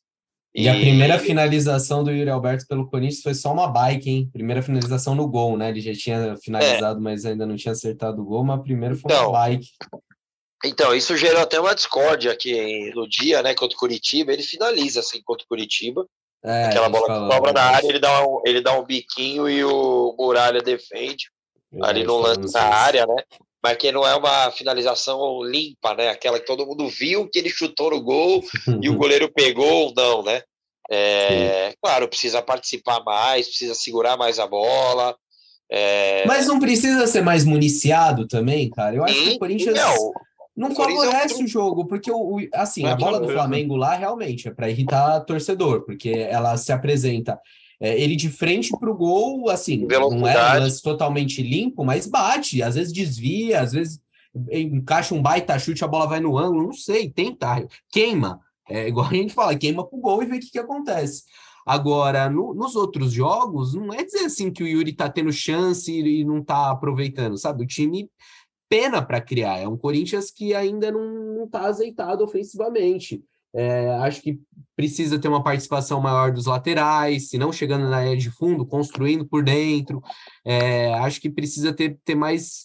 e, 0.53 0.63
e, 0.63 0.69
a 0.69 0.73
primeira 0.73 1.19
finalização 1.19 2.03
do 2.03 2.11
Yuri 2.11 2.29
Alberto 2.29 2.65
pelo 2.67 2.89
Corinthians 2.89 3.21
foi 3.21 3.35
só 3.35 3.53
uma 3.53 3.67
bike, 3.67 4.09
hein? 4.09 4.29
Primeira 4.33 4.63
finalização 4.63 5.13
no 5.13 5.27
gol, 5.27 5.55
né? 5.55 5.69
Ele 5.69 5.79
já 5.79 5.93
tinha 5.93 6.35
finalizado, 6.37 6.99
é. 6.99 7.01
mas 7.03 7.23
ainda 7.23 7.45
não 7.45 7.55
tinha 7.55 7.71
acertado 7.71 8.21
o 8.21 8.25
gol, 8.25 8.43
mas 8.43 8.59
a 8.59 8.63
primeira 8.63 8.95
foi 8.95 9.11
então, 9.11 9.29
uma 9.29 9.39
bike. 9.39 9.67
Então, 10.65 10.93
isso 10.93 11.15
gerou 11.15 11.41
até 11.41 11.59
uma 11.59 11.73
discórdia 11.73 12.31
aqui 12.31 12.91
no 12.93 13.07
dia, 13.07 13.41
né? 13.41 13.53
Contra 13.53 13.75
o 13.75 13.79
Curitiba. 13.79 14.33
Ele 14.33 14.43
finaliza 14.43 14.99
assim 14.99 15.21
contra 15.23 15.45
o 15.45 15.47
Curitiba. 15.47 16.05
É, 16.43 16.65
Aquela 16.65 16.89
bola 16.89 17.07
que 17.07 17.33
sobra 17.33 17.53
na 17.53 17.61
área, 17.61 17.87
ele 17.87 17.99
dá, 17.99 18.25
um, 18.25 18.41
ele 18.45 18.61
dá 18.61 18.77
um 18.77 18.85
biquinho 18.85 19.49
e 19.49 19.63
o 19.63 20.15
Muralha 20.17 20.61
defende. 20.61 21.29
Eu 21.71 21.83
ali 21.85 22.03
no 22.03 22.17
lance 22.17 22.51
da 22.53 22.63
área, 22.63 23.05
né? 23.05 23.23
mas 23.63 23.77
que 23.77 23.91
não 23.91 24.07
é 24.07 24.15
uma 24.15 24.51
finalização 24.51 25.43
limpa, 25.43 25.93
né? 25.93 26.09
Aquela 26.09 26.39
que 26.39 26.45
todo 26.45 26.65
mundo 26.65 26.87
viu 26.87 27.29
que 27.29 27.39
ele 27.39 27.49
chutou 27.49 27.91
no 27.91 28.01
gol 28.01 28.43
e 28.81 28.89
o 28.89 28.95
goleiro 28.97 29.31
pegou 29.31 29.87
ou 29.87 29.93
não, 29.93 30.23
né? 30.23 30.41
É, 30.89 31.73
claro, 31.81 32.07
precisa 32.07 32.41
participar 32.41 33.03
mais, 33.03 33.47
precisa 33.47 33.75
segurar 33.75 34.17
mais 34.17 34.39
a 34.39 34.47
bola. 34.47 35.15
É... 35.71 36.25
Mas 36.25 36.47
não 36.47 36.59
precisa 36.59 37.05
ser 37.05 37.21
mais 37.21 37.43
municiado 37.43 38.27
também, 38.27 38.69
cara. 38.69 38.95
Eu 38.95 39.03
acho 39.03 39.13
Sim, 39.13 39.25
que 39.25 39.35
o 39.35 39.39
Corinthians 39.39 39.75
não, 39.75 40.11
não 40.59 40.75
favorece 40.75 41.43
o 41.43 41.47
jogo, 41.47 41.85
porque 41.85 42.11
o, 42.11 42.37
assim, 42.53 42.85
a 42.85 42.95
bola 42.95 43.19
do 43.19 43.29
Flamengo 43.29 43.75
lá 43.75 43.95
realmente 43.95 44.47
é 44.49 44.51
para 44.51 44.69
irritar 44.69 45.21
torcedor, 45.21 45.85
porque 45.85 46.09
ela 46.09 46.57
se 46.57 46.71
apresenta 46.71 47.39
é, 47.79 47.97
ele 47.99 48.17
de 48.17 48.29
frente 48.29 48.69
para 48.77 48.91
o 48.91 48.95
gol, 48.95 49.49
assim, 49.49 49.87
não 49.87 50.27
é 50.27 50.57
um 50.57 50.59
lance 50.59 50.81
totalmente 50.81 51.41
limpo, 51.41 51.85
mas 51.85 52.05
bate, 52.05 52.61
às 52.61 52.75
vezes 52.75 52.91
desvia, 52.91 53.61
às 53.61 53.71
vezes 53.71 54.01
encaixa 54.51 55.15
um 55.15 55.21
baita 55.21 55.57
chute, 55.57 55.83
a 55.83 55.87
bola 55.87 56.05
vai 56.05 56.19
no 56.19 56.37
ângulo, 56.37 56.63
não 56.63 56.73
sei, 56.73 57.09
tenta, 57.09 57.65
queima. 57.89 58.41
É 58.69 58.87
igual 58.89 59.07
a 59.07 59.13
gente 59.13 59.33
fala, 59.33 59.55
queima 59.55 59.87
pro 59.87 59.97
gol 59.97 60.21
e 60.21 60.25
vê 60.25 60.37
o 60.37 60.39
que, 60.39 60.51
que 60.51 60.59
acontece. 60.59 61.23
Agora, 61.65 62.29
no, 62.29 62.53
nos 62.53 62.75
outros 62.75 63.13
jogos, 63.13 63.73
não 63.75 63.93
é 63.93 64.03
dizer 64.03 64.25
assim 64.25 64.51
que 64.51 64.63
o 64.63 64.67
Yuri 64.67 64.91
tá 64.91 65.09
tendo 65.09 65.31
chance 65.31 65.91
e 65.91 66.25
não 66.25 66.43
tá 66.43 66.71
aproveitando, 66.71 67.37
sabe? 67.37 67.63
O 67.63 67.67
time 67.67 68.09
pena 68.69 69.01
para 69.01 69.19
criar. 69.19 69.57
É 69.57 69.67
um 69.67 69.77
Corinthians 69.77 70.31
que 70.31 70.53
ainda 70.53 70.91
não, 70.91 71.35
não 71.39 71.47
tá 71.47 71.65
azeitado 71.65 72.23
ofensivamente. 72.23 73.21
É, 73.53 73.89
acho 73.95 74.21
que 74.21 74.39
precisa 74.75 75.19
ter 75.19 75.27
uma 75.27 75.43
participação 75.43 75.99
maior 75.99 76.31
dos 76.31 76.45
laterais, 76.45 77.29
se 77.29 77.37
não 77.37 77.51
chegando 77.51 77.89
na 77.89 77.97
área 77.97 78.15
de 78.15 78.29
fundo, 78.29 78.65
construindo 78.65 79.25
por 79.25 79.43
dentro. 79.43 80.01
É, 80.45 80.93
acho 80.99 81.19
que 81.19 81.29
precisa 81.29 81.73
ter, 81.73 81.99
ter 82.05 82.15
mais, 82.15 82.63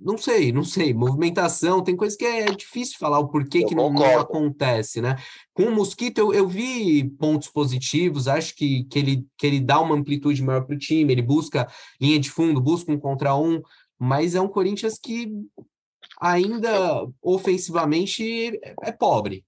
não 0.00 0.18
sei, 0.18 0.52
não 0.52 0.62
sei, 0.62 0.92
movimentação. 0.92 1.82
Tem 1.82 1.96
coisa 1.96 2.16
que 2.16 2.24
é 2.24 2.44
difícil 2.44 2.98
falar 3.00 3.18
o 3.18 3.28
porquê 3.28 3.64
eu 3.64 3.66
que 3.66 3.74
não, 3.74 3.90
não, 3.90 4.20
acontece, 4.20 5.00
né? 5.00 5.16
Com 5.54 5.64
o 5.64 5.74
Mosquito, 5.74 6.18
eu, 6.18 6.32
eu 6.32 6.46
vi 6.46 7.08
pontos 7.18 7.48
positivos, 7.48 8.28
acho 8.28 8.54
que, 8.54 8.84
que, 8.84 8.98
ele, 8.98 9.26
que 9.36 9.46
ele 9.46 9.60
dá 9.60 9.80
uma 9.80 9.96
amplitude 9.96 10.42
maior 10.42 10.64
para 10.64 10.76
o 10.76 10.78
time, 10.78 11.12
ele 11.12 11.22
busca 11.22 11.66
linha 12.00 12.20
de 12.20 12.30
fundo, 12.30 12.60
busca 12.60 12.92
um 12.92 12.98
contra 12.98 13.34
um, 13.34 13.60
mas 14.00 14.34
é 14.34 14.40
um 14.40 14.48
Corinthians 14.48 14.98
que 14.98 15.28
ainda 16.18 17.06
ofensivamente 17.22 18.58
é 18.82 18.90
pobre. 18.90 19.44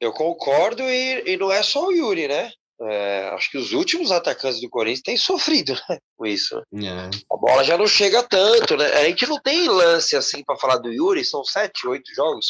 Eu 0.00 0.12
concordo, 0.12 0.84
e, 0.84 1.32
e 1.32 1.36
não 1.36 1.50
é 1.50 1.64
só 1.64 1.88
o 1.88 1.92
Yuri, 1.92 2.28
né? 2.28 2.52
É, 2.80 3.30
acho 3.34 3.50
que 3.50 3.58
os 3.58 3.72
últimos 3.72 4.12
atacantes 4.12 4.60
do 4.60 4.70
Corinthians 4.70 5.02
têm 5.02 5.16
sofrido 5.16 5.74
né, 5.88 5.98
com 6.16 6.24
isso. 6.24 6.56
É. 6.74 7.10
A 7.32 7.36
bola 7.36 7.64
já 7.64 7.76
não 7.76 7.88
chega 7.88 8.22
tanto, 8.22 8.76
né? 8.76 8.86
A 8.92 9.04
gente 9.04 9.26
não 9.26 9.40
tem 9.40 9.68
lance 9.68 10.14
assim 10.14 10.44
para 10.44 10.56
falar 10.56 10.76
do 10.76 10.92
Yuri, 10.92 11.24
são 11.24 11.42
sete, 11.42 11.88
oito 11.88 12.14
jogos. 12.14 12.46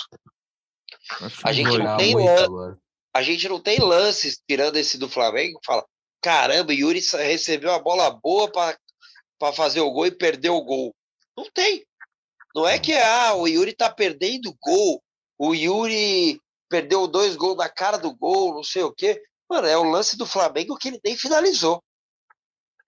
A 1.43 1.53
gente, 1.55 1.79
não 1.79 1.97
tem 1.97 2.15
a 3.15 3.23
gente 3.23 3.49
não 3.49 3.59
tem 3.59 3.81
lances, 3.81 4.39
tirando 4.47 4.77
esse 4.77 4.99
do 4.99 5.09
Flamengo, 5.09 5.59
fala: 5.65 5.83
caramba, 6.21 6.75
Yuri 6.75 7.01
recebeu 7.01 7.73
a 7.73 7.79
bola 7.79 8.11
boa 8.11 8.51
para 8.53 9.53
fazer 9.55 9.81
o 9.81 9.91
gol 9.91 10.07
e 10.07 10.11
perdeu 10.11 10.55
o 10.55 10.63
gol. 10.65 10.95
Não 11.39 11.49
tem. 11.55 11.85
Não 12.53 12.67
é 12.67 12.81
que 12.81 12.93
ah, 12.93 13.35
o 13.35 13.47
Yuri 13.47 13.73
tá 13.73 13.89
perdendo 13.89 14.53
gol, 14.61 15.01
o 15.39 15.55
Yuri 15.55 16.41
perdeu 16.69 17.07
dois 17.07 17.37
gols 17.37 17.57
na 17.57 17.69
cara 17.69 17.97
do 17.97 18.13
gol, 18.13 18.55
não 18.55 18.65
sei 18.65 18.83
o 18.83 18.93
quê. 18.93 19.23
Mano, 19.49 19.69
é 19.69 19.79
o 19.79 19.85
lance 19.85 20.19
do 20.19 20.27
Flamengo 20.27 20.77
que 20.77 20.89
ele 20.89 21.01
nem 21.05 21.17
finalizou. 21.17 21.81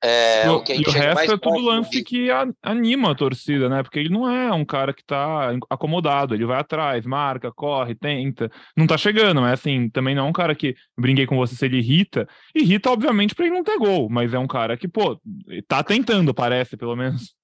É, 0.02 0.50
o, 0.50 0.58
o 0.58 0.64
e 0.66 0.82
o 0.82 0.90
resto 0.90 1.34
é 1.34 1.38
tudo 1.38 1.58
lance 1.58 2.02
que 2.02 2.28
anima 2.62 3.12
a 3.12 3.14
torcida, 3.14 3.68
né? 3.68 3.84
Porque 3.84 4.00
ele 4.00 4.08
não 4.08 4.28
é 4.28 4.50
um 4.52 4.64
cara 4.64 4.92
que 4.92 5.04
tá 5.04 5.52
acomodado, 5.68 6.34
ele 6.34 6.46
vai 6.46 6.58
atrás, 6.58 7.06
marca, 7.06 7.52
corre, 7.52 7.94
tenta. 7.94 8.50
Não 8.76 8.86
tá 8.86 8.96
chegando, 8.96 9.42
mas 9.42 9.60
assim, 9.60 9.88
também 9.90 10.14
não 10.14 10.26
é 10.26 10.28
um 10.28 10.32
cara 10.32 10.56
que 10.56 10.74
brinquei 10.98 11.26
com 11.26 11.36
você 11.36 11.54
se 11.54 11.66
ele 11.66 11.78
irrita. 11.78 12.26
Irrita, 12.52 12.90
obviamente, 12.90 13.34
pra 13.34 13.44
ele 13.46 13.54
não 13.54 13.62
ter 13.62 13.78
gol, 13.78 14.08
mas 14.10 14.34
é 14.34 14.38
um 14.38 14.48
cara 14.48 14.76
que, 14.76 14.88
pô, 14.88 15.20
tá 15.68 15.84
tentando, 15.84 16.34
parece, 16.34 16.76
pelo 16.76 16.96
menos. 16.96 17.38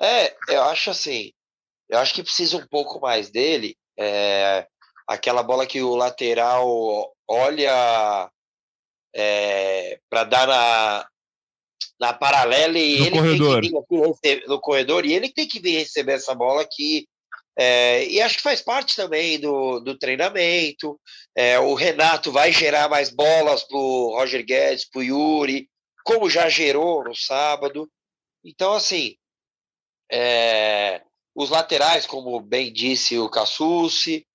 É, 0.00 0.34
eu 0.48 0.62
acho 0.64 0.90
assim. 0.90 1.32
Eu 1.88 1.98
acho 1.98 2.14
que 2.14 2.22
precisa 2.22 2.56
um 2.56 2.66
pouco 2.66 3.00
mais 3.00 3.30
dele. 3.30 3.76
É, 3.98 4.66
aquela 5.06 5.42
bola 5.42 5.66
que 5.66 5.82
o 5.82 5.94
lateral 5.94 7.14
olha 7.28 8.30
é, 9.14 9.98
para 10.10 10.24
dar 10.24 10.46
na, 10.46 11.08
na 12.00 12.12
paralela 12.12 12.78
e 12.78 12.98
no 12.98 13.04
ele 13.06 13.38
corredor. 13.38 13.60
tem 13.60 13.70
que 13.70 13.86
vir 13.90 14.06
receber, 14.06 14.46
no 14.48 14.60
corredor 14.60 15.06
e 15.06 15.12
ele 15.12 15.32
tem 15.32 15.46
que 15.46 15.60
vir 15.60 15.78
receber 15.78 16.14
essa 16.14 16.34
bola 16.34 16.62
aqui. 16.62 17.06
É, 17.56 18.04
e 18.06 18.20
acho 18.20 18.38
que 18.38 18.42
faz 18.42 18.60
parte 18.60 18.96
também 18.96 19.38
do, 19.38 19.78
do 19.78 19.96
treinamento. 19.96 21.00
É, 21.36 21.58
o 21.58 21.74
Renato 21.74 22.32
vai 22.32 22.50
gerar 22.50 22.88
mais 22.88 23.10
bolas 23.10 23.62
para 23.62 23.76
o 23.76 24.16
Roger 24.16 24.44
Guedes, 24.44 24.88
para 24.88 25.00
o 25.00 25.04
Yuri, 25.04 25.68
como 26.04 26.28
já 26.28 26.48
gerou 26.48 27.04
no 27.04 27.14
sábado. 27.14 27.88
Então, 28.44 28.72
assim, 28.72 29.14
é, 30.10 31.02
os 31.34 31.50
laterais, 31.50 32.06
como 32.06 32.40
bem 32.40 32.72
disse 32.72 33.18
o 33.18 33.28
Cassucci, 33.28 34.26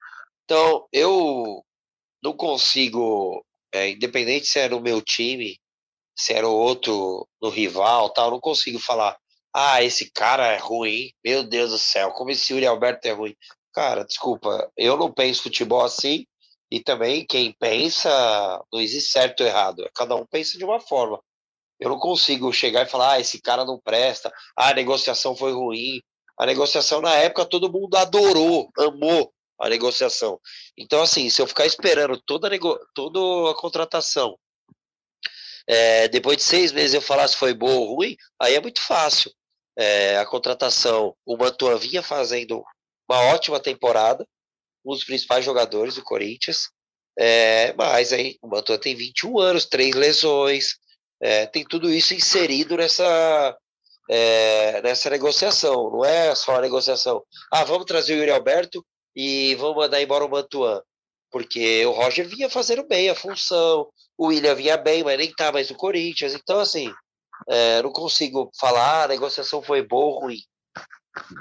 então, 0.49 0.87
eu 0.91 1.63
não 2.23 2.33
consigo, 2.33 3.45
é, 3.71 3.89
independente 3.91 4.47
se 4.47 4.57
era 4.57 4.75
o 4.75 4.81
meu 4.81 4.99
time, 4.99 5.59
se 6.17 6.33
era 6.33 6.47
o 6.47 6.55
outro 6.55 7.27
no 7.39 7.49
rival, 7.49 8.09
tal, 8.09 8.31
não 8.31 8.39
consigo 8.39 8.79
falar, 8.79 9.15
ah, 9.53 9.83
esse 9.83 10.09
cara 10.11 10.47
é 10.47 10.57
ruim, 10.57 11.11
meu 11.23 11.43
Deus 11.43 11.69
do 11.69 11.77
céu, 11.77 12.11
como 12.13 12.31
esse 12.31 12.51
Yuri 12.51 12.65
Alberto 12.65 13.07
é 13.07 13.11
ruim. 13.11 13.35
Cara, 13.71 14.03
desculpa, 14.03 14.71
eu 14.75 14.97
não 14.97 15.13
penso 15.13 15.43
futebol 15.43 15.83
assim, 15.83 16.25
e 16.71 16.79
também 16.81 17.25
quem 17.27 17.53
pensa, 17.53 18.09
não 18.73 18.81
existe 18.81 19.11
certo 19.11 19.41
ou 19.41 19.47
errado, 19.47 19.87
cada 19.93 20.15
um 20.15 20.25
pensa 20.25 20.57
de 20.57 20.65
uma 20.65 20.79
forma. 20.79 21.21
Eu 21.79 21.89
não 21.89 21.97
consigo 21.97 22.51
chegar 22.51 22.85
e 22.85 22.89
falar, 22.89 23.13
ah, 23.13 23.19
esse 23.19 23.41
cara 23.41 23.63
não 23.63 23.79
presta, 23.79 24.31
ah, 24.55 24.69
a 24.69 24.73
negociação 24.73 25.35
foi 25.35 25.53
ruim. 25.53 26.01
A 26.37 26.45
negociação 26.45 27.01
na 27.01 27.13
época 27.15 27.45
todo 27.45 27.71
mundo 27.71 27.95
adorou, 27.95 28.69
amou 28.77 29.33
a 29.59 29.69
negociação. 29.69 30.39
Então, 30.77 31.01
assim, 31.01 31.29
se 31.29 31.41
eu 31.41 31.47
ficar 31.47 31.65
esperando 31.65 32.19
toda 32.21 32.47
a, 32.47 32.49
nego... 32.49 32.79
toda 32.93 33.51
a 33.51 33.55
contratação, 33.55 34.37
é, 35.67 36.07
depois 36.07 36.37
de 36.37 36.43
seis 36.43 36.71
meses 36.71 36.93
eu 36.93 37.01
falar 37.01 37.27
se 37.27 37.35
foi 37.35 37.53
boa 37.53 37.73
ou 37.73 37.95
ruim, 37.95 38.15
aí 38.41 38.55
é 38.55 38.61
muito 38.61 38.81
fácil. 38.81 39.31
É, 39.77 40.17
a 40.17 40.25
contratação, 40.25 41.15
o 41.25 41.37
Mantua 41.37 41.77
vinha 41.77 42.01
fazendo 42.01 42.63
uma 43.07 43.21
ótima 43.33 43.59
temporada, 43.59 44.25
um 44.85 44.93
dos 44.93 45.03
principais 45.03 45.45
jogadores 45.45 45.95
do 45.95 46.03
Corinthians, 46.03 46.69
é, 47.17 47.73
mas 47.73 48.13
aí 48.13 48.37
o 48.41 48.47
Mantua 48.47 48.77
tem 48.77 48.95
21 48.95 49.39
anos, 49.39 49.65
três 49.65 49.93
lesões, 49.93 50.77
é, 51.21 51.45
tem 51.45 51.63
tudo 51.63 51.91
isso 51.91 52.13
inserido 52.13 52.77
nessa, 52.77 53.57
é, 54.09 54.81
nessa 54.81 55.09
negociação, 55.09 55.91
não 55.91 56.05
é 56.05 56.33
só 56.35 56.55
a 56.55 56.61
negociação. 56.61 57.23
Ah, 57.51 57.63
vamos 57.63 57.85
trazer 57.85 58.13
o 58.13 58.17
Yuri 58.17 58.31
Alberto 58.31 58.85
e 59.15 59.55
vão 59.55 59.75
mandar 59.75 60.01
embora 60.01 60.25
o 60.25 60.29
Mantuan. 60.29 60.81
Porque 61.31 61.85
o 61.85 61.91
Roger 61.91 62.27
vinha 62.27 62.49
fazendo 62.49 62.87
bem 62.87 63.09
a 63.09 63.15
função, 63.15 63.87
o 64.17 64.27
William 64.27 64.55
vinha 64.55 64.77
bem, 64.77 65.03
mas 65.03 65.17
nem 65.17 65.31
tá 65.31 65.51
mais 65.51 65.69
no 65.69 65.77
Corinthians. 65.77 66.33
Então, 66.33 66.59
assim, 66.59 66.91
é, 67.47 67.81
não 67.83 67.91
consigo 67.91 68.49
falar, 68.59 69.03
a 69.03 69.07
negociação 69.09 69.61
foi 69.61 69.81
boa 69.85 70.15
ou 70.15 70.21
ruim. 70.21 70.39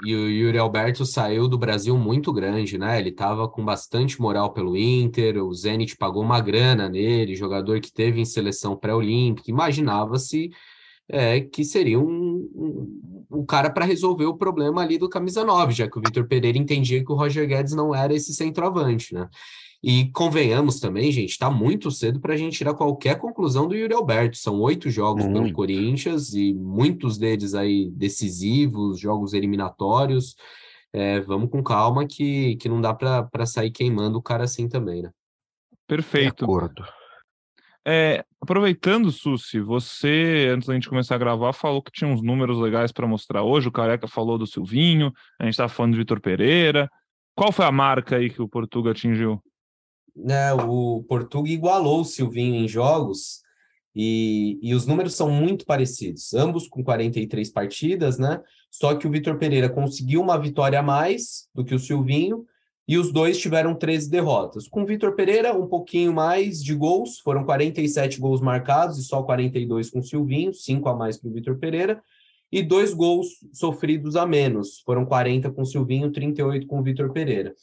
E 0.03 0.15
o 0.15 0.29
Yuri 0.29 0.57
Alberto 0.57 1.05
saiu 1.05 1.47
do 1.47 1.57
Brasil 1.57 1.97
muito 1.97 2.33
grande, 2.33 2.77
né? 2.77 2.99
Ele 2.99 3.09
estava 3.09 3.47
com 3.47 3.63
bastante 3.63 4.19
moral 4.19 4.51
pelo 4.51 4.75
Inter, 4.75 5.43
o 5.43 5.53
Zenit 5.53 5.95
pagou 5.95 6.23
uma 6.23 6.41
grana 6.41 6.89
nele, 6.89 7.35
jogador 7.35 7.79
que 7.79 7.91
teve 7.91 8.19
em 8.19 8.25
seleção 8.25 8.75
pré-olímpica. 8.75 9.49
Imaginava-se 9.49 10.49
é, 11.07 11.41
que 11.41 11.63
seria 11.63 11.99
um, 11.99 12.49
um, 12.55 13.27
um 13.31 13.45
cara 13.45 13.69
para 13.69 13.85
resolver 13.85 14.25
o 14.25 14.37
problema 14.37 14.81
ali 14.81 14.97
do 14.97 15.09
camisa 15.09 15.43
9, 15.43 15.73
já 15.73 15.89
que 15.89 15.97
o 15.97 16.01
Vitor 16.01 16.27
Pereira 16.27 16.57
entendia 16.57 17.03
que 17.03 17.11
o 17.11 17.15
Roger 17.15 17.47
Guedes 17.47 17.73
não 17.73 17.93
era 17.93 18.13
esse 18.13 18.33
centroavante, 18.33 19.13
né? 19.13 19.27
E 19.81 20.11
convenhamos 20.11 20.79
também, 20.79 21.09
gente, 21.09 21.29
está 21.29 21.49
muito 21.49 21.89
cedo 21.89 22.19
para 22.19 22.33
a 22.33 22.37
gente 22.37 22.57
tirar 22.57 22.73
qualquer 22.73 23.17
conclusão 23.17 23.67
do 23.67 23.75
Yuri 23.75 23.93
Alberto. 23.93 24.37
São 24.37 24.59
oito 24.59 24.89
jogos 24.89 25.23
muito. 25.23 25.41
pelo 25.41 25.53
Corinthians 25.53 26.33
e 26.33 26.53
muitos 26.53 27.17
deles 27.17 27.53
aí 27.53 27.89
decisivos, 27.91 28.99
jogos 28.99 29.33
eliminatórios. 29.33 30.35
É, 30.91 31.21
vamos 31.21 31.49
com 31.49 31.63
calma 31.63 32.05
que, 32.05 32.57
que 32.57 32.67
não 32.67 32.81
dá 32.81 32.93
para 32.93 33.45
sair 33.45 33.71
queimando 33.71 34.17
o 34.17 34.21
cara 34.21 34.43
assim 34.43 34.67
também, 34.67 35.03
né? 35.03 35.11
Perfeito. 35.87 36.37
De 36.37 36.43
acordo. 36.43 36.83
É, 37.87 38.25
aproveitando, 38.41 39.11
Susi, 39.11 39.61
você, 39.61 40.49
antes 40.53 40.67
da 40.67 40.73
gente 40.73 40.89
começar 40.89 41.15
a 41.15 41.19
gravar, 41.19 41.53
falou 41.53 41.81
que 41.81 41.91
tinha 41.91 42.09
uns 42.09 42.21
números 42.21 42.59
legais 42.59 42.91
para 42.91 43.07
mostrar 43.07 43.43
hoje. 43.43 43.69
O 43.69 43.71
Careca 43.71 44.07
falou 44.07 44.37
do 44.37 44.45
Silvinho, 44.45 45.13
a 45.39 45.45
gente 45.45 45.53
estava 45.53 45.69
falando 45.69 45.93
do 45.93 45.97
Vitor 45.97 46.19
Pereira. 46.19 46.89
Qual 47.33 47.51
foi 47.51 47.65
a 47.65 47.71
marca 47.71 48.17
aí 48.17 48.29
que 48.29 48.41
o 48.41 48.49
Portuga 48.49 48.91
atingiu? 48.91 49.41
É, 50.27 50.53
o 50.53 51.03
Portuga 51.07 51.49
igualou 51.49 52.01
o 52.01 52.05
Silvinho 52.05 52.55
em 52.55 52.67
jogos 52.67 53.41
e, 53.95 54.59
e 54.61 54.73
os 54.73 54.85
números 54.85 55.15
são 55.15 55.29
muito 55.29 55.65
parecidos, 55.65 56.33
ambos 56.33 56.67
com 56.67 56.83
43 56.83 57.49
partidas, 57.51 58.17
né? 58.17 58.41
Só 58.71 58.95
que 58.95 59.07
o 59.07 59.11
Vitor 59.11 59.37
Pereira 59.37 59.69
conseguiu 59.69 60.21
uma 60.21 60.37
vitória 60.37 60.79
a 60.79 60.83
mais 60.83 61.47
do 61.53 61.65
que 61.65 61.73
o 61.73 61.79
Silvinho 61.79 62.45
e 62.87 62.97
os 62.97 63.11
dois 63.11 63.37
tiveram 63.37 63.75
13 63.75 64.09
derrotas. 64.09 64.67
Com 64.67 64.81
o 64.81 64.85
Vitor 64.85 65.15
Pereira, 65.15 65.53
um 65.53 65.67
pouquinho 65.67 66.13
mais 66.13 66.63
de 66.63 66.73
gols, 66.73 67.19
foram 67.19 67.43
47 67.43 68.19
gols 68.19 68.41
marcados 68.41 68.97
e 68.97 69.03
só 69.03 69.21
42 69.21 69.91
com 69.91 69.99
o 69.99 70.03
Silvinho, 70.03 70.53
5 70.53 70.89
a 70.89 70.95
mais 70.95 71.17
para 71.17 71.29
o 71.29 71.33
Vitor 71.33 71.57
Pereira, 71.57 72.01
e 72.51 72.63
dois 72.63 72.93
gols 72.93 73.27
sofridos 73.53 74.15
a 74.15 74.25
menos, 74.25 74.79
foram 74.79 75.05
40 75.05 75.51
com 75.51 75.61
o 75.61 75.65
Silvinho, 75.65 76.11
38 76.11 76.65
com 76.65 76.79
o 76.79 76.83
Vitor 76.83 77.11
Pereira. 77.11 77.53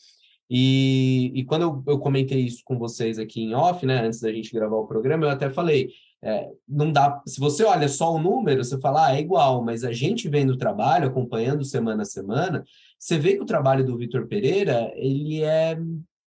E, 0.48 1.32
e 1.34 1.44
quando 1.44 1.62
eu, 1.62 1.82
eu 1.86 1.98
comentei 1.98 2.40
isso 2.40 2.62
com 2.64 2.78
vocês 2.78 3.18
aqui 3.18 3.42
em 3.42 3.54
off, 3.54 3.84
né, 3.84 4.06
antes 4.06 4.20
da 4.20 4.32
gente 4.32 4.52
gravar 4.52 4.76
o 4.76 4.86
programa, 4.86 5.26
eu 5.26 5.30
até 5.30 5.50
falei, 5.50 5.90
é, 6.22 6.48
não 6.68 6.92
dá. 6.92 7.20
Se 7.26 7.38
você 7.38 7.64
olha 7.64 7.88
só 7.88 8.14
o 8.14 8.18
número, 8.18 8.64
você 8.64 8.78
fala, 8.80 9.06
ah, 9.06 9.16
é 9.16 9.20
igual, 9.20 9.62
mas 9.64 9.84
a 9.84 9.92
gente 9.92 10.28
vendo 10.28 10.50
o 10.50 10.58
trabalho, 10.58 11.08
acompanhando 11.08 11.64
semana 11.64 12.02
a 12.02 12.06
semana, 12.06 12.64
você 12.98 13.18
vê 13.18 13.34
que 13.34 13.42
o 13.42 13.46
trabalho 13.46 13.84
do 13.84 13.96
Vitor 13.96 14.26
Pereira 14.26 14.92
ele 14.96 15.42
é 15.42 15.78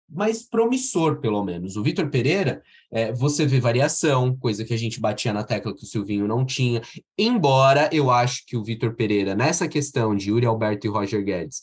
mais 0.10 0.44
promissor, 0.44 1.20
pelo 1.20 1.44
menos. 1.44 1.76
O 1.76 1.84
Vitor 1.84 2.10
Pereira, 2.10 2.62
é, 2.92 3.12
você 3.12 3.46
vê 3.46 3.60
variação, 3.60 4.36
coisa 4.38 4.64
que 4.64 4.74
a 4.74 4.78
gente 4.78 5.00
batia 5.00 5.34
na 5.34 5.44
tecla 5.44 5.76
que 5.76 5.84
o 5.84 5.88
Silvinho 5.88 6.28
não 6.28 6.46
tinha. 6.46 6.82
Embora 7.18 7.90
eu 7.92 8.12
acho 8.12 8.46
que 8.46 8.56
o 8.56 8.64
Vitor 8.64 8.96
Pereira, 8.96 9.36
nessa 9.36 9.68
questão 9.68 10.16
de 10.16 10.30
Yuri 10.30 10.46
Alberto 10.46 10.86
e 10.86 10.90
Roger 10.90 11.24
Guedes, 11.24 11.62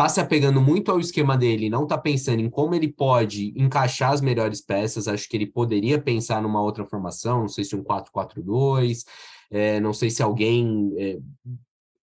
tá 0.00 0.08
se 0.08 0.18
apegando 0.18 0.62
muito 0.62 0.90
ao 0.90 0.98
esquema 0.98 1.36
dele, 1.36 1.68
não 1.68 1.86
tá 1.86 1.98
pensando 1.98 2.40
em 2.40 2.48
como 2.48 2.74
ele 2.74 2.88
pode 2.88 3.52
encaixar 3.54 4.12
as 4.12 4.22
melhores 4.22 4.62
peças. 4.62 5.06
Acho 5.06 5.28
que 5.28 5.36
ele 5.36 5.44
poderia 5.44 6.00
pensar 6.00 6.40
numa 6.40 6.62
outra 6.62 6.86
formação, 6.86 7.40
não 7.40 7.48
sei 7.48 7.64
se 7.64 7.76
um 7.76 7.84
4-4-2, 7.84 9.04
é, 9.50 9.78
não 9.78 9.92
sei 9.92 10.08
se 10.08 10.22
alguém 10.22 10.94
é, 10.96 11.18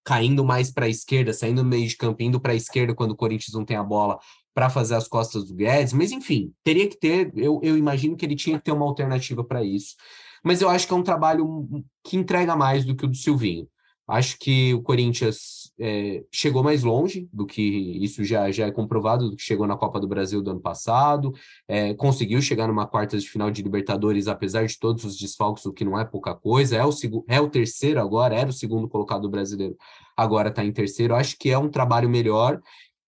caindo 0.05 0.45
mais 0.45 0.69
para 0.69 0.85
a 0.85 0.89
esquerda, 0.89 1.33
saindo 1.33 1.63
no 1.63 1.69
meio 1.69 1.87
de 1.87 1.97
campo, 1.97 2.21
indo 2.21 2.39
para 2.39 2.51
a 2.51 2.55
esquerda 2.55 2.93
quando 2.93 3.13
o 3.13 3.15
Corinthians 3.15 3.55
não 3.55 3.65
tem 3.65 3.77
a 3.77 3.83
bola 3.83 4.19
para 4.53 4.69
fazer 4.69 4.93
as 4.93 5.07
costas 5.07 5.45
do 5.45 5.55
Guedes, 5.55 5.93
mas 5.93 6.11
enfim, 6.11 6.53
teria 6.63 6.87
que 6.87 6.99
ter, 6.99 7.31
eu, 7.35 7.59
eu 7.63 7.75
imagino 7.75 8.15
que 8.15 8.23
ele 8.23 8.35
tinha 8.35 8.59
que 8.59 8.65
ter 8.65 8.73
uma 8.73 8.85
alternativa 8.85 9.43
para 9.43 9.63
isso. 9.63 9.95
Mas 10.43 10.61
eu 10.61 10.69
acho 10.69 10.85
que 10.85 10.93
é 10.93 10.97
um 10.97 11.01
trabalho 11.01 11.67
que 12.03 12.15
entrega 12.15 12.55
mais 12.55 12.85
do 12.85 12.95
que 12.95 13.05
o 13.05 13.07
do 13.07 13.17
Silvinho. 13.17 13.67
Acho 14.07 14.37
que 14.39 14.73
o 14.73 14.81
Corinthians 14.81 15.71
é, 15.79 16.23
chegou 16.31 16.63
mais 16.63 16.83
longe 16.83 17.27
do 17.31 17.45
que 17.45 17.61
isso 17.61 18.23
já, 18.23 18.49
já 18.51 18.67
é 18.67 18.71
comprovado, 18.71 19.29
do 19.29 19.35
que 19.35 19.43
chegou 19.43 19.67
na 19.67 19.75
Copa 19.75 19.99
do 19.99 20.07
Brasil 20.07 20.41
do 20.41 20.51
ano 20.51 20.61
passado, 20.61 21.33
é, 21.67 21.93
conseguiu 21.93 22.41
chegar 22.41 22.67
numa 22.67 22.87
quarta 22.87 23.17
de 23.17 23.29
final 23.29 23.51
de 23.51 23.61
Libertadores, 23.61 24.27
apesar 24.27 24.65
de 24.65 24.79
todos 24.79 25.03
os 25.03 25.17
desfalques, 25.17 25.65
o 25.65 25.73
que 25.73 25.83
não 25.83 25.99
é 25.99 26.05
pouca 26.05 26.33
coisa, 26.33 26.77
é 26.77 26.85
o, 26.85 26.91
é 27.27 27.41
o 27.41 27.49
terceiro 27.49 27.99
agora, 27.99 28.35
era 28.35 28.49
o 28.49 28.53
segundo 28.53 28.87
colocado 28.87 29.29
brasileiro, 29.29 29.75
agora 30.15 30.49
está 30.49 30.63
em 30.63 30.71
terceiro. 30.71 31.13
Acho 31.13 31.37
que 31.37 31.49
é 31.49 31.57
um 31.57 31.69
trabalho 31.69 32.09
melhor 32.09 32.61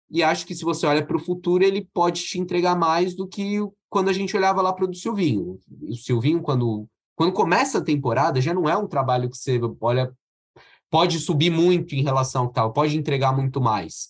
e 0.09 0.23
acho 0.23 0.45
que 0.45 0.55
se 0.55 0.63
você 0.63 0.85
olha 0.85 1.05
para 1.05 1.17
o 1.17 1.19
futuro, 1.19 1.63
ele 1.63 1.87
pode 1.93 2.23
te 2.23 2.39
entregar 2.39 2.75
mais 2.75 3.15
do 3.15 3.27
que 3.27 3.59
quando 3.89 4.09
a 4.09 4.13
gente 4.13 4.35
olhava 4.35 4.61
lá 4.61 4.71
para 4.71 4.89
o 4.89 4.93
Silvinho. 4.93 5.59
O 5.89 5.95
Silvinho, 5.95 6.41
quando, 6.41 6.87
quando 7.15 7.33
começa 7.33 7.79
a 7.79 7.83
temporada, 7.83 8.39
já 8.39 8.53
não 8.53 8.69
é 8.69 8.77
um 8.77 8.87
trabalho 8.87 9.29
que 9.29 9.37
você 9.37 9.59
olha 9.81 10.13
pode 10.95 11.19
subir 11.19 11.49
muito 11.49 11.93
em 11.93 12.01
relação 12.01 12.43
ao 12.43 12.49
tal, 12.49 12.71
pode 12.71 12.97
entregar 12.97 13.35
muito 13.35 13.59
mais. 13.59 14.07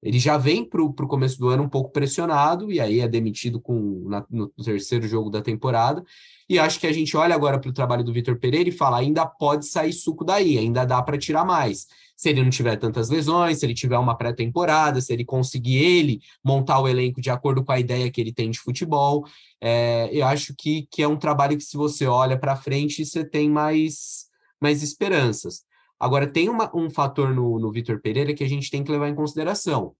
Ele 0.00 0.16
já 0.20 0.38
vem 0.38 0.64
para 0.64 0.80
o 0.80 0.92
começo 0.94 1.36
do 1.36 1.48
ano 1.48 1.64
um 1.64 1.68
pouco 1.68 1.90
pressionado, 1.90 2.70
e 2.70 2.78
aí 2.78 3.00
é 3.00 3.08
demitido 3.08 3.60
com, 3.60 4.08
na, 4.08 4.24
no 4.30 4.48
terceiro 4.50 5.08
jogo 5.08 5.28
da 5.28 5.42
temporada. 5.42 6.04
E 6.48 6.56
acho 6.56 6.78
que 6.78 6.86
a 6.86 6.92
gente 6.92 7.16
olha 7.16 7.34
agora 7.34 7.58
para 7.58 7.68
o 7.68 7.72
trabalho 7.72 8.04
do 8.04 8.12
Vitor 8.12 8.38
Pereira 8.38 8.68
e 8.68 8.72
fala: 8.72 8.98
ainda 8.98 9.26
pode 9.26 9.66
sair 9.66 9.92
suco 9.92 10.24
daí, 10.24 10.56
ainda 10.56 10.84
dá 10.84 11.02
para 11.02 11.18
tirar 11.18 11.44
mais. 11.44 11.88
Se 12.16 12.28
ele 12.28 12.44
não 12.44 12.50
tiver 12.50 12.76
tantas 12.76 13.10
lesões, 13.10 13.58
se 13.58 13.66
ele 13.66 13.74
tiver 13.74 13.98
uma 13.98 14.16
pré-temporada, 14.16 15.00
se 15.00 15.12
ele 15.12 15.24
conseguir 15.24 15.78
ele 15.78 16.20
montar 16.44 16.78
o 16.78 16.86
elenco 16.86 17.20
de 17.20 17.28
acordo 17.28 17.64
com 17.64 17.72
a 17.72 17.80
ideia 17.80 18.08
que 18.08 18.20
ele 18.20 18.32
tem 18.32 18.52
de 18.52 18.60
futebol. 18.60 19.26
É, 19.60 20.08
eu 20.12 20.24
acho 20.28 20.54
que, 20.56 20.86
que 20.92 21.02
é 21.02 21.08
um 21.08 21.16
trabalho 21.16 21.56
que, 21.56 21.64
se 21.64 21.76
você 21.76 22.06
olha 22.06 22.38
para 22.38 22.54
frente, 22.54 23.04
você 23.04 23.24
tem 23.24 23.50
mais, 23.50 24.26
mais 24.60 24.80
esperanças. 24.80 25.68
Agora, 26.00 26.26
tem 26.26 26.48
uma, 26.48 26.74
um 26.74 26.88
fator 26.88 27.34
no, 27.34 27.58
no 27.58 27.70
Vitor 27.70 28.00
Pereira 28.00 28.32
que 28.32 28.42
a 28.42 28.48
gente 28.48 28.70
tem 28.70 28.82
que 28.82 28.90
levar 28.90 29.10
em 29.10 29.14
consideração. 29.14 29.94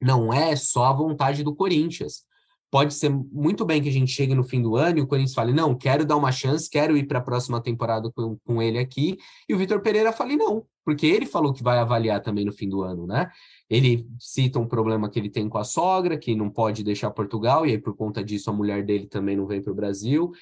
Não 0.00 0.32
é 0.32 0.54
só 0.54 0.84
a 0.84 0.92
vontade 0.92 1.42
do 1.42 1.54
Corinthians. 1.54 2.24
Pode 2.70 2.94
ser 2.94 3.08
muito 3.08 3.64
bem 3.64 3.82
que 3.82 3.88
a 3.88 3.92
gente 3.92 4.10
chegue 4.10 4.34
no 4.34 4.44
fim 4.44 4.60
do 4.60 4.76
ano 4.76 4.98
e 4.98 5.00
o 5.00 5.06
Corinthians 5.06 5.34
fale: 5.34 5.52
não, 5.52 5.74
quero 5.74 6.04
dar 6.04 6.16
uma 6.16 6.32
chance, 6.32 6.68
quero 6.68 6.96
ir 6.96 7.06
para 7.06 7.18
a 7.18 7.22
próxima 7.22 7.60
temporada 7.60 8.10
com, 8.12 8.36
com 8.44 8.60
ele 8.60 8.78
aqui. 8.78 9.16
E 9.48 9.54
o 9.54 9.58
Vitor 9.58 9.80
Pereira 9.80 10.12
fale: 10.12 10.36
não, 10.36 10.64
porque 10.84 11.06
ele 11.06 11.26
falou 11.26 11.52
que 11.52 11.62
vai 11.62 11.78
avaliar 11.78 12.20
também 12.22 12.44
no 12.44 12.52
fim 12.52 12.68
do 12.68 12.82
ano, 12.82 13.06
né? 13.06 13.30
Ele 13.70 14.06
cita 14.18 14.58
um 14.58 14.66
problema 14.66 15.08
que 15.08 15.18
ele 15.18 15.30
tem 15.30 15.48
com 15.48 15.58
a 15.58 15.64
sogra, 15.64 16.18
que 16.18 16.34
não 16.34 16.50
pode 16.50 16.84
deixar 16.84 17.10
Portugal, 17.10 17.64
e 17.66 17.70
aí 17.70 17.78
por 17.78 17.96
conta 17.96 18.22
disso 18.22 18.50
a 18.50 18.52
mulher 18.52 18.84
dele 18.84 19.06
também 19.06 19.36
não 19.36 19.46
vem 19.46 19.62
para 19.62 19.72
o 19.72 19.76
Brasil. 19.76 20.32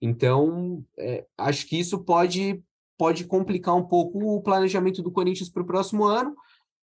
Então, 0.00 0.84
é, 0.98 1.24
acho 1.38 1.66
que 1.66 1.78
isso 1.78 1.98
pode 2.02 2.62
pode 2.96 3.24
complicar 3.24 3.74
um 3.74 3.84
pouco 3.84 4.18
o 4.18 4.42
planejamento 4.42 5.02
do 5.02 5.10
Corinthians 5.10 5.48
para 5.48 5.62
o 5.62 5.66
próximo 5.66 6.04
ano. 6.04 6.34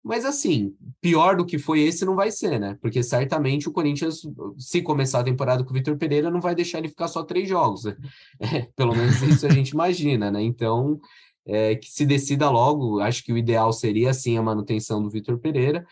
Mas 0.03 0.25
assim, 0.25 0.75
pior 0.99 1.35
do 1.35 1.45
que 1.45 1.59
foi 1.59 1.81
esse 1.81 2.03
não 2.03 2.15
vai 2.15 2.31
ser, 2.31 2.59
né? 2.59 2.75
Porque 2.81 3.03
certamente 3.03 3.69
o 3.69 3.71
Corinthians, 3.71 4.21
se 4.57 4.81
começar 4.81 5.19
a 5.19 5.23
temporada 5.23 5.63
com 5.63 5.69
o 5.69 5.73
Vitor 5.73 5.95
Pereira, 5.95 6.31
não 6.31 6.41
vai 6.41 6.55
deixar 6.55 6.79
ele 6.79 6.89
ficar 6.89 7.07
só 7.07 7.23
três 7.23 7.47
jogos. 7.47 7.83
Né? 7.85 7.95
É, 8.39 8.67
pelo 8.75 8.95
menos 8.95 9.21
isso 9.21 9.45
a 9.45 9.49
gente 9.49 9.69
imagina, 9.69 10.31
né? 10.31 10.41
Então, 10.41 10.99
é, 11.45 11.75
que 11.75 11.91
se 11.91 12.05
decida 12.05 12.49
logo. 12.49 12.99
Acho 12.99 13.23
que 13.23 13.31
o 13.31 13.37
ideal 13.37 13.71
seria, 13.71 14.09
assim, 14.09 14.37
a 14.37 14.41
manutenção 14.41 15.03
do 15.03 15.09
Vitor 15.09 15.37
Pereira 15.37 15.85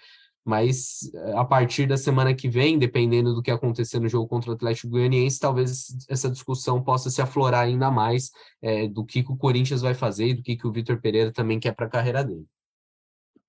mas 0.50 1.12
eh, 1.14 1.34
a 1.38 1.46
partir 1.46 1.86
da 1.86 1.96
semana 1.96 2.34
que 2.34 2.50
vem, 2.50 2.80
dependendo 2.80 3.36
do 3.36 3.42
que 3.42 3.52
acontecer 3.52 4.00
no 4.00 4.10
jogo 4.10 4.28
contra 4.28 4.50
o 4.50 4.56
Atlético 4.56 4.90
Goianiense, 4.90 5.40
talvez 5.40 5.96
essa 6.10 6.28
discussão 6.28 6.82
possa 6.82 7.12
se 7.12 7.22
aflorar 7.22 7.62
ainda 7.62 7.92
mais 7.92 8.32
é, 8.60 8.88
do 8.88 9.06
que, 9.06 9.22
que, 9.22 9.32
o 9.32 9.38
Corinthians 9.38 9.84
vai 9.84 9.94
fazer 9.94 10.30
e 10.30 10.34
do 10.34 10.42
que, 10.42 10.58
que 10.58 10.66
o 10.66 10.72
Vitor 10.72 11.00
Pereira 11.00 11.32
também 11.32 11.60
quer 11.60 11.76
para 11.76 11.86
a 11.86 11.90
carreira 11.90 12.24
dele. 12.24 12.48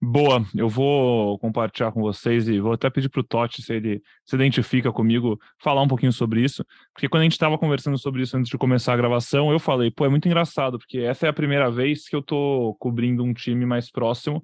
Boa, 0.02 0.44
eu 0.54 0.68
vou 0.68 1.38
compartilhar 1.38 1.90
com 1.92 2.02
vocês 2.02 2.48
e 2.48 2.60
vou 2.60 2.72
até 2.72 2.90
pedir 2.90 3.08
para 3.08 3.20
o 3.20 3.24
Totti, 3.24 3.62
se 3.62 3.72
ele 3.74 4.02
se 4.26 4.34
identifica 4.34 4.92
comigo, 4.92 5.38
falar 5.58 5.82
um 5.82 5.88
pouquinho 5.88 6.12
sobre 6.12 6.42
isso, 6.42 6.64
porque 6.92 7.08
quando 7.08 7.22
a 7.22 7.24
gente 7.24 7.32
estava 7.32 7.56
conversando 7.56 7.96
sobre 7.98 8.22
isso 8.22 8.36
antes 8.36 8.50
de 8.50 8.58
começar 8.58 8.92
a 8.92 8.96
gravação, 8.96 9.50
eu 9.52 9.58
falei, 9.58 9.90
pô, 9.90 10.04
é 10.04 10.08
muito 10.08 10.26
engraçado, 10.26 10.78
porque 10.78 10.98
essa 10.98 11.26
é 11.26 11.28
a 11.30 11.34
primeira 11.34 11.70
vez 11.70 12.08
que 12.08 12.16
eu 12.16 12.20
estou 12.20 12.74
cobrindo 12.76 13.22
um 13.22 13.32
time 13.32 13.64
mais 13.64 13.90
próximo, 13.90 14.42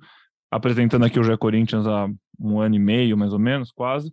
apresentando 0.56 1.04
aqui 1.04 1.20
o 1.20 1.24
Gé 1.24 1.36
Corinthians 1.36 1.86
há 1.86 2.08
um 2.40 2.60
ano 2.60 2.74
e 2.74 2.78
meio, 2.78 3.16
mais 3.16 3.32
ou 3.32 3.38
menos, 3.38 3.70
quase. 3.70 4.12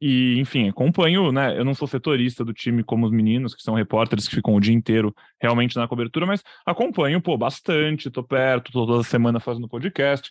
E, 0.00 0.38
enfim, 0.38 0.68
acompanho, 0.68 1.30
né? 1.30 1.58
Eu 1.58 1.64
não 1.64 1.74
sou 1.74 1.86
setorista 1.86 2.42
do 2.42 2.54
time 2.54 2.82
como 2.82 3.04
os 3.04 3.12
meninos, 3.12 3.54
que 3.54 3.62
são 3.62 3.74
repórteres 3.74 4.26
que 4.26 4.34
ficam 4.34 4.54
o 4.54 4.60
dia 4.60 4.74
inteiro 4.74 5.14
realmente 5.38 5.76
na 5.76 5.86
cobertura, 5.86 6.24
mas 6.24 6.42
acompanho, 6.64 7.20
pô, 7.20 7.36
bastante, 7.36 8.10
tô 8.10 8.22
perto, 8.22 8.72
tô 8.72 8.86
toda 8.86 9.02
semana 9.02 9.38
fazendo 9.40 9.68
podcast. 9.68 10.30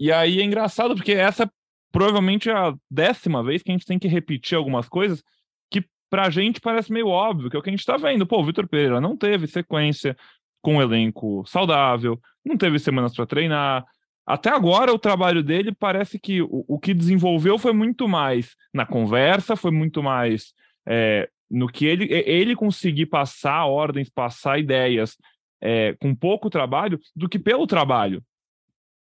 E 0.00 0.10
aí 0.10 0.40
é 0.40 0.44
engraçado, 0.44 0.96
porque 0.96 1.12
essa 1.12 1.44
é 1.44 1.50
provavelmente 1.92 2.50
a 2.50 2.74
décima 2.90 3.42
vez 3.42 3.62
que 3.62 3.70
a 3.70 3.74
gente 3.74 3.86
tem 3.86 3.98
que 3.98 4.08
repetir 4.08 4.56
algumas 4.56 4.88
coisas 4.88 5.22
que 5.70 5.84
pra 6.10 6.28
gente 6.28 6.60
parece 6.60 6.92
meio 6.92 7.06
óbvio, 7.08 7.50
que 7.50 7.56
é 7.56 7.58
o 7.58 7.62
que 7.62 7.70
a 7.70 7.72
gente 7.72 7.86
tá 7.86 7.96
vendo. 7.96 8.26
Pô, 8.26 8.40
o 8.40 8.44
Vitor 8.44 8.66
Pereira 8.68 9.00
não 9.00 9.16
teve 9.16 9.46
sequência 9.46 10.16
com 10.60 10.76
um 10.76 10.82
elenco 10.82 11.44
saudável, 11.46 12.20
não 12.44 12.56
teve 12.56 12.80
semanas 12.80 13.14
para 13.14 13.26
treinar, 13.26 13.84
até 14.28 14.50
agora, 14.50 14.92
o 14.92 14.98
trabalho 14.98 15.42
dele 15.42 15.72
parece 15.72 16.18
que 16.18 16.42
o, 16.42 16.62
o 16.68 16.78
que 16.78 16.92
desenvolveu 16.92 17.58
foi 17.58 17.72
muito 17.72 18.06
mais 18.06 18.54
na 18.74 18.84
conversa, 18.84 19.56
foi 19.56 19.70
muito 19.70 20.02
mais 20.02 20.52
é, 20.86 21.30
no 21.50 21.66
que 21.66 21.86
ele, 21.86 22.12
ele 22.12 22.54
conseguir 22.54 23.06
passar 23.06 23.64
ordens, 23.64 24.10
passar 24.10 24.58
ideias 24.58 25.16
é, 25.62 25.94
com 25.94 26.14
pouco 26.14 26.50
trabalho, 26.50 27.00
do 27.16 27.26
que 27.26 27.38
pelo 27.38 27.66
trabalho. 27.66 28.22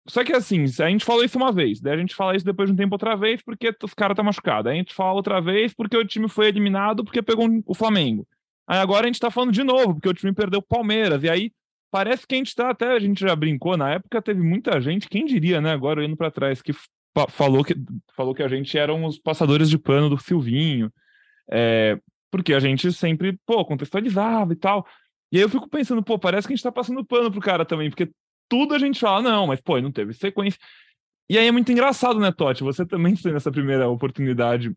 Só 0.06 0.22
que 0.22 0.34
assim, 0.34 0.64
a 0.64 0.88
gente 0.90 1.04
falou 1.04 1.24
isso 1.24 1.38
uma 1.38 1.50
vez, 1.50 1.80
daí 1.80 1.94
a 1.94 1.98
gente 1.98 2.14
fala 2.14 2.36
isso 2.36 2.44
depois 2.44 2.68
de 2.68 2.74
um 2.74 2.76
tempo 2.76 2.94
outra 2.94 3.16
vez 3.16 3.42
porque 3.42 3.74
os 3.82 3.94
caras 3.94 4.14
tá 4.14 4.22
machucado. 4.22 4.68
Aí 4.68 4.74
a 4.74 4.78
gente 4.78 4.92
fala 4.92 5.14
outra 5.14 5.40
vez 5.40 5.72
porque 5.72 5.96
o 5.96 6.04
time 6.04 6.28
foi 6.28 6.48
eliminado 6.48 7.02
porque 7.02 7.22
pegou 7.22 7.48
o 7.64 7.74
Flamengo. 7.74 8.28
Aí 8.68 8.78
agora 8.78 9.04
a 9.04 9.06
gente 9.06 9.18
tá 9.18 9.30
falando 9.30 9.52
de 9.52 9.64
novo 9.64 9.94
porque 9.94 10.10
o 10.10 10.14
time 10.14 10.34
perdeu 10.34 10.60
o 10.60 10.62
Palmeiras. 10.62 11.22
E 11.22 11.30
aí 11.30 11.52
parece 11.90 12.26
que 12.26 12.34
a 12.34 12.38
gente 12.38 12.48
está 12.48 12.70
até, 12.70 12.92
a 12.92 12.98
gente 12.98 13.20
já 13.20 13.34
brincou, 13.34 13.76
na 13.76 13.94
época 13.94 14.22
teve 14.22 14.42
muita 14.42 14.80
gente, 14.80 15.08
quem 15.08 15.24
diria, 15.24 15.60
né, 15.60 15.72
agora 15.72 16.04
indo 16.04 16.16
para 16.16 16.30
trás, 16.30 16.60
que 16.60 16.72
falou 17.30 17.64
que, 17.64 17.74
falou 18.14 18.34
que 18.34 18.42
a 18.42 18.48
gente 18.48 18.76
eram 18.76 19.04
os 19.04 19.18
passadores 19.18 19.70
de 19.70 19.78
pano 19.78 20.10
do 20.10 20.18
Silvinho, 20.18 20.92
é, 21.50 21.98
porque 22.30 22.52
a 22.52 22.60
gente 22.60 22.92
sempre, 22.92 23.38
pô, 23.46 23.64
contextualizava 23.64 24.52
e 24.52 24.56
tal. 24.56 24.86
E 25.32 25.38
aí 25.38 25.42
eu 25.42 25.48
fico 25.48 25.68
pensando, 25.68 26.02
pô, 26.02 26.18
parece 26.18 26.46
que 26.46 26.52
a 26.52 26.56
gente 26.56 26.62
tá 26.62 26.72
passando 26.72 27.04
pano 27.04 27.30
pro 27.30 27.40
cara 27.40 27.64
também, 27.64 27.88
porque 27.88 28.10
tudo 28.48 28.74
a 28.74 28.78
gente 28.78 29.00
fala, 29.00 29.22
não, 29.22 29.46
mas 29.46 29.60
pô, 29.60 29.80
não 29.80 29.90
teve 29.90 30.12
sequência. 30.12 30.60
E 31.28 31.38
aí 31.38 31.46
é 31.46 31.52
muito 31.52 31.70
engraçado, 31.72 32.20
né, 32.20 32.30
Totti? 32.30 32.62
Você 32.62 32.84
também 32.86 33.14
tendo 33.16 33.36
essa 33.36 33.50
primeira 33.50 33.88
oportunidade 33.88 34.72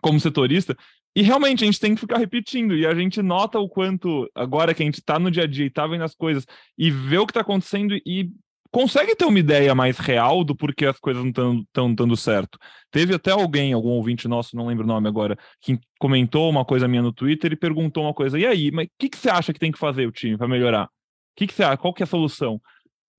como 0.00 0.18
setorista, 0.18 0.76
e 1.14 1.22
realmente 1.22 1.64
a 1.64 1.66
gente 1.66 1.80
tem 1.80 1.94
que 1.94 2.00
ficar 2.00 2.18
repetindo, 2.18 2.74
e 2.74 2.86
a 2.86 2.94
gente 2.94 3.20
nota 3.20 3.58
o 3.58 3.68
quanto, 3.68 4.30
agora 4.34 4.72
que 4.72 4.82
a 4.82 4.86
gente 4.86 5.00
está 5.00 5.18
no 5.18 5.30
dia 5.30 5.44
a 5.44 5.46
dia 5.46 5.64
e 5.64 5.68
está 5.68 5.86
vendo 5.86 6.04
as 6.04 6.14
coisas, 6.14 6.46
e 6.78 6.90
vê 6.90 7.18
o 7.18 7.26
que 7.26 7.32
está 7.32 7.40
acontecendo 7.40 7.94
e 8.06 8.30
consegue 8.70 9.16
ter 9.16 9.24
uma 9.24 9.38
ideia 9.38 9.74
mais 9.74 9.98
real 9.98 10.44
do 10.44 10.54
porquê 10.54 10.86
as 10.86 10.98
coisas 10.98 11.22
não 11.24 11.60
estão 11.60 11.92
dando 11.92 12.16
certo. 12.16 12.58
Teve 12.90 13.14
até 13.14 13.32
alguém, 13.32 13.72
algum 13.72 13.90
ouvinte 13.90 14.28
nosso, 14.28 14.54
não 14.54 14.66
lembro 14.66 14.84
o 14.84 14.86
nome 14.86 15.08
agora, 15.08 15.36
que 15.60 15.78
comentou 15.98 16.48
uma 16.48 16.64
coisa 16.64 16.86
minha 16.86 17.02
no 17.02 17.12
Twitter 17.12 17.52
e 17.52 17.56
perguntou 17.56 18.04
uma 18.04 18.14
coisa, 18.14 18.38
e 18.38 18.46
aí, 18.46 18.70
mas 18.70 18.86
o 18.86 18.90
que, 18.98 19.08
que 19.08 19.18
você 19.18 19.28
acha 19.28 19.52
que 19.52 19.58
tem 19.58 19.72
que 19.72 19.78
fazer 19.78 20.06
o 20.06 20.12
time 20.12 20.38
para 20.38 20.46
melhorar? 20.46 20.84
O 20.84 20.90
que, 21.36 21.46
que 21.48 21.54
você 21.54 21.64
acha? 21.64 21.76
Qual 21.76 21.92
que 21.92 22.02
é 22.02 22.04
a 22.04 22.06
solução? 22.06 22.60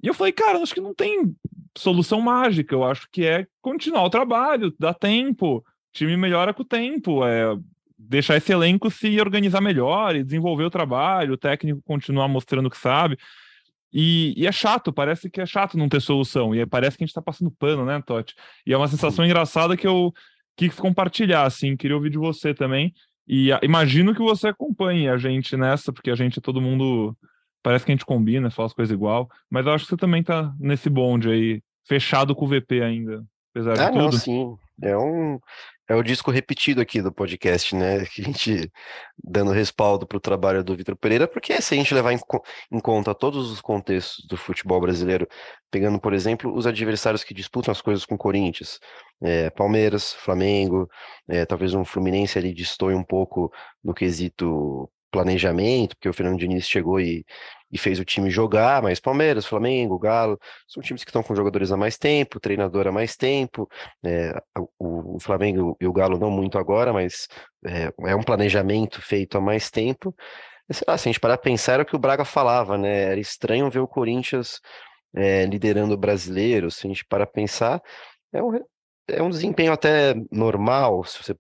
E 0.02 0.08
eu 0.08 0.14
falei, 0.14 0.32
cara, 0.32 0.60
acho 0.60 0.74
que 0.74 0.82
não 0.82 0.96
tem 0.96 1.36
solução 1.78 2.22
mágica, 2.22 2.74
eu 2.74 2.84
acho 2.84 3.08
que 3.12 3.26
é 3.26 3.46
continuar 3.62 4.04
o 4.04 4.10
trabalho, 4.10 4.74
dar 4.80 4.94
tempo, 4.94 5.58
o 5.58 5.64
time 5.94 6.16
melhora 6.18 6.54
com 6.54 6.64
o 6.64 6.66
tempo, 6.66 7.26
é 7.26 7.56
deixar 8.10 8.38
esse 8.38 8.52
elenco 8.52 8.90
se 8.90 9.20
organizar 9.20 9.62
melhor 9.62 10.16
e 10.16 10.24
desenvolver 10.24 10.64
o 10.64 10.70
trabalho, 10.70 11.34
o 11.34 11.38
técnico 11.38 11.82
continuar 11.84 12.28
mostrando 12.28 12.70
que 12.70 12.78
sabe. 12.78 13.18
E, 13.94 14.34
e, 14.38 14.48
é 14.48 14.52
chato, 14.52 14.94
parece 14.94 15.30
que 15.30 15.42
é 15.42 15.46
chato 15.46 15.78
não 15.78 15.90
ter 15.90 16.00
solução. 16.02 16.56
E 16.56 16.66
parece 16.66 16.98
que 16.98 17.04
a 17.04 17.08
gente 17.08 17.14
tá 17.14 17.22
passando 17.22 17.52
pano, 17.52 17.86
né, 17.86 18.02
Totti? 18.06 18.36
E 18.66 18.74
é 18.74 18.78
uma 18.78 18.88
sensação 18.88 19.26
engraçada 19.26 19.76
que 19.76 19.86
eu 19.86 20.14
quis 20.56 20.76
compartilhar, 20.76 21.44
assim, 21.44 21.76
queria 21.76 21.96
ouvir 21.96 22.10
de 22.10 22.18
você 22.18 22.54
também. 22.54 22.94
E 23.28 23.52
a, 23.52 23.60
imagino 23.62 24.14
que 24.14 24.22
você 24.22 24.48
acompanhe 24.48 25.10
a 25.10 25.18
gente 25.18 25.58
nessa, 25.58 25.92
porque 25.92 26.10
a 26.10 26.16
gente 26.16 26.40
é 26.40 26.42
todo 26.42 26.62
mundo. 26.62 27.16
Parece 27.62 27.86
que 27.86 27.92
a 27.92 27.96
gente 27.96 28.06
combina, 28.06 28.50
faz 28.50 28.74
coisas 28.74 28.94
igual. 28.94 29.30
Mas 29.50 29.66
eu 29.66 29.74
acho 29.74 29.86
que 29.86 29.90
você 29.92 29.98
também 29.98 30.24
tá 30.24 30.54
nesse 30.60 30.90
bonde 30.90 31.30
aí, 31.30 31.62
fechado 31.88 32.34
com 32.34 32.46
o 32.46 32.48
VP 32.48 32.82
ainda. 32.82 33.24
apesar 33.54 33.80
Ah, 33.80 33.90
de 33.90 33.98
não, 33.98 34.10
tudo. 34.10 34.18
sim. 34.18 34.56
É 34.82 34.98
um 34.98 35.40
é 35.92 35.96
o 35.96 36.04
disco 36.04 36.32
repetido 36.32 36.80
aqui 36.80 37.02
do 37.02 37.12
podcast, 37.12 37.76
né? 37.76 38.06
Que 38.06 38.22
a 38.24 38.26
gente 38.26 38.72
dando 39.22 39.52
respaldo 39.52 40.08
para 40.08 40.18
o 40.18 40.22
trabalho 40.22 40.64
do 40.64 40.76
Vitor 40.76 40.96
Pereira, 40.96 41.28
porque 41.28 41.62
se 41.62 41.74
a 41.74 41.78
gente 41.78 41.94
levar 41.94 42.14
em, 42.14 42.20
em 42.72 42.80
conta 42.80 43.14
todos 43.14 43.52
os 43.52 43.60
contextos 43.60 44.26
do 44.26 44.38
futebol 44.38 44.80
brasileiro, 44.80 45.28
pegando, 45.70 46.00
por 46.00 46.14
exemplo, 46.14 46.56
os 46.56 46.66
adversários 46.66 47.24
que 47.24 47.34
disputam 47.34 47.72
as 47.72 47.82
coisas 47.82 48.06
com 48.06 48.16
o 48.16 48.18
Corinthians, 48.18 48.80
é, 49.22 49.50
Palmeiras, 49.50 50.14
Flamengo, 50.14 50.90
é, 51.28 51.46
talvez 51.46 51.74
um 51.74 51.84
Fluminense 51.84 52.40
ali 52.40 52.54
destoie 52.54 52.96
um 52.96 53.04
pouco 53.04 53.52
no 53.84 53.94
quesito 53.94 54.90
planejamento, 55.12 55.96
porque 55.98 56.08
o 56.08 56.14
Fernando 56.14 56.40
Diniz 56.40 56.68
chegou 56.68 57.02
e, 57.02 57.26
e 57.72 57.78
fez 57.78 58.00
o 58.00 58.06
time 58.06 58.30
jogar, 58.30 58.82
mas 58.82 59.00
Palmeiras, 59.00 59.46
Flamengo, 59.46 59.98
Galo, 59.98 60.40
são 60.68 60.82
times 60.84 61.04
que 61.04 61.10
estão 61.10 61.24
com 61.24 61.36
jogadores 61.36 61.72
há 61.72 61.78
mais 61.78 61.98
tempo, 61.98 62.40
treinador 62.40 62.88
há 62.88 62.92
mais 62.92 63.16
tempo, 63.16 63.70
é, 64.04 64.34
o, 64.80 65.16
o 65.16 65.20
Flamengo 65.20 65.78
e 65.80 65.88
o 65.88 65.94
Galo 65.94 66.20
não 66.20 66.30
muito 66.30 66.58
agora, 66.58 66.92
mas 66.92 67.28
é, 67.66 67.92
é 68.12 68.16
um 68.16 68.24
planejamento 68.24 69.02
feito 69.02 69.38
há 69.38 69.42
mais 69.42 69.70
tempo. 69.70 70.16
E, 70.70 70.74
sei 70.74 70.86
lá, 70.88 70.98
se 70.98 71.08
a 71.08 71.12
gente 71.12 71.20
parar 71.20 71.38
pra 71.38 71.44
pensar, 71.44 71.74
era 71.74 71.84
o 71.84 71.86
que 71.86 71.96
o 71.96 72.00
Braga 72.00 72.26
falava, 72.26 72.78
né? 72.78 73.12
Era 73.12 73.20
estranho 73.20 73.70
ver 73.70 73.80
o 73.80 73.88
Corinthians 73.88 74.60
é, 75.16 75.46
liderando 75.46 75.94
o 75.94 75.98
brasileiro, 75.98 76.72
se 76.72 76.88
a 76.88 76.90
gente 76.90 77.06
parar 77.06 77.26
pra 77.26 77.34
pensar, 77.34 77.82
é 78.34 78.42
um, 78.42 78.60
é 79.08 79.22
um 79.22 79.30
desempenho 79.30 79.74
até 79.74 80.16
normal, 80.32 81.04
se 81.04 81.22
você 81.22 81.36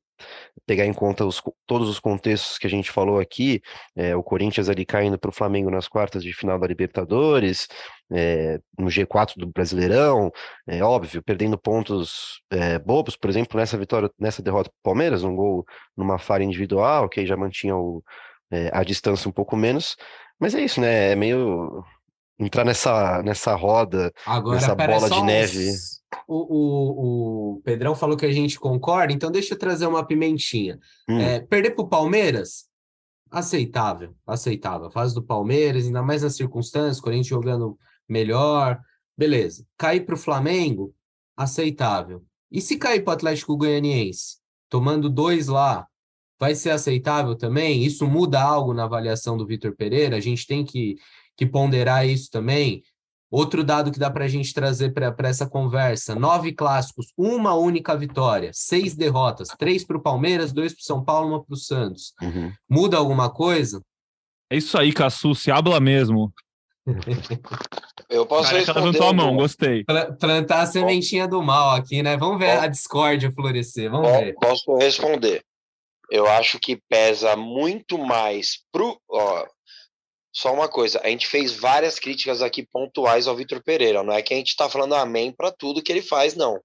pegar 0.65 0.86
em 0.86 0.93
conta 0.93 1.26
os 1.26 1.41
todos 1.65 1.89
os 1.89 1.99
contextos 1.99 2.57
que 2.57 2.67
a 2.67 2.69
gente 2.69 2.91
falou 2.91 3.19
aqui, 3.19 3.61
é, 3.95 4.15
o 4.15 4.24
Corinthians 4.24 4.69
ali 4.69 4.86
caindo 4.86 5.17
para 5.17 5.30
o 5.30 5.34
Flamengo 5.34 5.69
nas 5.72 5.88
quartas 5.88 6.24
de 6.24 6.34
final 6.34 6.59
da 6.59 6.67
Libertadores, 6.67 7.67
é, 8.11 8.59
no 8.78 8.88
G4 8.88 9.34
do 9.38 9.47
Brasileirão, 9.47 10.32
é 10.67 10.84
óbvio, 10.84 11.24
perdendo 11.24 11.57
pontos 11.57 12.41
é, 12.51 12.78
bobos, 12.80 13.15
por 13.15 13.30
exemplo, 13.30 13.57
nessa 13.57 13.78
vitória, 13.78 14.09
nessa 14.19 14.41
derrota 14.41 14.69
para 14.69 14.80
o 14.80 14.84
Palmeiras, 14.84 15.24
um 15.24 15.36
gol 15.36 15.65
numa 15.95 16.17
falha 16.17 16.43
individual, 16.43 17.09
que 17.09 17.22
aí 17.22 17.26
já 17.26 17.38
mantinha 17.38 17.76
o, 17.76 18.03
a 18.74 18.84
distância 18.84 19.30
um 19.30 19.32
pouco 19.32 19.55
menos, 19.55 19.95
mas 20.39 20.55
é 20.55 20.61
isso, 20.61 20.82
né? 20.82 21.11
É 21.11 21.15
meio 21.15 21.84
entrar 22.41 22.65
nessa, 22.65 23.21
nessa 23.23 23.53
roda, 23.55 24.11
Agora, 24.25 24.57
Essa 24.57 24.75
pera 24.75 24.93
bola 24.95 25.09
de 25.09 25.15
uns- 25.15 25.23
neve. 25.23 25.71
O, 26.27 26.35
o, 26.57 27.51
o 27.57 27.61
Pedrão 27.61 27.95
falou 27.95 28.17
que 28.17 28.25
a 28.25 28.31
gente 28.31 28.59
concorda, 28.59 29.13
então 29.13 29.31
deixa 29.31 29.53
eu 29.53 29.57
trazer 29.59 29.85
uma 29.87 30.05
pimentinha. 30.05 30.77
hum, 31.07 31.19
É, 31.19 31.39
perder 31.39 31.71
para 31.71 31.83
o 31.85 31.87
Palmeiras, 31.87 32.65
aceitável, 33.29 34.13
aceitável. 34.27 34.87
A 34.87 34.91
fase 34.91 35.13
do 35.13 35.23
Palmeiras, 35.23 35.85
ainda 35.85 36.01
mais 36.01 36.21
nas 36.23 36.35
circunstâncias, 36.35 36.99
Corinthians 36.99 37.27
jogando 37.27 37.77
melhor, 38.09 38.79
beleza. 39.17 39.65
Cair 39.77 40.01
para 40.05 40.15
o 40.15 40.17
Flamengo, 40.17 40.93
aceitável. 41.37 42.23
E 42.51 42.59
se 42.59 42.77
cair 42.77 43.01
para 43.03 43.11
o 43.11 43.13
Atlético 43.13 43.55
Goianiense, 43.55 44.37
tomando 44.69 45.09
dois 45.09 45.47
lá, 45.47 45.87
vai 46.39 46.55
ser 46.55 46.71
aceitável 46.71 47.35
também? 47.35 47.83
Isso 47.83 48.05
muda 48.07 48.41
algo 48.41 48.73
na 48.73 48.83
avaliação 48.83 49.37
do 49.37 49.45
Vitor 49.47 49.73
Pereira? 49.75 50.17
A 50.17 50.19
gente 50.19 50.45
tem 50.45 50.65
que, 50.65 50.95
que 51.41 51.51
ponderar 51.51 52.07
isso 52.07 52.29
também. 52.29 52.83
Outro 53.31 53.63
dado 53.63 53.91
que 53.91 53.97
dá 53.97 54.11
para 54.11 54.25
a 54.25 54.27
gente 54.27 54.53
trazer 54.53 54.93
para 54.93 55.15
essa 55.27 55.47
conversa: 55.49 56.13
nove 56.13 56.51
clássicos, 56.53 57.07
uma 57.17 57.55
única 57.55 57.95
vitória, 57.97 58.51
seis 58.53 58.95
derrotas, 58.95 59.47
três 59.57 59.83
para 59.83 59.97
o 59.97 60.01
Palmeiras, 60.01 60.51
dois 60.53 60.73
para 60.73 60.81
o 60.81 60.85
São 60.85 61.03
Paulo, 61.03 61.29
uma 61.29 61.43
para 61.43 61.53
o 61.53 61.57
Santos. 61.57 62.13
uhum. 62.21 62.51
Muda 62.69 62.97
alguma 62.97 63.29
coisa? 63.31 63.81
É 64.51 64.57
isso 64.57 64.77
aí, 64.77 64.91
Cassu, 64.93 65.33
se 65.33 65.49
habla 65.49 65.79
mesmo. 65.79 66.31
Eu 68.09 68.25
posso 68.25 68.49
Careca 68.49 68.73
responder 68.73 68.85
levantou 68.99 69.07
a 69.09 69.13
mão, 69.13 69.35
gostei. 69.37 69.83
Pla- 69.85 70.11
Plantar 70.11 70.61
a 70.61 70.65
sementinha 70.65 71.27
do 71.27 71.41
mal 71.41 71.71
aqui, 71.75 72.03
né? 72.03 72.17
Vamos 72.17 72.37
ver 72.37 72.59
a 72.59 72.67
discórdia 72.67 73.31
florescer, 73.31 73.89
vamos 73.89 74.09
Po- 74.11 74.17
ver. 74.19 74.33
Posso 74.33 74.75
responder. 74.75 75.41
Eu 76.09 76.27
acho 76.27 76.59
que 76.59 76.77
pesa 76.89 77.37
muito 77.37 77.97
mais 77.97 78.59
pro. 78.73 78.99
Ó, 79.09 79.45
só 80.34 80.53
uma 80.53 80.69
coisa, 80.69 81.01
a 81.03 81.09
gente 81.09 81.27
fez 81.27 81.51
várias 81.51 81.99
críticas 81.99 82.41
aqui 82.41 82.65
pontuais 82.65 83.27
ao 83.27 83.36
Vitor 83.36 83.61
Pereira. 83.61 84.01
Não 84.01 84.13
é 84.13 84.21
que 84.21 84.34
a 84.34 84.38
gente 84.38 84.49
está 84.49 84.69
falando 84.69 84.95
amém 84.95 85.32
para 85.32 85.51
tudo 85.51 85.82
que 85.82 85.91
ele 85.91 86.01
faz, 86.01 86.36
não. 86.36 86.59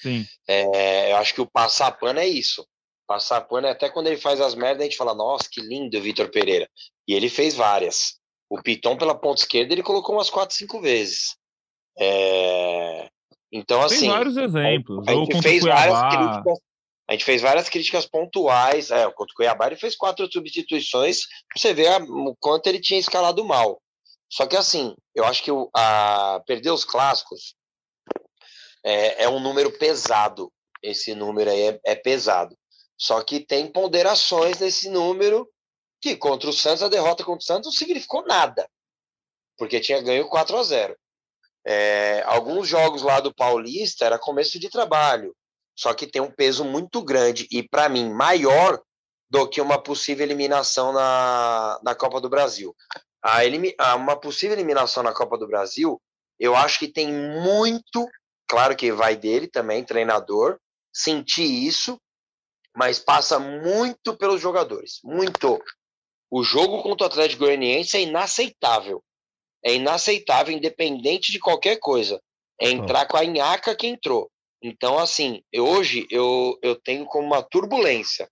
Sim. 0.00 0.26
É, 0.48 1.12
eu 1.12 1.16
acho 1.16 1.34
que 1.34 1.40
o 1.40 1.46
passar 1.46 1.92
pano 1.92 2.18
é 2.18 2.26
isso. 2.26 2.66
Passar 3.06 3.42
pano 3.42 3.66
é 3.66 3.70
até 3.70 3.88
quando 3.88 4.08
ele 4.08 4.16
faz 4.16 4.40
as 4.40 4.54
merdas, 4.54 4.80
a 4.80 4.84
gente 4.84 4.96
fala, 4.96 5.14
nossa, 5.14 5.48
que 5.50 5.60
lindo 5.60 5.96
o 5.96 6.02
Vitor 6.02 6.28
Pereira. 6.30 6.68
E 7.06 7.14
ele 7.14 7.28
fez 7.28 7.54
várias. 7.54 8.18
O 8.50 8.60
Piton 8.60 8.96
pela 8.96 9.14
ponta 9.14 9.42
esquerda, 9.42 9.72
ele 9.72 9.82
colocou 9.82 10.16
umas 10.16 10.30
quatro, 10.30 10.56
cinco 10.56 10.80
vezes. 10.80 11.36
É, 11.98 13.08
Então, 13.52 13.86
Tem 13.86 13.96
assim. 13.98 14.08
vários 14.08 14.36
exemplos. 14.36 15.06
A 15.06 15.12
gente 15.12 15.42
fez 15.42 15.62
várias 15.62 16.00
críticas. 16.00 16.58
A 17.08 17.12
gente 17.12 17.24
fez 17.24 17.42
várias 17.42 17.68
críticas 17.68 18.06
pontuais. 18.06 18.90
É, 18.90 19.04
contra 19.10 19.32
o 19.32 19.36
Cuiabá 19.36 19.66
ele 19.66 19.76
fez 19.76 19.96
quatro 19.96 20.30
substituições. 20.30 21.26
Pra 21.26 21.58
você 21.58 21.74
ver 21.74 22.02
o 22.02 22.36
quanto 22.38 22.66
ele 22.66 22.80
tinha 22.80 23.00
escalado 23.00 23.44
mal. 23.44 23.80
Só 24.30 24.46
que 24.46 24.56
assim, 24.56 24.94
eu 25.14 25.24
acho 25.24 25.42
que 25.42 25.50
o, 25.50 25.68
a, 25.74 26.40
perder 26.46 26.70
os 26.70 26.84
clássicos 26.84 27.54
é, 28.84 29.24
é 29.24 29.28
um 29.28 29.40
número 29.40 29.70
pesado. 29.78 30.52
Esse 30.82 31.14
número 31.14 31.50
aí 31.50 31.62
é, 31.68 31.80
é 31.84 31.94
pesado. 31.94 32.56
Só 32.96 33.22
que 33.22 33.40
tem 33.40 33.70
ponderações 33.70 34.58
nesse 34.58 34.88
número 34.88 35.48
que 36.00 36.16
contra 36.16 36.50
o 36.50 36.52
Santos, 36.52 36.82
a 36.82 36.88
derrota 36.88 37.24
contra 37.24 37.42
o 37.42 37.46
Santos 37.46 37.66
não 37.66 37.72
significou 37.72 38.24
nada. 38.26 38.68
Porque 39.56 39.80
tinha 39.80 40.00
ganho 40.00 40.28
4 40.28 40.56
a 40.56 40.62
0 40.62 40.96
é, 41.64 42.22
alguns 42.26 42.66
jogos 42.66 43.02
lá 43.02 43.20
do 43.20 43.34
Paulista 43.34 44.04
era 44.04 44.18
começo 44.18 44.58
de 44.58 44.68
trabalho, 44.68 45.34
só 45.76 45.94
que 45.94 46.06
tem 46.06 46.20
um 46.20 46.30
peso 46.30 46.64
muito 46.64 47.02
grande 47.02 47.46
e, 47.50 47.62
para 47.62 47.88
mim, 47.88 48.10
maior 48.10 48.80
do 49.30 49.48
que 49.48 49.60
uma 49.60 49.82
possível 49.82 50.24
eliminação 50.24 50.92
na, 50.92 51.80
na 51.82 51.94
Copa 51.94 52.20
do 52.20 52.28
Brasil. 52.28 52.74
A 53.22 53.44
elimi 53.44 53.74
a 53.78 53.94
uma 53.94 54.16
possível 54.16 54.56
eliminação 54.56 55.02
na 55.02 55.14
Copa 55.14 55.38
do 55.38 55.46
Brasil, 55.46 56.00
eu 56.38 56.54
acho 56.54 56.78
que 56.78 56.88
tem 56.88 57.12
muito, 57.12 58.08
claro 58.48 58.76
que 58.76 58.92
vai 58.92 59.16
dele 59.16 59.46
também, 59.46 59.84
treinador, 59.84 60.58
sentir 60.92 61.44
isso, 61.44 61.98
mas 62.76 62.98
passa 62.98 63.38
muito 63.38 64.16
pelos 64.16 64.40
jogadores, 64.40 65.00
muito. 65.04 65.62
O 66.30 66.42
jogo 66.42 66.82
contra 66.82 67.04
o 67.04 67.10
Atlético 67.10 67.44
Goianiense 67.44 67.96
é 67.96 68.00
inaceitável 68.00 69.02
é 69.64 69.74
inaceitável, 69.74 70.54
independente 70.54 71.30
de 71.30 71.38
qualquer 71.38 71.76
coisa. 71.76 72.20
É 72.60 72.70
entrar 72.70 73.06
com 73.06 73.16
a 73.16 73.24
nhaca 73.24 73.74
que 73.74 73.86
entrou. 73.86 74.30
Então, 74.62 74.98
assim, 74.98 75.42
eu- 75.52 75.66
hoje 75.66 76.06
eu, 76.10 76.58
eu 76.62 76.76
tenho 76.76 77.04
como 77.06 77.26
uma 77.26 77.42
turbulência. 77.42 78.28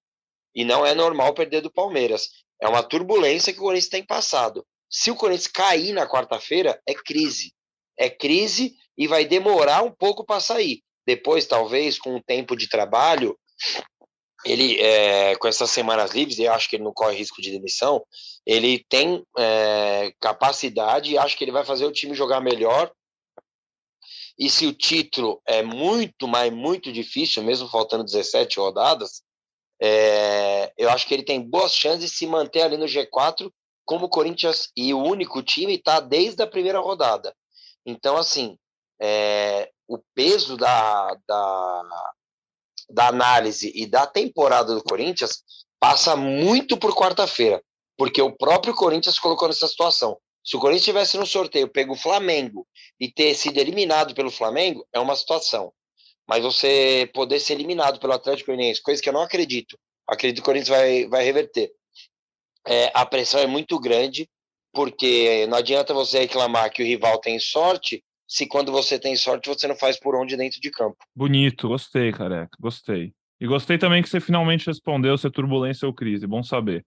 E 0.55 0.65
não 0.65 0.85
é 0.85 0.95
normal 0.95 1.35
perder 1.35 1.61
do 1.61 1.73
Palmeiras. 1.73 2.29
É 2.61 2.69
uma 2.69 2.83
turbulência 2.83 3.53
que 3.53 3.59
o 3.59 3.63
Corinthians 3.63 3.89
tem 3.89 4.05
passado. 4.05 4.65
Se 4.89 5.11
o 5.11 5.17
Corinthians 5.17 5.47
cair 5.47 5.93
na 5.93 6.07
quarta-feira, 6.09 6.81
é 6.87 6.95
crise. 6.95 7.53
É 7.99 8.11
crise 8.11 8.75
e 8.97 9.07
vai 9.07 9.25
demorar 9.25 9.83
um 9.83 9.91
pouco 9.91 10.25
para 10.25 10.41
sair. 10.41 10.83
Depois, 11.07 11.47
talvez, 11.47 11.99
com 11.99 12.17
o 12.17 12.23
tempo 12.23 12.57
de 12.57 12.69
trabalho, 12.69 13.37
ele, 14.45 14.81
é, 14.81 15.37
com 15.37 15.49
essas 15.49 15.71
semanas 15.71 16.13
livres, 16.13 16.39
eu 16.39 16.53
acho 16.53 16.69
que 16.69 16.77
ele 16.77 16.85
não 16.85 16.93
corre 16.93 17.17
risco 17.17 17.43
de 17.43 17.51
demissão, 17.51 18.03
ele 18.47 18.85
tem 18.89 19.23
é, 19.39 20.13
capacidade 20.21 21.13
e 21.13 21.19
acho 21.19 21.37
que 21.37 21.45
ele 21.45 21.53
vai 21.53 21.65
fazer 21.65 21.85
o 21.85 21.93
time 21.93 22.15
jogar 22.15 22.41
melhor. 22.41 22.91
E 24.41 24.49
se 24.49 24.67
o 24.67 24.73
título 24.73 25.43
é 25.47 25.63
muito, 25.63 26.27
mas 26.27 26.51
muito 26.51 26.91
difícil, 26.91 27.43
mesmo 27.43 27.69
faltando 27.69 28.03
17 28.03 28.59
rodadas, 28.59 29.23
é, 29.79 30.73
eu 30.79 30.89
acho 30.89 31.07
que 31.07 31.13
ele 31.13 31.23
tem 31.23 31.43
boas 31.43 31.75
chances 31.75 32.01
de 32.01 32.09
se 32.09 32.27
manter 32.27 32.63
ali 32.63 32.79
no 32.79 32.87
G4 32.87 33.53
como 33.85 34.07
o 34.07 34.09
Corinthians 34.09 34.71
e 34.75 34.95
o 34.95 34.99
único 34.99 35.43
time 35.43 35.75
está 35.75 36.01
desde 36.01 36.43
a 36.43 36.47
primeira 36.47 36.79
rodada. 36.81 37.37
Então, 37.85 38.17
assim, 38.17 38.57
é, 38.99 39.71
o 39.87 39.99
peso 40.15 40.57
da, 40.57 41.15
da, 41.29 41.83
da 42.89 43.09
análise 43.09 43.71
e 43.75 43.87
da 43.87 44.07
temporada 44.07 44.75
do 44.75 44.83
Corinthians 44.83 45.43
passa 45.79 46.17
muito 46.17 46.79
por 46.79 46.95
quarta-feira, 46.95 47.63
porque 47.95 48.23
o 48.23 48.35
próprio 48.35 48.75
Corinthians 48.75 49.19
colocou 49.19 49.49
nessa 49.49 49.69
situação. 49.69 50.19
Se 50.43 50.57
o 50.57 50.61
Corinthians 50.61 50.85
tivesse 50.85 51.19
no 51.19 51.27
sorteio 51.27 51.69
pego 51.69 51.93
o 51.93 51.97
Flamengo 51.97 52.67
e 52.99 53.11
ter 53.11 53.35
sido 53.35 53.59
eliminado 53.59 54.15
pelo 54.15 54.31
Flamengo, 54.31 54.87
é 54.93 54.99
uma 54.99 55.17
situação. 55.17 55.73
Mas 56.29 56.43
você 56.43 57.11
poder 57.13 57.41
ser 57.41 57.55
eliminado 57.55 58.01
pelo 58.01 58.13
Atlético 58.13 58.47
Goianiense, 58.47 58.83
coisa 58.83 59.03
que 59.03 59.09
eu 59.09 59.13
não 59.13 59.23
acredito, 59.23 59.79
acredito 60.09 60.37
que 60.37 60.43
o 60.43 60.45
Corinthians 60.45 60.69
vai, 60.69 61.07
vai 61.09 61.25
reverter. 61.25 61.71
É, 62.67 62.91
a 62.95 63.05
pressão 63.05 63.41
é 63.41 63.47
muito 63.47 63.79
grande, 63.79 64.29
porque 64.73 65.47
não 65.49 65.59
adianta 65.59 65.93
você 65.93 66.21
reclamar 66.21 66.71
que 66.71 66.83
o 66.83 66.87
rival 66.87 67.19
tem 67.19 67.39
sorte, 67.39 68.03
se 68.29 68.47
quando 68.47 68.71
você 68.71 68.99
tem 68.99 69.17
sorte 69.17 69.49
você 69.49 69.67
não 69.67 69.75
faz 69.75 69.99
por 69.99 70.15
onde 70.15 70.37
dentro 70.37 70.61
de 70.61 70.71
campo. 70.71 70.99
Bonito, 71.15 71.69
gostei, 71.69 72.13
careca, 72.13 72.57
gostei. 72.61 73.13
E 73.41 73.47
gostei 73.47 73.79
também 73.79 74.03
que 74.03 74.09
você 74.09 74.21
finalmente 74.21 74.67
respondeu 74.67 75.17
se 75.19 75.27
é 75.27 75.31
turbulência 75.31 75.89
ou 75.89 75.95
crise, 75.95 76.27
bom 76.27 76.43
saber. 76.43 76.85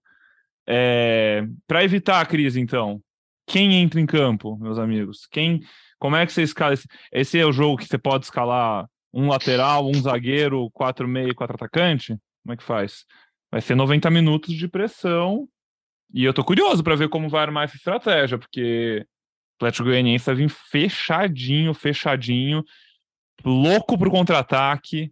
É, 0.66 1.44
Para 1.68 1.84
evitar 1.84 2.22
a 2.22 2.26
crise, 2.26 2.62
então, 2.62 3.02
quem 3.46 3.76
entra 3.76 4.00
em 4.00 4.06
campo, 4.06 4.58
meus 4.58 4.78
amigos? 4.78 5.28
Quem, 5.32 5.62
como 6.00 6.16
é 6.16 6.26
que 6.26 6.34
você 6.34 6.44
escala? 6.44 6.74
Esse, 6.74 6.88
esse 7.12 7.40
é 7.40 7.46
o 7.46 7.52
jogo 7.52 7.78
que 7.78 7.86
você 7.86 7.98
pode 7.98 8.26
escalar 8.26 8.88
um 9.14 9.28
lateral, 9.28 9.88
um 9.88 9.94
zagueiro, 9.94 10.70
quatro 10.72 11.08
meio 11.08 11.36
quatro 11.36 11.56
atacante? 11.56 12.18
Como 12.44 12.54
é 12.54 12.58
que 12.58 12.64
faz? 12.64 13.06
Vai 13.52 13.62
ser 13.62 13.76
90 13.76 14.10
minutos 14.10 14.54
de 14.56 14.68
pressão. 14.68 15.48
E 16.14 16.24
eu 16.24 16.34
tô 16.34 16.44
curioso 16.44 16.84
para 16.84 16.96
ver 16.96 17.10
como 17.10 17.30
vai 17.30 17.42
armar 17.42 17.66
essa 17.66 17.76
estratégia, 17.76 18.38
porque 18.38 19.06
o 19.54 19.56
Atlético 19.58 19.86
Goianiense 19.86 20.26
vai 20.26 20.36
vir 20.36 20.50
fechadinho, 20.50 21.74
fechadinho, 21.74 22.64
louco 23.44 23.98
pro 23.98 24.12
contra-ataque. 24.12 25.12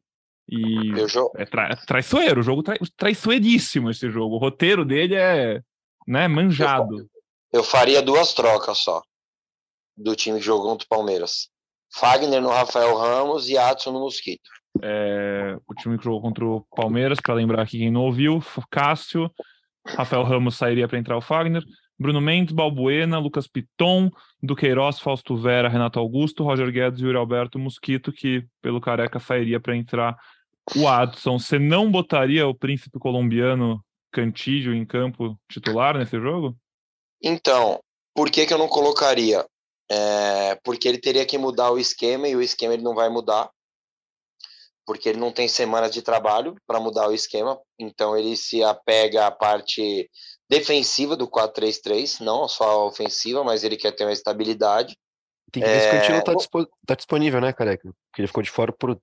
E 0.49 0.91
é 1.37 1.45
tra 1.45 1.75
traiçoeiro, 1.75 2.41
o 2.41 2.43
jogo 2.43 2.61
tra 2.61 2.75
traiçoeiríssimo 2.97 3.89
esse 3.89 4.09
jogo. 4.09 4.35
O 4.35 4.39
roteiro 4.39 4.83
dele 4.83 5.15
é 5.15 5.61
né, 6.07 6.27
manjado. 6.27 7.09
Eu, 7.51 7.63
faria 7.63 8.01
duas 8.01 8.33
trocas 8.33 8.79
só 8.79 9.01
do 9.97 10.15
time 10.15 10.39
que 10.39 10.45
jogou 10.45 10.69
contra 10.69 10.85
o 10.85 10.89
Palmeiras. 10.89 11.49
Fagner 11.93 12.41
no 12.41 12.49
Rafael 12.49 12.95
Ramos 12.95 13.49
e 13.49 13.57
Adson 13.57 13.91
no 13.91 13.99
Mosquito. 13.99 14.49
É, 14.81 15.57
o 15.67 15.73
time 15.75 15.97
que 15.97 16.03
jogou 16.03 16.21
contra 16.21 16.45
o 16.45 16.65
Palmeiras, 16.75 17.19
para 17.21 17.33
lembrar 17.33 17.63
aqui 17.63 17.77
quem 17.77 17.91
não 17.91 18.01
ouviu, 18.01 18.41
Cássio, 18.69 19.29
Rafael 19.85 20.23
Ramos 20.23 20.55
sairia 20.55 20.87
para 20.87 20.97
entrar 20.97 21.17
o 21.17 21.21
Fagner, 21.21 21.63
Bruno 21.99 22.21
Mendes, 22.21 22.53
Balbuena, 22.53 23.19
Lucas 23.19 23.47
Piton, 23.47 24.09
Duqueiroz, 24.41 24.99
Fausto 24.99 25.35
Vera, 25.37 25.69
Renato 25.69 25.99
Augusto, 25.99 26.43
Roger 26.43 26.71
Guedes 26.71 26.99
e 26.99 27.03
Yuri 27.03 27.17
Alberto 27.17 27.59
Mosquito, 27.59 28.11
que 28.11 28.45
pelo 28.61 28.81
Careca 28.81 29.19
sairia 29.19 29.59
para 29.59 29.75
entrar 29.75 30.17
o 30.75 30.87
Adson. 30.87 31.37
Você 31.37 31.59
não 31.59 31.91
botaria 31.91 32.47
o 32.47 32.55
príncipe 32.55 32.97
colombiano 32.97 33.83
Cantígio 34.11 34.73
em 34.73 34.85
campo 34.85 35.37
titular 35.47 35.97
nesse 35.97 36.19
jogo? 36.19 36.57
Então, 37.21 37.79
por 38.15 38.29
que, 38.29 38.45
que 38.45 38.53
eu 38.53 38.57
não 38.57 38.67
colocaria? 38.67 39.45
É, 39.89 40.55
porque 40.63 40.87
ele 40.87 40.97
teria 40.97 41.25
que 41.25 41.37
mudar 41.37 41.71
o 41.71 41.79
esquema 41.79 42.27
e 42.27 42.35
o 42.35 42.41
esquema 42.41 42.73
ele 42.73 42.83
não 42.83 42.95
vai 42.95 43.09
mudar, 43.09 43.49
porque 44.85 45.09
ele 45.09 45.19
não 45.19 45.31
tem 45.31 45.47
semanas 45.47 45.91
de 45.91 46.01
trabalho 46.01 46.55
para 46.65 46.79
mudar 46.79 47.07
o 47.09 47.13
esquema, 47.13 47.59
então 47.77 48.17
ele 48.17 48.35
se 48.35 48.63
apega 48.63 49.27
à 49.27 49.31
parte 49.31 50.09
defensiva 50.49 51.15
do 51.15 51.27
4-3-3, 51.27 52.21
não 52.21 52.47
só 52.47 52.71
a 52.71 52.85
ofensiva, 52.85 53.43
mas 53.43 53.63
ele 53.63 53.77
quer 53.77 53.91
ter 53.91 54.05
uma 54.05 54.13
estabilidade. 54.13 54.97
Tem 55.51 55.61
que 55.61 55.69
ver 55.69 55.81
se 55.81 55.87
o 55.87 55.91
Cantino 55.91 56.23
tá, 56.23 56.33
dispo 56.33 56.65
tá, 56.85 56.95
disponível, 56.95 57.41
né, 57.41 57.51
careca? 57.51 57.89
Porque 58.09 58.21
ele 58.21 58.27
ficou 58.27 58.43
de 58.43 58.49
fora 58.49 58.71
por, 58.71 58.97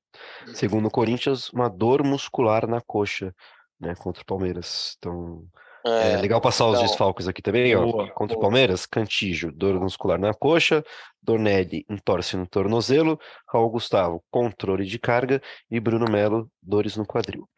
segundo 0.54 0.88
o 0.88 0.90
Corinthians, 0.90 1.50
uma 1.50 1.68
dor 1.68 2.02
muscular 2.02 2.66
na 2.66 2.80
coxa, 2.80 3.34
né, 3.78 3.94
contra 3.94 4.22
o 4.22 4.26
Palmeiras. 4.26 4.94
Então, 4.98 5.44
é, 5.86 6.12
é 6.12 6.16
legal 6.16 6.40
passar 6.40 6.68
então, 6.68 6.82
os 6.82 6.88
desfalques 6.88 7.28
aqui 7.28 7.40
também, 7.40 7.74
boa, 7.74 8.04
ó. 8.04 8.10
Contra 8.10 8.34
boa. 8.34 8.38
o 8.38 8.40
Palmeiras, 8.40 8.86
Cantígio, 8.86 9.52
dor 9.52 9.78
muscular 9.80 10.18
na 10.18 10.34
coxa, 10.34 10.84
Dornelli, 11.22 11.84
entorse 11.88 12.36
no 12.36 12.46
tornozelo, 12.46 13.18
Raul 13.48 13.70
Gustavo, 13.70 14.22
controle 14.30 14.84
de 14.84 14.98
carga 14.98 15.40
e 15.70 15.78
Bruno 15.78 16.10
Melo, 16.10 16.50
dores 16.62 16.96
no 16.96 17.06
quadril. 17.06 17.48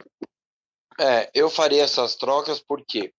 É, 0.99 1.31
eu 1.33 1.49
faria 1.49 1.83
essas 1.83 2.15
trocas 2.15 2.61
porque 2.61 3.13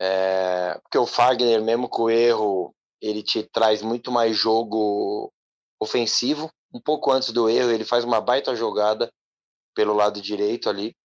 é, 0.00 0.78
porque 0.82 0.96
o 0.96 1.06
Fagner, 1.06 1.62
mesmo 1.62 1.88
com 1.88 2.04
o 2.04 2.10
erro, 2.10 2.74
ele 3.02 3.22
te 3.22 3.42
traz 3.42 3.82
muito 3.82 4.10
mais 4.10 4.34
jogo 4.34 5.30
ofensivo. 5.78 6.50
Um 6.72 6.80
pouco 6.80 7.12
antes 7.12 7.30
do 7.32 7.48
erro, 7.50 7.70
ele 7.70 7.84
faz 7.84 8.02
uma 8.02 8.20
baita 8.20 8.56
jogada 8.56 9.12
pelo 9.74 9.92
lado 9.92 10.20
direito 10.20 10.70
ali. 10.70 10.96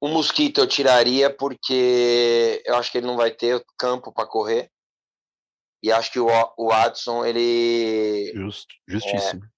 O 0.00 0.08
Mosquito 0.08 0.60
eu 0.60 0.66
tiraria 0.66 1.28
porque 1.28 2.62
eu 2.64 2.76
acho 2.76 2.90
que 2.90 2.98
ele 2.98 3.06
não 3.06 3.16
vai 3.16 3.30
ter 3.30 3.64
campo 3.76 4.12
para 4.12 4.26
correr. 4.26 4.70
E 5.82 5.92
acho 5.92 6.10
que 6.10 6.20
o, 6.20 6.28
o 6.56 6.72
Adson, 6.72 7.24
ele. 7.24 8.32
Just, 8.34 8.66
justíssimo. 8.86 9.44
É, 9.44 9.48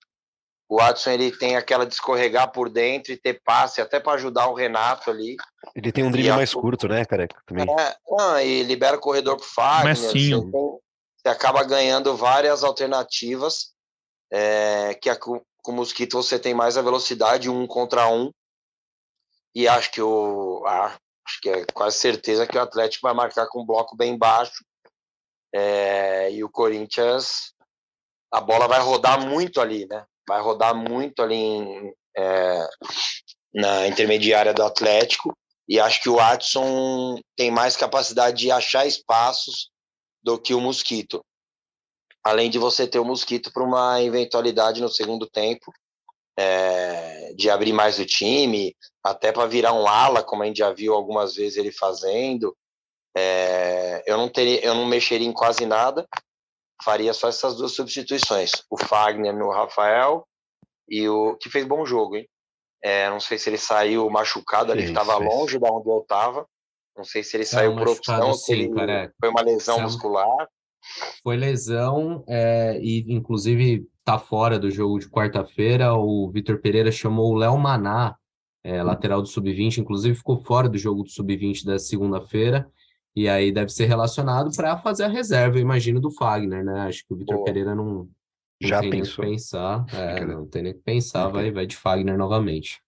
o 0.69 0.81
Adson 0.81 1.11
ele 1.11 1.37
tem 1.37 1.57
aquela 1.57 1.85
de 1.85 1.95
escorregar 1.95 2.53
por 2.53 2.71
dentro 2.71 3.13
e 3.13 3.17
ter 3.17 3.41
passe, 3.43 3.81
até 3.81 3.99
para 3.99 4.13
ajudar 4.13 4.47
o 4.49 4.55
Renato 4.55 5.11
ali. 5.11 5.37
Ele 5.75 5.91
tem 5.91 6.05
um 6.05 6.11
drible 6.11 6.33
mais 6.33 6.55
curto, 6.55 6.87
né, 6.87 7.05
careca? 7.05 7.43
Também. 7.47 7.67
É, 7.69 7.97
não, 8.09 8.41
e 8.41 8.63
libera 8.63 8.97
o 8.97 9.01
corredor 9.01 9.37
pro 9.37 9.45
Fagner. 9.45 9.97
Você, 9.97 10.13
tem, 10.13 10.51
você 10.51 11.29
acaba 11.29 11.65
ganhando 11.65 12.17
várias 12.17 12.63
alternativas. 12.63 13.73
É, 14.33 14.95
que 14.95 15.11
a, 15.11 15.17
com 15.17 15.43
o 15.67 15.73
Mosquito 15.73 16.23
você 16.23 16.39
tem 16.39 16.55
mais 16.55 16.79
a 16.79 16.83
velocidade, 16.83 17.51
um 17.51 17.67
contra 17.67 18.09
um 18.09 18.31
e 19.55 19.69
acho 19.69 19.91
que 19.91 20.01
o 20.01 20.65
acho 20.67 21.41
que 21.43 21.49
é 21.49 21.65
quase 21.73 21.99
certeza 21.99 22.47
que 22.47 22.57
o 22.57 22.61
Atlético 22.61 23.07
vai 23.07 23.15
marcar 23.15 23.47
com 23.49 23.63
um 23.63 23.67
bloco 23.67 23.97
bem 23.97 24.17
baixo 24.17 24.65
é, 25.53 26.31
e 26.33 26.43
o 26.45 26.51
Corinthians 26.51 27.53
a 28.33 28.41
bola 28.41 28.69
vai 28.69 28.81
rodar 28.81 29.27
muito 29.27 29.61
ali, 29.61 29.87
né? 29.87 30.05
Vai 30.29 30.41
rodar 30.41 30.75
muito 30.75 31.21
ali 31.21 31.35
em, 31.35 31.95
é, 32.17 32.69
na 33.53 33.89
intermediária 33.89 34.55
do 34.55 34.63
Atlético 34.63 35.37
e 35.69 35.81
acho 35.81 36.01
que 36.01 36.09
o 36.09 36.17
Watson 36.17 37.21
tem 37.37 37.51
mais 37.51 37.77
capacidade 37.77 38.39
de 38.39 38.51
achar 38.51 38.87
espaços 38.87 39.71
do 40.23 40.39
que 40.39 40.55
o 40.55 40.61
Mosquito. 40.61 41.25
Além 42.23 42.51
de 42.51 42.59
você 42.59 42.87
ter 42.87 42.99
o 42.99 43.05
Mosquito 43.05 43.53
para 43.53 43.65
uma 43.65 44.03
eventualidade 44.03 44.81
no 44.81 44.89
segundo 44.89 45.27
tempo, 45.29 45.73
é, 46.41 47.35
de 47.35 47.51
abrir 47.51 47.73
mais 47.75 47.99
o 47.99 48.07
time, 48.07 48.75
até 49.05 49.31
para 49.31 49.47
virar 49.47 49.75
um 49.75 49.87
ala, 49.87 50.23
como 50.23 50.43
a 50.43 50.47
gente 50.47 50.59
já 50.59 50.73
viu 50.73 50.95
algumas 50.95 51.35
vezes 51.35 51.59
ele 51.59 51.71
fazendo. 51.71 52.57
É, 53.15 54.03
eu 54.07 54.17
não 54.17 54.27
teria, 54.27 54.65
eu 54.65 54.75
não 54.75 54.87
mexeria 54.87 55.29
em 55.29 55.33
quase 55.33 55.67
nada, 55.67 56.09
faria 56.83 57.13
só 57.13 57.29
essas 57.29 57.57
duas 57.57 57.73
substituições, 57.73 58.53
o 58.71 58.79
Fagner 58.79 59.37
no 59.37 59.51
Rafael 59.51 60.27
e 60.89 61.07
o 61.09 61.37
que 61.37 61.51
fez 61.51 61.67
bom 61.67 61.85
jogo, 61.85 62.17
hein? 62.17 62.27
É, 62.83 63.11
não 63.11 63.21
sei 63.21 63.37
se 63.37 63.51
ele 63.51 63.59
saiu 63.59 64.09
machucado, 64.09 64.73
ele 64.73 64.85
estava 64.85 65.19
longe 65.19 65.59
da 65.59 65.71
onde 65.71 65.91
eu 65.91 65.99
estava. 65.99 66.47
Não 66.97 67.05
sei 67.05 67.23
se 67.23 67.37
ele 67.37 67.45
saiu 67.45 67.77
por 67.77 67.89
opção, 67.89 68.33
sim, 68.33 68.73
foi 69.21 69.29
uma 69.29 69.43
lesão 69.43 69.77
Saiu... 69.77 69.85
muscular. 69.85 70.49
Foi 71.23 71.37
lesão, 71.37 72.25
é, 72.29 72.79
e 72.83 73.05
inclusive 73.13 73.87
tá 74.05 74.19
fora 74.19 74.59
do 74.59 74.71
jogo 74.71 74.99
de 74.99 75.09
quarta-feira. 75.09 75.95
O 75.95 76.31
Vitor 76.31 76.59
Pereira 76.61 76.91
chamou 76.91 77.33
o 77.33 77.37
Léo 77.37 77.57
Maná, 77.59 78.17
é, 78.65 78.83
lateral 78.83 79.23
do 79.23 79.29
Sub-20, 79.29 79.79
inclusive 79.79 80.17
ficou 80.17 80.43
fora 80.45 80.69
do 80.69 80.79
jogo 80.79 81.03
do 81.03 81.11
Sub-20 81.11 81.65
da 81.65 81.79
segunda-feira. 81.79 82.69
E 83.15 83.29
aí 83.29 83.51
deve 83.51 83.71
ser 83.71 83.87
relacionado 83.87 84.55
para 84.55 84.79
fazer 84.79 85.05
a 85.05 85.09
reserva, 85.09 85.59
eu 85.59 85.63
imagino, 85.63 86.01
do 86.01 86.11
Fagner, 86.11 86.65
né? 86.65 86.81
Acho 86.83 87.05
que 87.07 87.13
o 87.13 87.17
Vitor 87.17 87.43
Pereira 87.43 87.75
não, 87.75 87.85
não 87.85 88.09
já 88.61 88.81
tem 88.81 88.91
pensou. 88.91 89.25
nem 89.25 89.33
que 89.33 89.39
pensar. 89.39 89.87
É, 89.93 90.25
não 90.25 90.47
tem 90.47 90.63
nem 90.63 90.73
que 90.75 90.81
pensar, 90.81 91.29
vai, 91.29 91.51
vai 91.51 91.67
de 91.67 91.77
Fagner 91.77 92.17
novamente. 92.17 92.81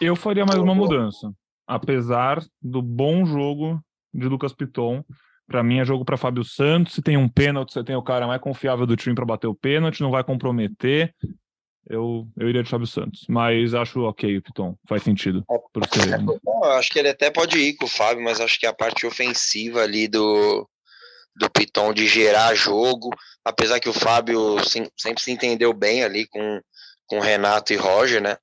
Eu 0.00 0.14
faria 0.14 0.44
mais 0.44 0.60
uma 0.60 0.74
mudança. 0.74 1.32
Apesar 1.66 2.44
do 2.60 2.82
bom 2.82 3.24
jogo 3.24 3.80
de 4.12 4.28
Lucas 4.28 4.52
Piton, 4.52 5.02
para 5.46 5.62
mim 5.62 5.78
é 5.78 5.84
jogo 5.84 6.04
para 6.04 6.16
Fábio 6.16 6.44
Santos. 6.44 6.94
Se 6.94 7.02
tem 7.02 7.16
um 7.16 7.28
pênalti, 7.28 7.72
você 7.72 7.84
tem 7.84 7.96
o 7.96 8.02
cara 8.02 8.26
mais 8.26 8.40
confiável 8.40 8.86
do 8.86 8.96
time 8.96 9.14
para 9.14 9.24
bater 9.24 9.46
o 9.46 9.54
pênalti, 9.54 10.00
não 10.00 10.10
vai 10.10 10.24
comprometer. 10.24 11.14
Eu, 11.88 12.26
eu 12.36 12.48
iria 12.48 12.64
de 12.64 12.68
Fábio 12.68 12.86
Santos, 12.86 13.24
mas 13.28 13.72
acho 13.72 14.00
ok 14.02 14.38
o 14.38 14.42
Piton, 14.42 14.76
faz 14.88 15.04
sentido. 15.04 15.44
É, 15.48 16.64
eu 16.66 16.72
acho 16.72 16.90
que 16.90 16.98
ele 16.98 17.10
até 17.10 17.30
pode 17.30 17.58
ir 17.58 17.74
com 17.74 17.84
o 17.84 17.88
Fábio, 17.88 18.24
mas 18.24 18.40
acho 18.40 18.58
que 18.58 18.66
a 18.66 18.72
parte 18.72 19.06
ofensiva 19.06 19.82
ali 19.82 20.08
do, 20.08 20.68
do 21.36 21.48
Piton 21.48 21.94
de 21.94 22.08
gerar 22.08 22.56
jogo, 22.56 23.10
apesar 23.44 23.78
que 23.78 23.88
o 23.88 23.92
Fábio 23.92 24.56
sempre 24.96 25.22
se 25.22 25.30
entendeu 25.30 25.72
bem 25.72 26.02
ali 26.02 26.26
com, 26.26 26.60
com 27.06 27.20
Renato 27.20 27.72
e 27.72 27.76
Roger, 27.76 28.20
né? 28.20 28.36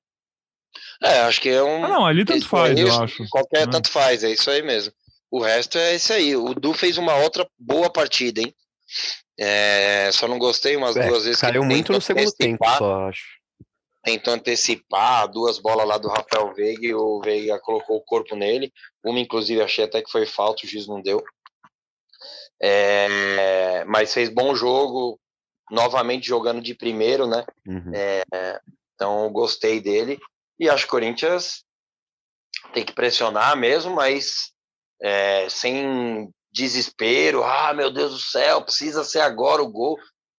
É, 1.02 1.20
acho 1.20 1.38
que 1.40 1.50
é 1.50 1.62
um. 1.62 1.84
Ah, 1.84 1.88
não, 1.88 2.06
ali 2.06 2.24
tanto 2.24 2.48
faz, 2.48 2.78
eu 2.78 3.02
acho. 3.02 3.28
Qualquer 3.28 3.66
né? 3.66 3.72
tanto 3.72 3.90
faz, 3.90 4.24
é 4.24 4.30
isso 4.30 4.50
aí 4.50 4.62
mesmo. 4.62 4.92
O 5.34 5.40
resto 5.40 5.76
é 5.78 5.96
isso 5.96 6.12
aí. 6.12 6.36
O 6.36 6.54
Du 6.54 6.72
fez 6.72 6.96
uma 6.96 7.16
outra 7.16 7.44
boa 7.58 7.90
partida, 7.90 8.40
hein? 8.40 8.54
É, 9.36 10.08
só 10.12 10.28
não 10.28 10.38
gostei 10.38 10.76
umas 10.76 10.96
é, 10.96 11.08
duas 11.08 11.24
vezes. 11.24 11.40
Caiu 11.40 11.64
muito 11.64 11.90
no 11.90 12.00
segundo 12.00 12.30
tempo, 12.30 12.64
só 12.78 13.08
acho. 13.08 13.40
Tentou 14.04 14.32
antecipar 14.32 15.26
duas 15.26 15.58
bolas 15.58 15.88
lá 15.88 15.98
do 15.98 16.06
Rafael 16.06 16.54
Veiga 16.54 16.86
e 16.86 16.94
o 16.94 17.20
Veiga 17.20 17.58
colocou 17.58 17.96
o 17.96 18.04
corpo 18.04 18.36
nele. 18.36 18.72
Uma, 19.04 19.18
inclusive, 19.18 19.60
achei 19.60 19.84
até 19.84 20.00
que 20.00 20.08
foi 20.08 20.24
falta, 20.24 20.64
o 20.64 20.68
juiz 20.68 20.86
não 20.86 21.02
deu. 21.02 21.20
É, 22.62 23.84
mas 23.86 24.14
fez 24.14 24.28
bom 24.28 24.54
jogo, 24.54 25.18
novamente 25.68 26.28
jogando 26.28 26.62
de 26.62 26.76
primeiro, 26.76 27.26
né? 27.26 27.44
Uhum. 27.66 27.90
É, 27.92 28.60
então, 28.94 29.32
gostei 29.32 29.80
dele. 29.80 30.16
E 30.60 30.70
acho 30.70 30.84
que 30.84 30.90
o 30.90 30.92
Corinthians 30.92 31.64
tem 32.72 32.84
que 32.84 32.92
pressionar 32.92 33.56
mesmo, 33.56 33.92
mas 33.92 34.53
é, 35.00 35.48
sem 35.48 36.30
desespero, 36.52 37.42
ah, 37.42 37.72
meu 37.74 37.90
Deus 37.90 38.12
do 38.12 38.18
céu, 38.18 38.62
precisa 38.62 39.04
ser 39.04 39.20
agora 39.20 39.62
o 39.62 39.70
gol. 39.70 39.98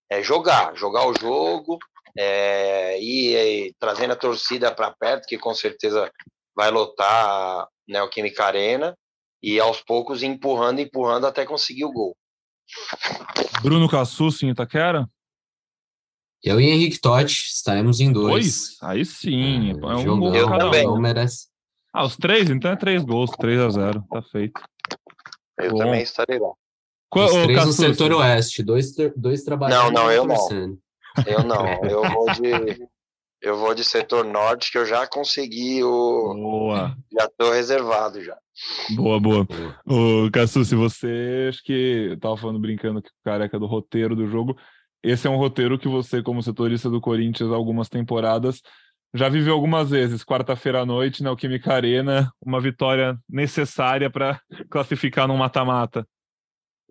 É 0.09 0.21
jogar, 0.21 0.75
jogar 0.75 1.07
o 1.07 1.13
jogo 1.19 1.79
é, 2.17 2.99
e, 3.01 3.35
e 3.35 3.73
trazendo 3.79 4.13
a 4.13 4.15
torcida 4.15 4.73
para 4.73 4.91
perto, 4.91 5.27
que 5.27 5.37
com 5.37 5.53
certeza 5.53 6.11
vai 6.55 6.71
lotar 6.71 7.67
né, 7.87 8.01
o 8.01 8.09
Química 8.09 8.45
Arena, 8.45 8.95
e 9.41 9.59
aos 9.59 9.81
poucos 9.81 10.23
empurrando, 10.23 10.79
empurrando 10.79 11.27
até 11.27 11.45
conseguir 11.45 11.85
o 11.85 11.91
gol. 11.91 12.15
Bruno 13.61 13.89
Cassus 13.89 14.41
em 14.41 14.49
Itaquera? 14.49 15.07
Eu 16.43 16.59
e 16.59 16.65
Henrique 16.65 16.99
Totti 16.99 17.33
estaremos 17.33 17.99
em 17.99 18.11
dois. 18.11 18.77
Dois? 18.77 18.77
Aí 18.81 19.05
sim. 19.05 19.71
É, 19.71 19.73
um 19.73 19.97
jogão, 19.99 20.19
gol 20.19 20.35
Eu 20.35 20.47
cada 20.47 20.65
também. 20.65 20.87
um. 20.87 20.91
Não 20.91 21.01
merece. 21.01 21.47
Ah, 21.95 22.03
os 22.03 22.17
três? 22.17 22.49
Então 22.49 22.71
é 22.71 22.75
três 22.75 23.05
gols, 23.05 23.31
3 23.31 23.57
a 23.57 23.69
0 23.69 24.03
Tá 24.11 24.21
feito. 24.21 24.61
Eu 25.57 25.71
Bom. 25.71 25.77
também 25.77 26.01
estarei 26.01 26.37
lá. 26.37 26.51
Qual, 27.09 27.25
Os 27.27 27.43
três 27.43 27.65
no 27.65 27.71
setor 27.71 28.11
oeste, 28.11 28.61
dois, 28.61 28.93
dois 29.15 29.43
trabalhando. 29.43 29.93
Não, 29.93 30.03
não, 30.03 30.11
eu 30.11 30.25
não. 30.25 30.77
Eu 31.25 31.43
não, 31.43 31.65
eu 31.89 32.03
vou 32.11 32.25
de. 32.33 32.87
Eu 33.41 33.57
vou 33.57 33.73
de 33.73 33.85
setor 33.85 34.25
norte, 34.25 34.71
que 34.71 34.77
eu 34.77 34.85
já 34.85 35.07
consegui 35.07 35.81
o. 35.85 36.33
Boa, 36.33 36.97
Já 37.13 37.29
tô 37.37 37.51
reservado 37.51 38.21
já. 38.21 38.35
boa, 38.95 39.17
boa. 39.17 39.47
Ô, 39.85 40.29
Cassu, 40.31 40.65
se 40.65 40.75
você, 40.75 41.47
acho 41.49 41.63
que 41.63 42.09
eu 42.11 42.19
tava 42.19 42.35
falando 42.35 42.59
brincando 42.59 43.01
que 43.01 43.09
o 43.09 43.23
careca 43.23 43.57
do 43.57 43.67
roteiro 43.67 44.15
do 44.15 44.27
jogo, 44.27 44.57
esse 45.01 45.27
é 45.27 45.29
um 45.29 45.37
roteiro 45.37 45.79
que 45.79 45.87
você, 45.87 46.21
como 46.21 46.43
setorista 46.43 46.89
do 46.89 46.99
Corinthians, 46.99 47.51
algumas 47.51 47.87
temporadas, 47.87 48.61
já 49.15 49.29
viveu 49.29 49.53
algumas 49.53 49.89
vezes. 49.89 50.23
Quarta-feira 50.23 50.81
à 50.81 50.85
noite, 50.85 51.23
na 51.23 51.29
Alquímica 51.29 51.73
Arena, 51.73 52.31
uma 52.45 52.59
vitória 52.59 53.17
necessária 53.29 54.09
para 54.09 54.39
classificar 54.69 55.27
num 55.27 55.37
mata-mata. 55.37 56.05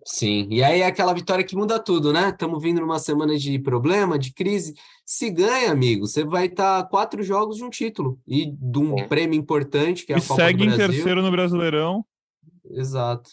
Sim, 0.07 0.47
e 0.51 0.63
aí 0.63 0.81
é 0.81 0.85
aquela 0.85 1.13
vitória 1.13 1.43
que 1.43 1.55
muda 1.55 1.79
tudo, 1.79 2.13
né? 2.13 2.29
Estamos 2.29 2.61
vindo 2.61 2.79
numa 2.79 2.99
semana 2.99 3.35
de 3.37 3.57
problema, 3.57 4.19
de 4.19 4.31
crise. 4.31 4.75
Se 5.03 5.31
ganha, 5.31 5.71
amigo, 5.71 6.05
você 6.05 6.23
vai 6.23 6.45
estar 6.45 6.83
quatro 6.89 7.23
jogos 7.23 7.57
de 7.57 7.63
um 7.63 7.71
título 7.71 8.19
e 8.27 8.51
de 8.51 8.77
um 8.77 8.99
Sim. 8.99 9.07
prêmio 9.07 9.39
importante, 9.39 10.05
que 10.05 10.13
é 10.13 10.15
a 10.15 10.19
E 10.19 10.21
Copa 10.21 10.35
segue 10.35 10.67
do 10.67 10.73
em 10.73 10.77
terceiro 10.77 11.23
no 11.23 11.31
Brasileirão. 11.31 12.05
Exato. 12.69 13.31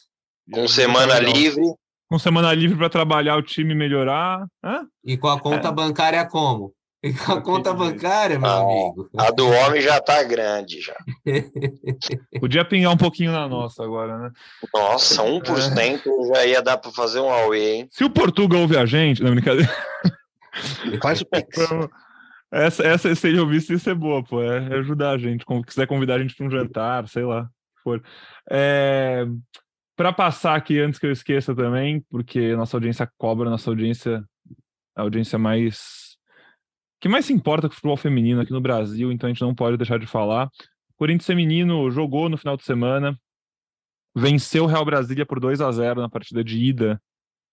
Com 0.51 0.67
semana 0.67 1.19
livre, 1.19 1.63
Com 2.09 2.19
semana 2.19 2.55
livre 2.55 2.77
para 2.77 2.89
trabalhar 2.89 3.37
o 3.37 3.43
time 3.43 3.75
e 3.75 3.77
melhorar. 3.77 4.47
Hã? 4.65 4.87
E 5.05 5.19
com 5.19 5.29
a 5.29 5.39
conta 5.39 5.71
bancária 5.71 6.27
como? 6.27 6.73
E 7.03 7.13
com 7.13 7.33
a 7.33 7.41
conta 7.41 7.73
bancária, 7.75 8.39
meu 8.39 8.49
Ah, 8.49 8.61
amigo. 8.61 9.11
a 9.19 9.31
do 9.33 9.49
homem 9.49 9.81
já 9.81 10.01
tá 10.01 10.23
grande 10.23 10.81
já. 10.81 10.95
Podia 12.41 12.65
pingar 12.65 12.93
um 12.93 12.97
pouquinho 12.97 13.33
na 13.33 13.49
nossa 13.49 13.83
agora, 13.83 14.17
né? 14.19 14.31
Nossa, 14.73 15.23
1% 15.23 16.03
já 16.33 16.47
ia 16.47 16.63
dar 16.63 16.79
para 16.79 16.93
fazer 16.93 17.19
um 17.21 17.27
Huawei, 17.27 17.75
hein? 17.75 17.89
Se 17.91 18.05
o 18.05 18.11
Portugal 18.11 18.61
ouve 18.61 18.77
a 18.77 18.87
gente, 18.87 19.23
não, 19.23 19.33
brincadeira. 19.33 19.69
Faz 21.03 21.21
o 21.21 21.27
Pix. 21.27 21.69
Vamos- 21.69 21.89
Essa, 22.53 22.85
essa, 22.87 23.15
se 23.15 23.29
ele 23.29 23.41
ouvisse, 23.41 23.73
isso 23.73 23.89
é 23.91 23.95
boa, 23.95 24.23
pô. 24.23 24.43
É 24.43 24.59
ajudar 24.79 25.11
a 25.13 25.19
gente. 25.19 25.45
Como 25.45 25.65
quiser 25.65 25.87
convidar 25.87 26.15
a 26.17 26.19
gente 26.19 26.37
para 26.37 26.47
um 26.47 26.51
jantar, 26.51 27.09
sei 27.09 27.25
lá. 27.25 27.49
For. 27.83 28.01
É, 28.51 29.25
para 29.97 30.13
passar 30.13 30.55
aqui, 30.55 30.79
antes 30.79 31.01
que 31.01 31.07
eu 31.07 31.11
esqueça 31.13 31.55
também, 31.55 32.05
porque 32.11 32.55
nossa 32.55 32.77
audiência 32.77 33.11
cobra, 33.19 33.49
nossa 33.51 33.71
audiência 33.71 34.23
é 34.97 35.01
a 35.01 35.03
audiência 35.03 35.39
mais. 35.39 36.02
Que 37.03 37.09
mais 37.09 37.27
se 37.27 37.33
importa 37.33 37.69
com 37.69 37.73
o 37.73 37.75
futebol 37.75 37.97
feminino 37.97 38.41
aqui 38.41 38.53
no 38.53 38.61
Brasil, 38.61 39.11
então 39.11 39.27
a 39.27 39.33
gente 39.33 39.43
não 39.43 39.53
pode 39.53 39.77
deixar 39.77 39.99
de 39.99 40.07
falar. 40.07 40.47
O 40.47 40.95
Corinthians 40.97 41.27
Feminino 41.27 41.91
jogou 41.91 42.29
no 42.29 42.39
final 42.39 42.57
de 42.57 42.63
semana, 42.63 43.19
venceu 44.15 44.63
o 44.63 44.67
Real 44.69 44.85
Brasília 44.85 45.27
por 45.27 45.41
2 45.41 45.61
a 45.61 45.73
0 45.73 46.01
na 46.01 46.09
partida 46.09 46.45
de 46.45 46.57
ida 46.65 47.03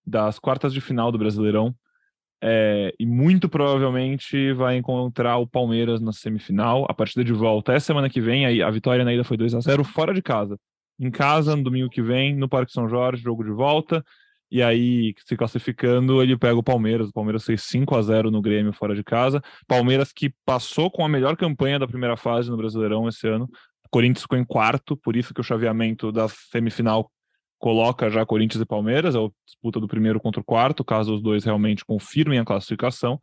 das 0.06 0.38
quartas 0.38 0.72
de 0.72 0.80
final 0.80 1.10
do 1.10 1.18
Brasileirão. 1.18 1.74
É, 2.40 2.94
e 2.96 3.04
muito 3.04 3.48
provavelmente 3.48 4.52
vai 4.52 4.76
encontrar 4.76 5.38
o 5.38 5.48
Palmeiras 5.48 6.00
na 6.00 6.12
semifinal. 6.12 6.86
A 6.88 6.94
partida 6.94 7.24
de 7.24 7.32
volta 7.32 7.72
é 7.72 7.80
semana 7.80 8.08
que 8.08 8.20
vem. 8.20 8.62
A 8.62 8.70
vitória 8.70 9.04
na 9.04 9.12
ida 9.12 9.24
foi 9.24 9.36
2 9.36 9.56
a 9.56 9.60
0 9.60 9.82
fora 9.82 10.14
de 10.14 10.22
casa. 10.22 10.56
Em 10.96 11.10
casa, 11.10 11.56
no 11.56 11.64
domingo 11.64 11.90
que 11.90 12.00
vem, 12.00 12.36
no 12.36 12.48
Parque 12.48 12.70
São 12.70 12.88
Jorge, 12.88 13.20
jogo 13.20 13.42
de 13.42 13.50
volta. 13.50 14.04
E 14.50 14.62
aí, 14.62 15.14
se 15.24 15.36
classificando, 15.36 16.20
ele 16.20 16.36
pega 16.36 16.56
o 16.56 16.62
Palmeiras. 16.62 17.08
O 17.08 17.12
Palmeiras 17.12 17.44
fez 17.44 17.62
5 17.62 17.96
a 17.96 18.02
0 18.02 18.30
no 18.30 18.42
Grêmio 18.42 18.72
fora 18.72 18.96
de 18.96 19.04
casa. 19.04 19.40
Palmeiras 19.68 20.12
que 20.12 20.34
passou 20.44 20.90
com 20.90 21.04
a 21.04 21.08
melhor 21.08 21.36
campanha 21.36 21.78
da 21.78 21.86
primeira 21.86 22.16
fase 22.16 22.50
no 22.50 22.56
Brasileirão 22.56 23.08
esse 23.08 23.28
ano. 23.28 23.48
Corinthians 23.90 24.22
ficou 24.22 24.38
em 24.38 24.44
quarto, 24.44 24.96
por 24.96 25.16
isso 25.16 25.32
que 25.32 25.40
o 25.40 25.44
chaveamento 25.44 26.10
da 26.10 26.28
semifinal 26.28 27.10
coloca 27.58 28.08
já 28.08 28.24
Corinthians 28.24 28.62
e 28.62 28.66
Palmeiras, 28.66 29.14
é 29.14 29.18
a 29.18 29.28
disputa 29.44 29.78
do 29.78 29.86
primeiro 29.86 30.18
contra 30.18 30.40
o 30.40 30.44
quarto, 30.44 30.84
caso 30.84 31.14
os 31.14 31.22
dois 31.22 31.44
realmente 31.44 31.84
confirmem 31.84 32.38
a 32.38 32.44
classificação. 32.44 33.20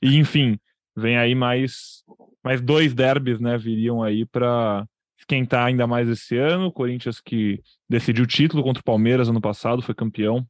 E 0.00 0.16
enfim, 0.16 0.58
vem 0.96 1.18
aí 1.18 1.34
mais 1.34 2.04
mais 2.44 2.60
dois 2.60 2.92
derbys, 2.94 3.40
né, 3.40 3.56
viriam 3.56 4.02
aí 4.02 4.26
para 4.26 4.86
esquentar 5.18 5.66
ainda 5.66 5.86
mais 5.86 6.08
esse 6.08 6.36
ano. 6.36 6.66
O 6.66 6.72
Corinthians 6.72 7.20
que 7.20 7.60
decidiu 7.88 8.24
o 8.24 8.26
título 8.26 8.62
contra 8.62 8.80
o 8.80 8.84
Palmeiras 8.84 9.28
ano 9.28 9.40
passado, 9.40 9.82
foi 9.82 9.94
campeão 9.94 10.46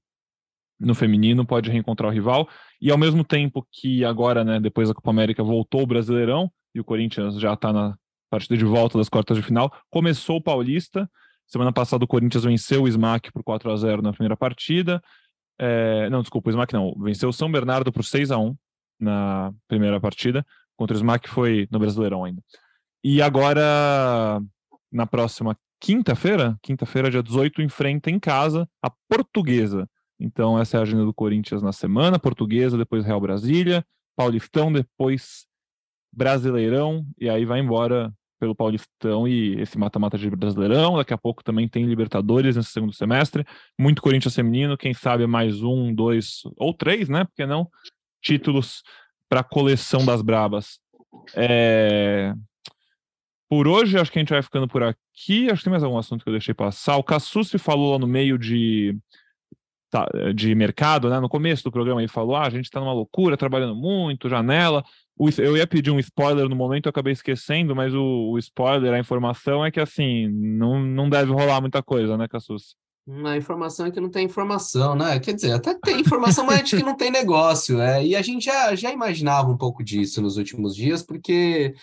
no 0.82 0.94
feminino, 0.94 1.46
pode 1.46 1.70
reencontrar 1.70 2.10
o 2.10 2.12
rival. 2.12 2.48
E 2.80 2.90
ao 2.90 2.98
mesmo 2.98 3.24
tempo 3.24 3.66
que 3.70 4.04
agora, 4.04 4.44
né, 4.44 4.60
depois 4.60 4.88
da 4.88 4.94
Copa 4.94 5.10
América 5.10 5.42
voltou 5.42 5.82
o 5.82 5.86
Brasileirão 5.86 6.50
e 6.74 6.80
o 6.80 6.84
Corinthians 6.84 7.38
já 7.38 7.52
está 7.54 7.72
na 7.72 7.96
partida 8.30 8.56
de 8.56 8.64
volta 8.64 8.96
das 8.98 9.08
quartas 9.08 9.36
de 9.36 9.42
final, 9.42 9.70
começou 9.90 10.36
o 10.36 10.42
Paulista. 10.42 11.08
Semana 11.46 11.72
passada 11.72 12.04
o 12.04 12.08
Corinthians 12.08 12.44
venceu 12.44 12.84
o 12.84 12.88
Smack 12.88 13.30
por 13.30 13.44
4 13.44 13.70
a 13.70 13.76
0 13.76 14.02
na 14.02 14.12
primeira 14.12 14.36
partida. 14.36 15.02
É, 15.58 16.08
não, 16.08 16.22
desculpa, 16.22 16.48
o 16.48 16.50
Smack 16.50 16.72
não. 16.72 16.94
Venceu 16.98 17.28
o 17.28 17.32
São 17.32 17.52
Bernardo 17.52 17.92
por 17.92 18.04
6 18.04 18.30
a 18.30 18.38
1 18.38 18.56
na 18.98 19.52
primeira 19.68 20.00
partida. 20.00 20.44
Contra 20.76 20.96
o 20.96 20.98
Smack 20.98 21.28
foi 21.28 21.68
no 21.70 21.78
Brasileirão 21.78 22.24
ainda. 22.24 22.42
E 23.04 23.20
agora, 23.20 24.40
na 24.90 25.06
próxima 25.06 25.56
quinta-feira, 25.78 26.56
quinta-feira, 26.62 27.10
dia 27.10 27.22
18, 27.22 27.60
enfrenta 27.60 28.10
em 28.10 28.18
casa 28.18 28.68
a 28.80 28.90
Portuguesa. 29.08 29.88
Então, 30.18 30.58
essa 30.58 30.76
é 30.76 30.80
a 30.80 30.82
agenda 30.82 31.04
do 31.04 31.14
Corinthians 31.14 31.62
na 31.62 31.72
semana. 31.72 32.18
Portuguesa, 32.18 32.78
depois 32.78 33.04
Real 33.04 33.20
Brasília. 33.20 33.84
Paulistão, 34.16 34.72
depois 34.72 35.46
Brasileirão. 36.12 37.04
E 37.18 37.28
aí 37.28 37.44
vai 37.44 37.60
embora 37.60 38.12
pelo 38.42 38.56
Paulistão 38.56 39.28
e 39.28 39.60
esse 39.60 39.78
mata-mata 39.78 40.18
de 40.18 40.28
Brasileirão. 40.28 40.96
Daqui 40.96 41.14
a 41.14 41.18
pouco 41.18 41.44
também 41.44 41.68
tem 41.68 41.86
Libertadores 41.86 42.56
nesse 42.56 42.70
segundo 42.70 42.92
semestre. 42.92 43.46
Muito 43.78 44.02
Corinthians 44.02 44.34
feminino, 44.34 44.76
quem 44.76 44.92
sabe 44.92 45.28
mais 45.28 45.62
um, 45.62 45.94
dois 45.94 46.42
ou 46.56 46.74
três, 46.74 47.08
né? 47.08 47.24
Porque 47.24 47.46
não? 47.46 47.70
Títulos 48.20 48.82
para 49.28 49.40
a 49.40 49.44
coleção 49.44 50.04
das 50.04 50.22
Brabas. 50.22 50.80
É... 51.36 52.34
Por 53.48 53.68
hoje, 53.68 53.96
acho 53.96 54.10
que 54.10 54.18
a 54.18 54.22
gente 54.22 54.32
vai 54.32 54.42
ficando 54.42 54.66
por 54.66 54.82
aqui. 54.82 55.48
Acho 55.48 55.58
que 55.58 55.64
tem 55.64 55.70
mais 55.70 55.84
algum 55.84 55.98
assunto 55.98 56.24
que 56.24 56.28
eu 56.28 56.32
deixei 56.34 56.52
passar. 56.52 56.96
O 56.96 57.04
Cassucci 57.04 57.58
falou 57.58 57.92
lá 57.92 57.98
no 57.98 58.08
meio 58.08 58.36
de, 58.36 58.98
tá, 59.92 60.08
de 60.34 60.54
mercado, 60.54 61.10
né? 61.10 61.20
No 61.20 61.28
começo 61.28 61.62
do 61.62 61.70
programa 61.70 62.00
ele 62.00 62.08
falou: 62.08 62.34
ah, 62.34 62.46
a 62.46 62.50
gente 62.50 62.64
está 62.64 62.80
numa 62.80 62.94
loucura, 62.94 63.36
trabalhando 63.36 63.76
muito, 63.76 64.28
janela. 64.28 64.82
O, 65.16 65.28
eu 65.38 65.56
ia 65.56 65.66
pedir 65.66 65.90
um 65.90 65.98
spoiler 65.98 66.48
no 66.48 66.56
momento, 66.56 66.86
eu 66.86 66.90
acabei 66.90 67.12
esquecendo, 67.12 67.76
mas 67.76 67.94
o, 67.94 68.30
o 68.32 68.38
spoiler, 68.38 68.94
a 68.94 68.98
informação 68.98 69.64
é 69.64 69.70
que 69.70 69.78
assim, 69.78 70.26
não, 70.28 70.80
não 70.80 71.10
deve 71.10 71.30
rolar 71.30 71.60
muita 71.60 71.82
coisa, 71.82 72.16
né, 72.16 72.26
Cassus? 72.26 72.74
A 73.26 73.36
informação 73.36 73.86
é 73.86 73.90
que 73.90 74.00
não 74.00 74.08
tem 74.08 74.24
informação, 74.24 74.94
né? 74.94 75.18
Quer 75.18 75.34
dizer, 75.34 75.52
até 75.52 75.74
tem 75.74 76.00
informação, 76.00 76.46
mas 76.46 76.62
de 76.62 76.76
que 76.76 76.82
não 76.84 76.96
tem 76.96 77.10
negócio. 77.10 77.80
É. 77.80 78.04
E 78.04 78.16
a 78.16 78.22
gente 78.22 78.44
já, 78.44 78.74
já 78.74 78.90
imaginava 78.90 79.50
um 79.50 79.56
pouco 79.56 79.84
disso 79.84 80.22
nos 80.22 80.36
últimos 80.36 80.74
dias, 80.74 81.02
porque 81.02 81.74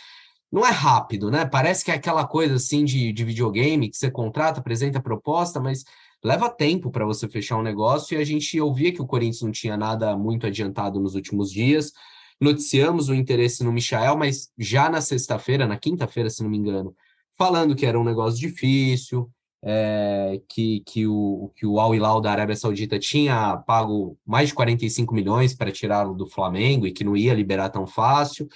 não 0.51 0.65
é 0.65 0.71
rápido, 0.71 1.29
né? 1.29 1.45
Parece 1.45 1.85
que 1.85 1.91
é 1.91 1.95
aquela 1.95 2.25
coisa 2.25 2.55
assim 2.55 2.83
de, 2.85 3.11
de 3.11 3.23
videogame 3.25 3.89
que 3.89 3.97
você 3.97 4.09
contrata, 4.09 4.61
apresenta 4.61 4.97
a 4.97 5.01
proposta, 5.01 5.59
mas 5.59 5.83
leva 6.23 6.49
tempo 6.49 6.91
para 6.91 7.05
você 7.05 7.27
fechar 7.27 7.57
um 7.57 7.63
negócio. 7.63 8.17
E 8.17 8.21
a 8.21 8.25
gente 8.25 8.59
ouvia 8.59 8.91
que 8.91 9.01
o 9.01 9.07
Corinthians 9.07 9.41
não 9.41 9.51
tinha 9.51 9.77
nada 9.77 10.15
muito 10.17 10.45
adiantado 10.45 10.99
nos 10.99 11.15
últimos 11.15 11.51
dias. 11.51 11.91
Noticiamos 12.39 13.09
o 13.09 13.13
interesse 13.13 13.63
no 13.63 13.71
Michael, 13.71 14.17
mas 14.17 14.49
já 14.57 14.89
na 14.89 15.01
sexta-feira, 15.01 15.67
na 15.67 15.77
quinta-feira, 15.77 16.29
se 16.29 16.41
não 16.41 16.49
me 16.49 16.57
engano, 16.57 16.95
falando 17.37 17.75
que 17.75 17.85
era 17.85 17.99
um 17.99 18.03
negócio 18.03 18.39
difícil, 18.39 19.29
é, 19.61 20.41
que, 20.47 20.81
que 20.85 21.05
o, 21.05 21.51
que 21.55 21.65
o 21.65 21.79
Al 21.79 21.93
Hilal 21.93 22.21
da 22.21 22.31
Arábia 22.31 22.55
Saudita 22.55 22.97
tinha 22.97 23.57
pago 23.57 24.17
mais 24.25 24.49
de 24.49 24.55
45 24.55 25.13
milhões 25.13 25.53
para 25.53 25.71
tirá-lo 25.71 26.13
do 26.13 26.25
Flamengo 26.25 26.87
e 26.87 26.93
que 26.93 27.03
não 27.03 27.15
ia 27.15 27.33
liberar 27.33 27.69
tão 27.69 27.85
fácil. 27.85 28.47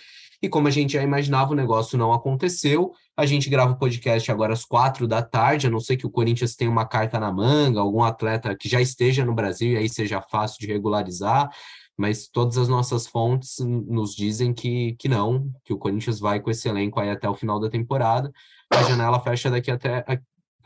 E 0.43 0.49
como 0.49 0.67
a 0.67 0.71
gente 0.71 0.91
já 0.91 1.01
imaginava, 1.01 1.53
o 1.53 1.55
negócio 1.55 1.97
não 1.97 2.11
aconteceu. 2.11 2.91
A 3.15 3.25
gente 3.25 3.49
grava 3.49 3.71
o 3.71 3.77
podcast 3.77 4.29
agora 4.29 4.51
às 4.51 4.65
quatro 4.65 5.07
da 5.07 5.21
tarde, 5.21 5.67
a 5.67 5.69
não 5.69 5.79
ser 5.79 5.95
que 5.95 6.05
o 6.05 6.09
Corinthians 6.09 6.53
tenha 6.53 6.69
uma 6.69 6.85
carta 6.85 7.17
na 7.17 7.31
manga, 7.31 7.79
algum 7.79 8.03
atleta 8.03 8.53
que 8.53 8.67
já 8.67 8.81
esteja 8.81 9.23
no 9.23 9.33
Brasil 9.33 9.71
e 9.71 9.77
aí 9.77 9.87
seja 9.87 10.21
fácil 10.21 10.59
de 10.59 10.67
regularizar. 10.67 11.49
Mas 11.95 12.27
todas 12.27 12.57
as 12.57 12.67
nossas 12.67 13.07
fontes 13.07 13.55
nos 13.59 14.13
dizem 14.13 14.53
que, 14.53 14.97
que 14.99 15.07
não, 15.07 15.49
que 15.63 15.71
o 15.71 15.77
Corinthians 15.77 16.19
vai 16.19 16.41
com 16.41 16.51
esse 16.51 16.67
elenco 16.67 16.99
aí 16.99 17.09
até 17.09 17.29
o 17.29 17.35
final 17.35 17.57
da 17.57 17.69
temporada. 17.69 18.29
A 18.69 18.83
janela 18.83 19.21
fecha 19.21 19.49
daqui 19.49 19.71
até 19.71 20.03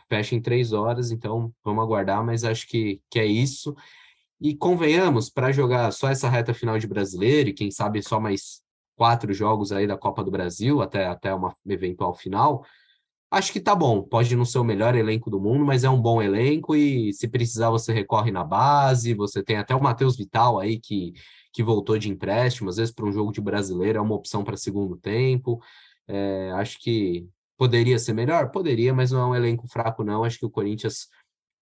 fecha 0.09 0.33
em 0.33 0.41
três 0.41 0.73
horas, 0.73 1.11
então 1.11 1.53
vamos 1.63 1.83
aguardar, 1.83 2.25
mas 2.25 2.43
acho 2.43 2.67
que, 2.67 2.99
que 3.11 3.19
é 3.19 3.25
isso. 3.27 3.75
E 4.41 4.55
convenhamos, 4.55 5.29
para 5.29 5.51
jogar 5.51 5.91
só 5.91 6.09
essa 6.09 6.27
reta 6.27 6.51
final 6.51 6.79
de 6.79 6.87
brasileiro, 6.87 7.49
e 7.49 7.53
quem 7.53 7.69
sabe 7.69 8.01
só 8.01 8.19
mais 8.19 8.65
quatro 8.97 9.31
jogos 9.33 9.71
aí 9.71 9.87
da 9.87 9.97
Copa 9.97 10.23
do 10.23 10.31
Brasil, 10.31 10.81
até, 10.81 11.07
até 11.07 11.33
uma 11.33 11.53
eventual 11.65 12.13
final, 12.15 12.65
acho 13.31 13.53
que 13.53 13.59
tá 13.59 13.75
bom. 13.75 14.01
Pode 14.01 14.35
não 14.35 14.43
ser 14.43 14.59
o 14.59 14.63
melhor 14.63 14.95
elenco 14.95 15.29
do 15.29 15.39
mundo, 15.39 15.63
mas 15.63 15.83
é 15.83 15.89
um 15.89 16.01
bom 16.01 16.21
elenco 16.21 16.75
e 16.75 17.13
se 17.13 17.27
precisar 17.27 17.69
você 17.69 17.93
recorre 17.93 18.31
na 18.31 18.43
base. 18.43 19.13
Você 19.13 19.43
tem 19.43 19.57
até 19.57 19.75
o 19.75 19.81
Matheus 19.81 20.17
Vital 20.17 20.59
aí 20.59 20.79
que, 20.79 21.13
que 21.53 21.63
voltou 21.63 21.97
de 21.97 22.09
empréstimo, 22.09 22.69
às 22.69 22.77
vezes 22.77 22.93
para 22.93 23.05
um 23.05 23.11
jogo 23.11 23.31
de 23.31 23.39
brasileiro 23.39 23.99
é 23.99 24.01
uma 24.01 24.15
opção 24.15 24.43
para 24.43 24.57
segundo 24.57 24.97
tempo. 24.97 25.61
É, 26.07 26.51
acho 26.55 26.79
que 26.79 27.27
poderia 27.57 27.99
ser 27.99 28.13
melhor? 28.13 28.51
Poderia, 28.51 28.93
mas 28.93 29.11
não 29.11 29.21
é 29.21 29.25
um 29.27 29.35
elenco 29.35 29.67
fraco, 29.67 30.03
não. 30.03 30.23
Acho 30.23 30.39
que 30.39 30.45
o 30.45 30.49
Corinthians 30.49 31.07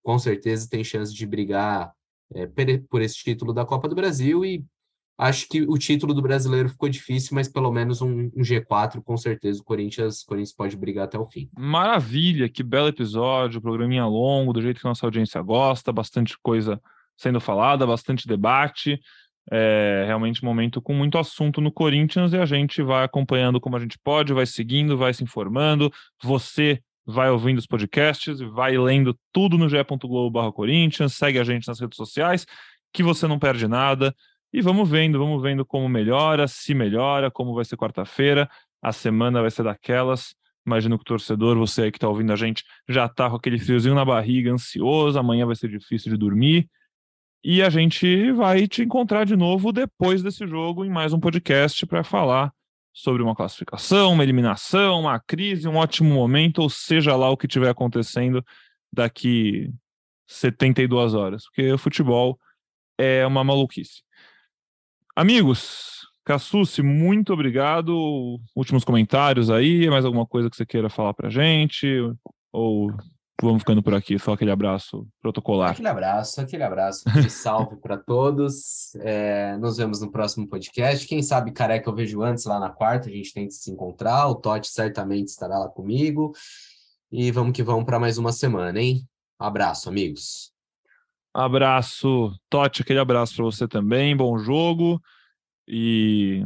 com 0.04 0.18
certeza 0.20 0.70
tem 0.70 0.84
chance 0.84 1.14
de 1.14 1.26
brigar 1.26 1.94
é, 2.34 2.48
por 2.90 3.02
esse 3.02 3.16
título 3.16 3.54
da 3.54 3.66
Copa 3.66 3.88
do 3.90 3.96
Brasil 3.96 4.46
e 4.46 4.66
Acho 5.18 5.48
que 5.48 5.62
o 5.62 5.78
título 5.78 6.14
do 6.14 6.22
brasileiro 6.22 6.68
ficou 6.70 6.90
difícil, 6.90 7.36
mas 7.36 7.48
pelo 7.48 7.72
menos 7.72 8.02
um, 8.02 8.30
um 8.36 8.42
G4, 8.42 9.02
com 9.02 9.16
certeza, 9.16 9.62
o 9.62 9.64
Corinthians, 9.64 10.22
o 10.22 10.26
Corinthians 10.26 10.54
pode 10.54 10.76
brigar 10.76 11.06
até 11.06 11.18
o 11.18 11.26
fim. 11.26 11.50
Maravilha, 11.58 12.50
que 12.50 12.62
belo 12.62 12.90
episódio, 12.90 13.62
programinha 13.62 14.06
longo, 14.06 14.52
do 14.52 14.62
jeito 14.62 14.80
que 14.80 14.86
nossa 14.86 15.06
audiência 15.06 15.42
gosta, 15.42 15.94
bastante 15.94 16.38
coisa 16.44 16.82
sendo 17.18 17.40
falada, 17.40 17.88
bastante 17.88 18.28
debate. 18.28 19.00
É 19.52 20.04
realmente 20.08 20.44
um 20.44 20.48
momento 20.48 20.82
com 20.82 20.94
muito 20.94 21.18
assunto 21.18 21.62
no 21.62 21.72
Corinthians 21.72 22.34
e 22.34 22.38
a 22.38 22.46
gente 22.46 22.82
vai 22.82 23.06
acompanhando 23.06 23.62
como 23.62 23.78
a 23.78 23.80
gente 23.80 23.98
pode, 24.04 24.34
vai 24.34 24.46
seguindo, 24.46 24.98
vai 24.98 25.14
se 25.14 25.24
informando. 25.24 25.92
Você 26.24 26.82
vai 27.06 27.30
ouvindo 27.30 27.60
os 27.60 27.68
podcasts, 27.68 28.40
vai 28.40 28.78
lendo 28.78 29.18
tudo 29.32 29.58
no 29.58 29.70
ge.globo 29.70 30.52
Corinthians, 30.52 31.14
segue 31.14 31.38
a 31.38 31.44
gente 31.44 31.68
nas 31.68 31.80
redes 31.80 31.96
sociais, 31.96 32.46
que 32.92 33.04
você 33.04 33.28
não 33.28 33.38
perde 33.38 33.68
nada. 33.68 34.14
E 34.56 34.62
vamos 34.62 34.90
vendo, 34.90 35.20
vamos 35.20 35.42
vendo 35.42 35.66
como 35.66 35.90
melhora, 35.90 36.48
se 36.48 36.74
melhora, 36.74 37.30
como 37.30 37.54
vai 37.54 37.66
ser 37.66 37.76
quarta-feira. 37.76 38.50
A 38.82 38.94
semana 38.94 39.42
vai 39.42 39.52
ser 39.52 39.64
daquelas. 39.64 40.34
Imagino 40.66 40.98
que 40.98 41.02
o 41.02 41.06
torcedor, 41.06 41.58
você 41.58 41.82
aí 41.82 41.92
que 41.92 41.98
está 41.98 42.08
ouvindo 42.08 42.32
a 42.32 42.38
gente, 42.38 42.64
já 42.88 43.06
está 43.06 43.30
com 43.30 43.36
aquele 43.36 43.60
friozinho 43.60 43.94
na 43.94 44.06
barriga, 44.06 44.54
ansioso. 44.54 45.20
Amanhã 45.20 45.46
vai 45.46 45.58
ser 45.58 45.68
difícil 45.68 46.10
de 46.10 46.18
dormir. 46.18 46.70
E 47.44 47.62
a 47.62 47.70
gente 47.70 48.32
vai 48.32 48.66
te 48.66 48.82
encontrar 48.82 49.26
de 49.26 49.36
novo 49.36 49.74
depois 49.74 50.24
desse 50.24 50.48
jogo 50.48 50.86
em 50.86 50.90
mais 50.90 51.12
um 51.12 51.20
podcast 51.20 51.86
para 51.86 52.02
falar 52.02 52.54
sobre 52.94 53.22
uma 53.22 53.36
classificação, 53.36 54.14
uma 54.14 54.24
eliminação, 54.24 55.02
uma 55.02 55.20
crise, 55.20 55.68
um 55.68 55.76
ótimo 55.76 56.14
momento, 56.14 56.60
ou 56.60 56.70
seja 56.70 57.14
lá 57.18 57.30
o 57.30 57.36
que 57.36 57.46
estiver 57.46 57.70
acontecendo 57.70 58.42
daqui 58.90 59.70
72 60.26 61.14
horas. 61.14 61.44
Porque 61.44 61.74
o 61.74 61.78
futebol 61.78 62.40
é 62.98 63.28
uma 63.28 63.44
maluquice. 63.44 64.06
Amigos, 65.16 66.02
Cassucci, 66.26 66.82
muito 66.82 67.32
obrigado. 67.32 68.38
Últimos 68.54 68.84
comentários 68.84 69.50
aí, 69.50 69.90
mais 69.90 70.04
alguma 70.04 70.26
coisa 70.26 70.50
que 70.50 70.58
você 70.58 70.66
queira 70.66 70.90
falar 70.90 71.14
pra 71.14 71.30
gente? 71.30 71.88
Ou 72.52 72.92
vamos 73.42 73.62
ficando 73.62 73.82
por 73.82 73.94
aqui, 73.94 74.20
só 74.20 74.34
aquele 74.34 74.52
abraço 74.52 75.08
protocolar. 75.22 75.72
Aquele 75.72 75.88
abraço, 75.88 76.42
aquele 76.42 76.64
abraço, 76.64 77.08
aquele 77.08 77.30
salve 77.32 77.78
para 77.78 77.98
todos. 77.98 78.94
É, 78.96 79.56
nos 79.56 79.78
vemos 79.78 80.02
no 80.02 80.12
próximo 80.12 80.50
podcast. 80.50 81.08
Quem 81.08 81.24
sabe 81.24 81.54
careca 81.54 81.90
eu 81.90 81.96
vejo 81.96 82.22
antes 82.22 82.44
lá 82.44 82.60
na 82.60 82.70
quarta, 82.70 83.08
a 83.08 83.12
gente 83.12 83.34
tem 83.34 83.48
que 83.48 83.54
se 83.54 83.72
encontrar. 83.72 84.28
O 84.28 84.36
Totti 84.36 84.68
certamente 84.68 85.30
estará 85.30 85.58
lá 85.58 85.70
comigo. 85.70 86.34
E 87.10 87.32
vamos 87.32 87.54
que 87.54 87.64
vamos 87.64 87.86
para 87.86 88.00
mais 88.00 88.18
uma 88.18 88.34
semana, 88.34 88.82
hein? 88.82 89.08
Abraço, 89.40 89.88
amigos. 89.88 90.55
Abraço, 91.36 92.32
Totti, 92.50 92.82
aquele 92.82 93.00
abraço 93.00 93.36
para 93.36 93.44
você 93.44 93.68
também. 93.68 94.16
Bom 94.16 94.38
jogo. 94.38 95.02
E 95.68 96.46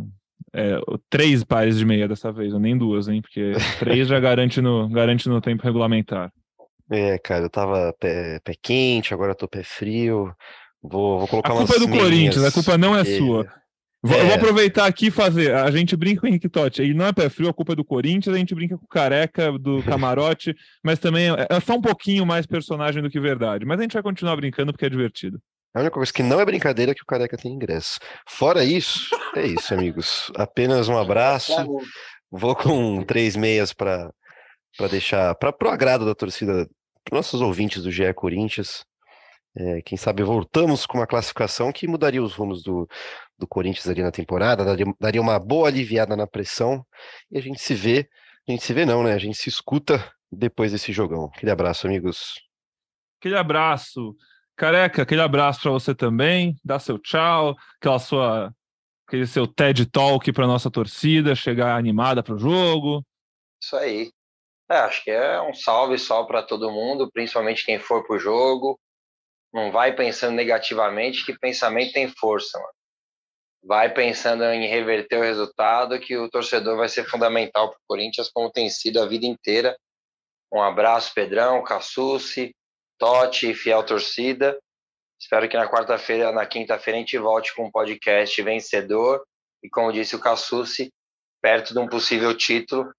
é, 0.51 0.79
três 1.11 1.43
pares 1.43 1.77
de 1.77 1.85
meia 1.85 2.07
dessa 2.07 2.31
vez, 2.31 2.51
nem 2.55 2.75
duas, 2.75 3.07
hein? 3.07 3.21
Porque 3.21 3.51
três 3.77 4.07
já 4.07 4.19
garante 4.19 4.59
no, 4.59 4.89
garante 4.89 5.29
no 5.29 5.39
tempo 5.39 5.61
regulamentar. 5.61 6.31
É, 6.89 7.19
cara, 7.19 7.45
eu 7.45 7.49
tava 7.51 7.93
pé, 7.99 8.39
pé 8.43 8.53
quente, 8.59 9.13
agora 9.13 9.33
eu 9.33 9.35
tô 9.35 9.47
pé 9.47 9.61
frio. 9.61 10.33
Vou, 10.81 11.19
vou 11.19 11.27
colocar 11.27 11.53
A 11.53 11.57
culpa 11.57 11.75
é 11.75 11.79
do 11.79 11.87
Corinthians, 11.87 12.43
a 12.43 12.51
culpa 12.51 12.75
não 12.75 12.97
é, 12.97 13.01
é. 13.01 13.05
sua. 13.05 13.45
Vou, 14.01 14.17
é. 14.17 14.21
Eu 14.21 14.25
vou 14.27 14.35
aproveitar 14.35 14.85
aqui 14.85 15.07
e 15.07 15.11
fazer. 15.11 15.53
A 15.53 15.69
gente 15.71 15.95
brinca 15.95 16.21
com 16.21 16.27
o 16.27 16.29
Henrique 16.29 16.47
Totti. 16.47 16.81
Ele 16.81 16.93
não 16.93 17.05
é 17.05 17.13
pé 17.13 17.29
frio, 17.29 17.49
a 17.49 17.53
culpa 17.53 17.73
é 17.73 17.75
do 17.75 17.83
Corinthians. 17.83 18.35
A 18.35 18.39
gente 18.39 18.55
brinca 18.55 18.77
com 18.77 18.85
o 18.85 18.87
Careca, 18.87 19.51
do 19.57 19.83
Camarote, 19.83 20.55
mas 20.83 20.99
também 20.99 21.29
é, 21.29 21.47
é 21.49 21.59
só 21.59 21.75
um 21.75 21.81
pouquinho 21.81 22.25
mais 22.25 22.45
personagem 22.45 23.03
do 23.03 23.09
que 23.09 23.19
verdade. 23.19 23.65
Mas 23.65 23.79
a 23.79 23.81
gente 23.81 23.93
vai 23.93 24.03
continuar 24.03 24.35
brincando 24.37 24.71
porque 24.71 24.85
é 24.85 24.89
divertido. 24.89 25.39
A 25.73 25.81
única 25.81 25.93
coisa 25.93 26.11
que 26.11 26.23
não 26.23 26.39
é 26.39 26.45
brincadeira 26.45 26.93
é 26.93 26.95
que 26.95 27.03
o 27.03 27.05
Careca 27.05 27.37
tem 27.37 27.53
ingresso. 27.53 27.99
Fora 28.27 28.63
isso, 28.63 29.15
é 29.35 29.45
isso, 29.45 29.73
amigos. 29.73 30.31
Apenas 30.35 30.87
um 30.89 30.97
abraço. 30.97 31.53
Vou 32.31 32.55
com 32.55 33.03
três 33.03 33.35
meias 33.35 33.71
para 33.71 34.11
deixar 34.89 35.35
para 35.35 35.53
o 35.63 35.69
agrado 35.69 36.05
da 36.05 36.15
torcida, 36.15 36.67
para 37.03 37.17
nossos 37.17 37.39
ouvintes 37.41 37.83
do 37.83 37.91
GE 37.91 38.11
Corinthians. 38.15 38.83
É, 39.55 39.81
quem 39.81 39.97
sabe 39.97 40.23
voltamos 40.23 40.85
com 40.85 40.99
uma 40.99 41.07
classificação 41.07 41.71
que 41.71 41.87
mudaria 41.87 42.21
os 42.21 42.35
rumos 42.35 42.61
do, 42.61 42.87
do 43.37 43.47
Corinthians 43.47 43.87
ali 43.87 44.01
na 44.01 44.11
temporada, 44.11 44.63
daria, 44.63 44.85
daria 44.99 45.21
uma 45.21 45.39
boa 45.39 45.67
aliviada 45.67 46.15
na 46.15 46.27
pressão 46.27 46.85
e 47.31 47.37
a 47.37 47.41
gente 47.41 47.59
se 47.59 47.73
vê, 47.73 48.07
a 48.47 48.51
gente 48.51 48.63
se 48.63 48.73
vê 48.73 48.85
não, 48.85 49.03
né? 49.03 49.13
A 49.13 49.17
gente 49.17 49.37
se 49.37 49.49
escuta 49.49 50.11
depois 50.31 50.71
desse 50.71 50.91
jogão. 50.91 51.31
Aquele 51.35 51.51
abraço, 51.51 51.87
amigos. 51.87 52.35
Aquele 53.19 53.37
abraço. 53.37 54.15
Careca, 54.55 55.01
aquele 55.01 55.21
abraço 55.21 55.61
para 55.61 55.71
você 55.71 55.95
também. 55.95 56.55
Dá 56.63 56.79
seu 56.79 56.99
tchau, 56.99 57.55
aquela 57.79 57.99
sua 57.99 58.53
aquele 59.07 59.25
seu 59.25 59.47
TED 59.47 59.87
Talk 59.87 60.31
para 60.31 60.45
nossa 60.45 60.69
torcida 60.69 61.33
chegar 61.33 61.75
animada 61.75 62.21
para 62.21 62.35
o 62.35 62.37
jogo. 62.37 63.03
Isso 63.61 63.75
aí. 63.75 64.11
É, 64.69 64.77
acho 64.77 65.03
que 65.03 65.09
é 65.09 65.41
um 65.41 65.53
salve 65.53 65.97
só 65.97 66.23
para 66.25 66.43
todo 66.43 66.71
mundo, 66.71 67.09
principalmente 67.11 67.65
quem 67.65 67.79
for 67.79 68.05
para 68.05 68.15
o 68.15 68.19
jogo. 68.19 68.79
Não 69.53 69.71
vai 69.71 69.95
pensando 69.95 70.35
negativamente, 70.35 71.25
que 71.25 71.37
pensamento 71.37 71.93
tem 71.93 72.07
força, 72.07 72.57
mano. 72.59 72.73
Vai 73.63 73.93
pensando 73.93 74.43
em 74.43 74.67
reverter 74.67 75.17
o 75.17 75.23
resultado, 75.23 75.99
que 75.99 76.15
o 76.15 76.29
torcedor 76.29 76.77
vai 76.77 76.87
ser 76.87 77.05
fundamental 77.05 77.69
para 77.69 77.77
o 77.77 77.87
Corinthians, 77.87 78.29
como 78.29 78.51
tem 78.51 78.69
sido 78.69 79.01
a 79.01 79.05
vida 79.05 79.25
inteira. 79.25 79.77
Um 80.51 80.61
abraço, 80.61 81.13
Pedrão, 81.13 81.63
Cassucci, 81.63 82.55
Totti, 82.97 83.53
fiel 83.53 83.83
torcida. 83.83 84.57
Espero 85.19 85.49
que 85.49 85.57
na 85.57 85.69
quarta-feira, 85.69 86.31
na 86.31 86.45
quinta-feira, 86.45 86.97
a 86.97 87.01
gente 87.01 87.17
volte 87.17 87.53
com 87.53 87.65
um 87.65 87.71
podcast 87.71 88.41
vencedor 88.41 89.25
e, 89.61 89.69
como 89.69 89.91
disse 89.91 90.15
o 90.15 90.19
Cassucci, 90.19 90.91
perto 91.41 91.73
de 91.73 91.79
um 91.79 91.87
possível 91.87 92.35
título. 92.35 92.89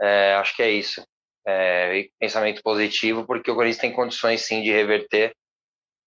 É, 0.00 0.34
acho 0.34 0.56
que 0.56 0.62
é 0.62 0.70
isso. 0.70 1.04
É, 1.46 2.08
pensamento 2.18 2.62
positivo, 2.62 3.24
porque 3.26 3.50
o 3.50 3.54
Corinthians 3.54 3.80
tem 3.80 3.92
condições 3.92 4.42
sim 4.42 4.62
de 4.62 4.72
reverter 4.72 5.32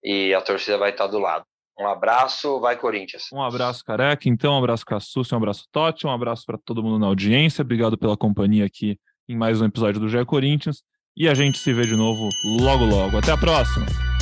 e 0.06 0.34
a 0.36 0.42
torcida 0.42 0.78
vai 0.78 0.92
estar 0.92 1.08
do 1.08 1.18
lado. 1.18 1.44
Um 1.78 1.88
abraço, 1.88 2.60
vai 2.60 2.78
Corinthians. 2.78 3.24
Um 3.34 3.42
abraço, 3.42 3.84
Careca. 3.84 4.30
Então, 4.30 4.54
um 4.54 4.60
abraço, 4.60 4.86
Cassus, 4.86 5.32
um 5.34 5.38
abraço, 5.38 5.66
Totti, 5.72 6.08
um 6.08 6.12
abraço 6.12 6.44
para 6.46 6.58
todo 6.58 6.82
mundo 6.82 7.00
na 7.00 7.08
audiência. 7.08 7.64
Obrigado 7.64 7.98
pela 7.98 8.16
companhia 8.16 8.66
aqui 8.66 8.98
em 9.28 9.36
mais 9.36 9.60
um 9.60 9.66
episódio 9.66 10.00
do 10.00 10.08
GE 10.08 10.24
Corinthians. 10.24 10.84
E 11.18 11.28
a 11.28 11.34
gente 11.34 11.58
se 11.58 11.74
vê 11.74 11.86
de 11.86 11.96
novo 11.96 12.30
logo, 12.62 12.86
logo. 12.86 13.18
Até 13.18 13.32
a 13.32 13.38
próxima! 13.38 14.15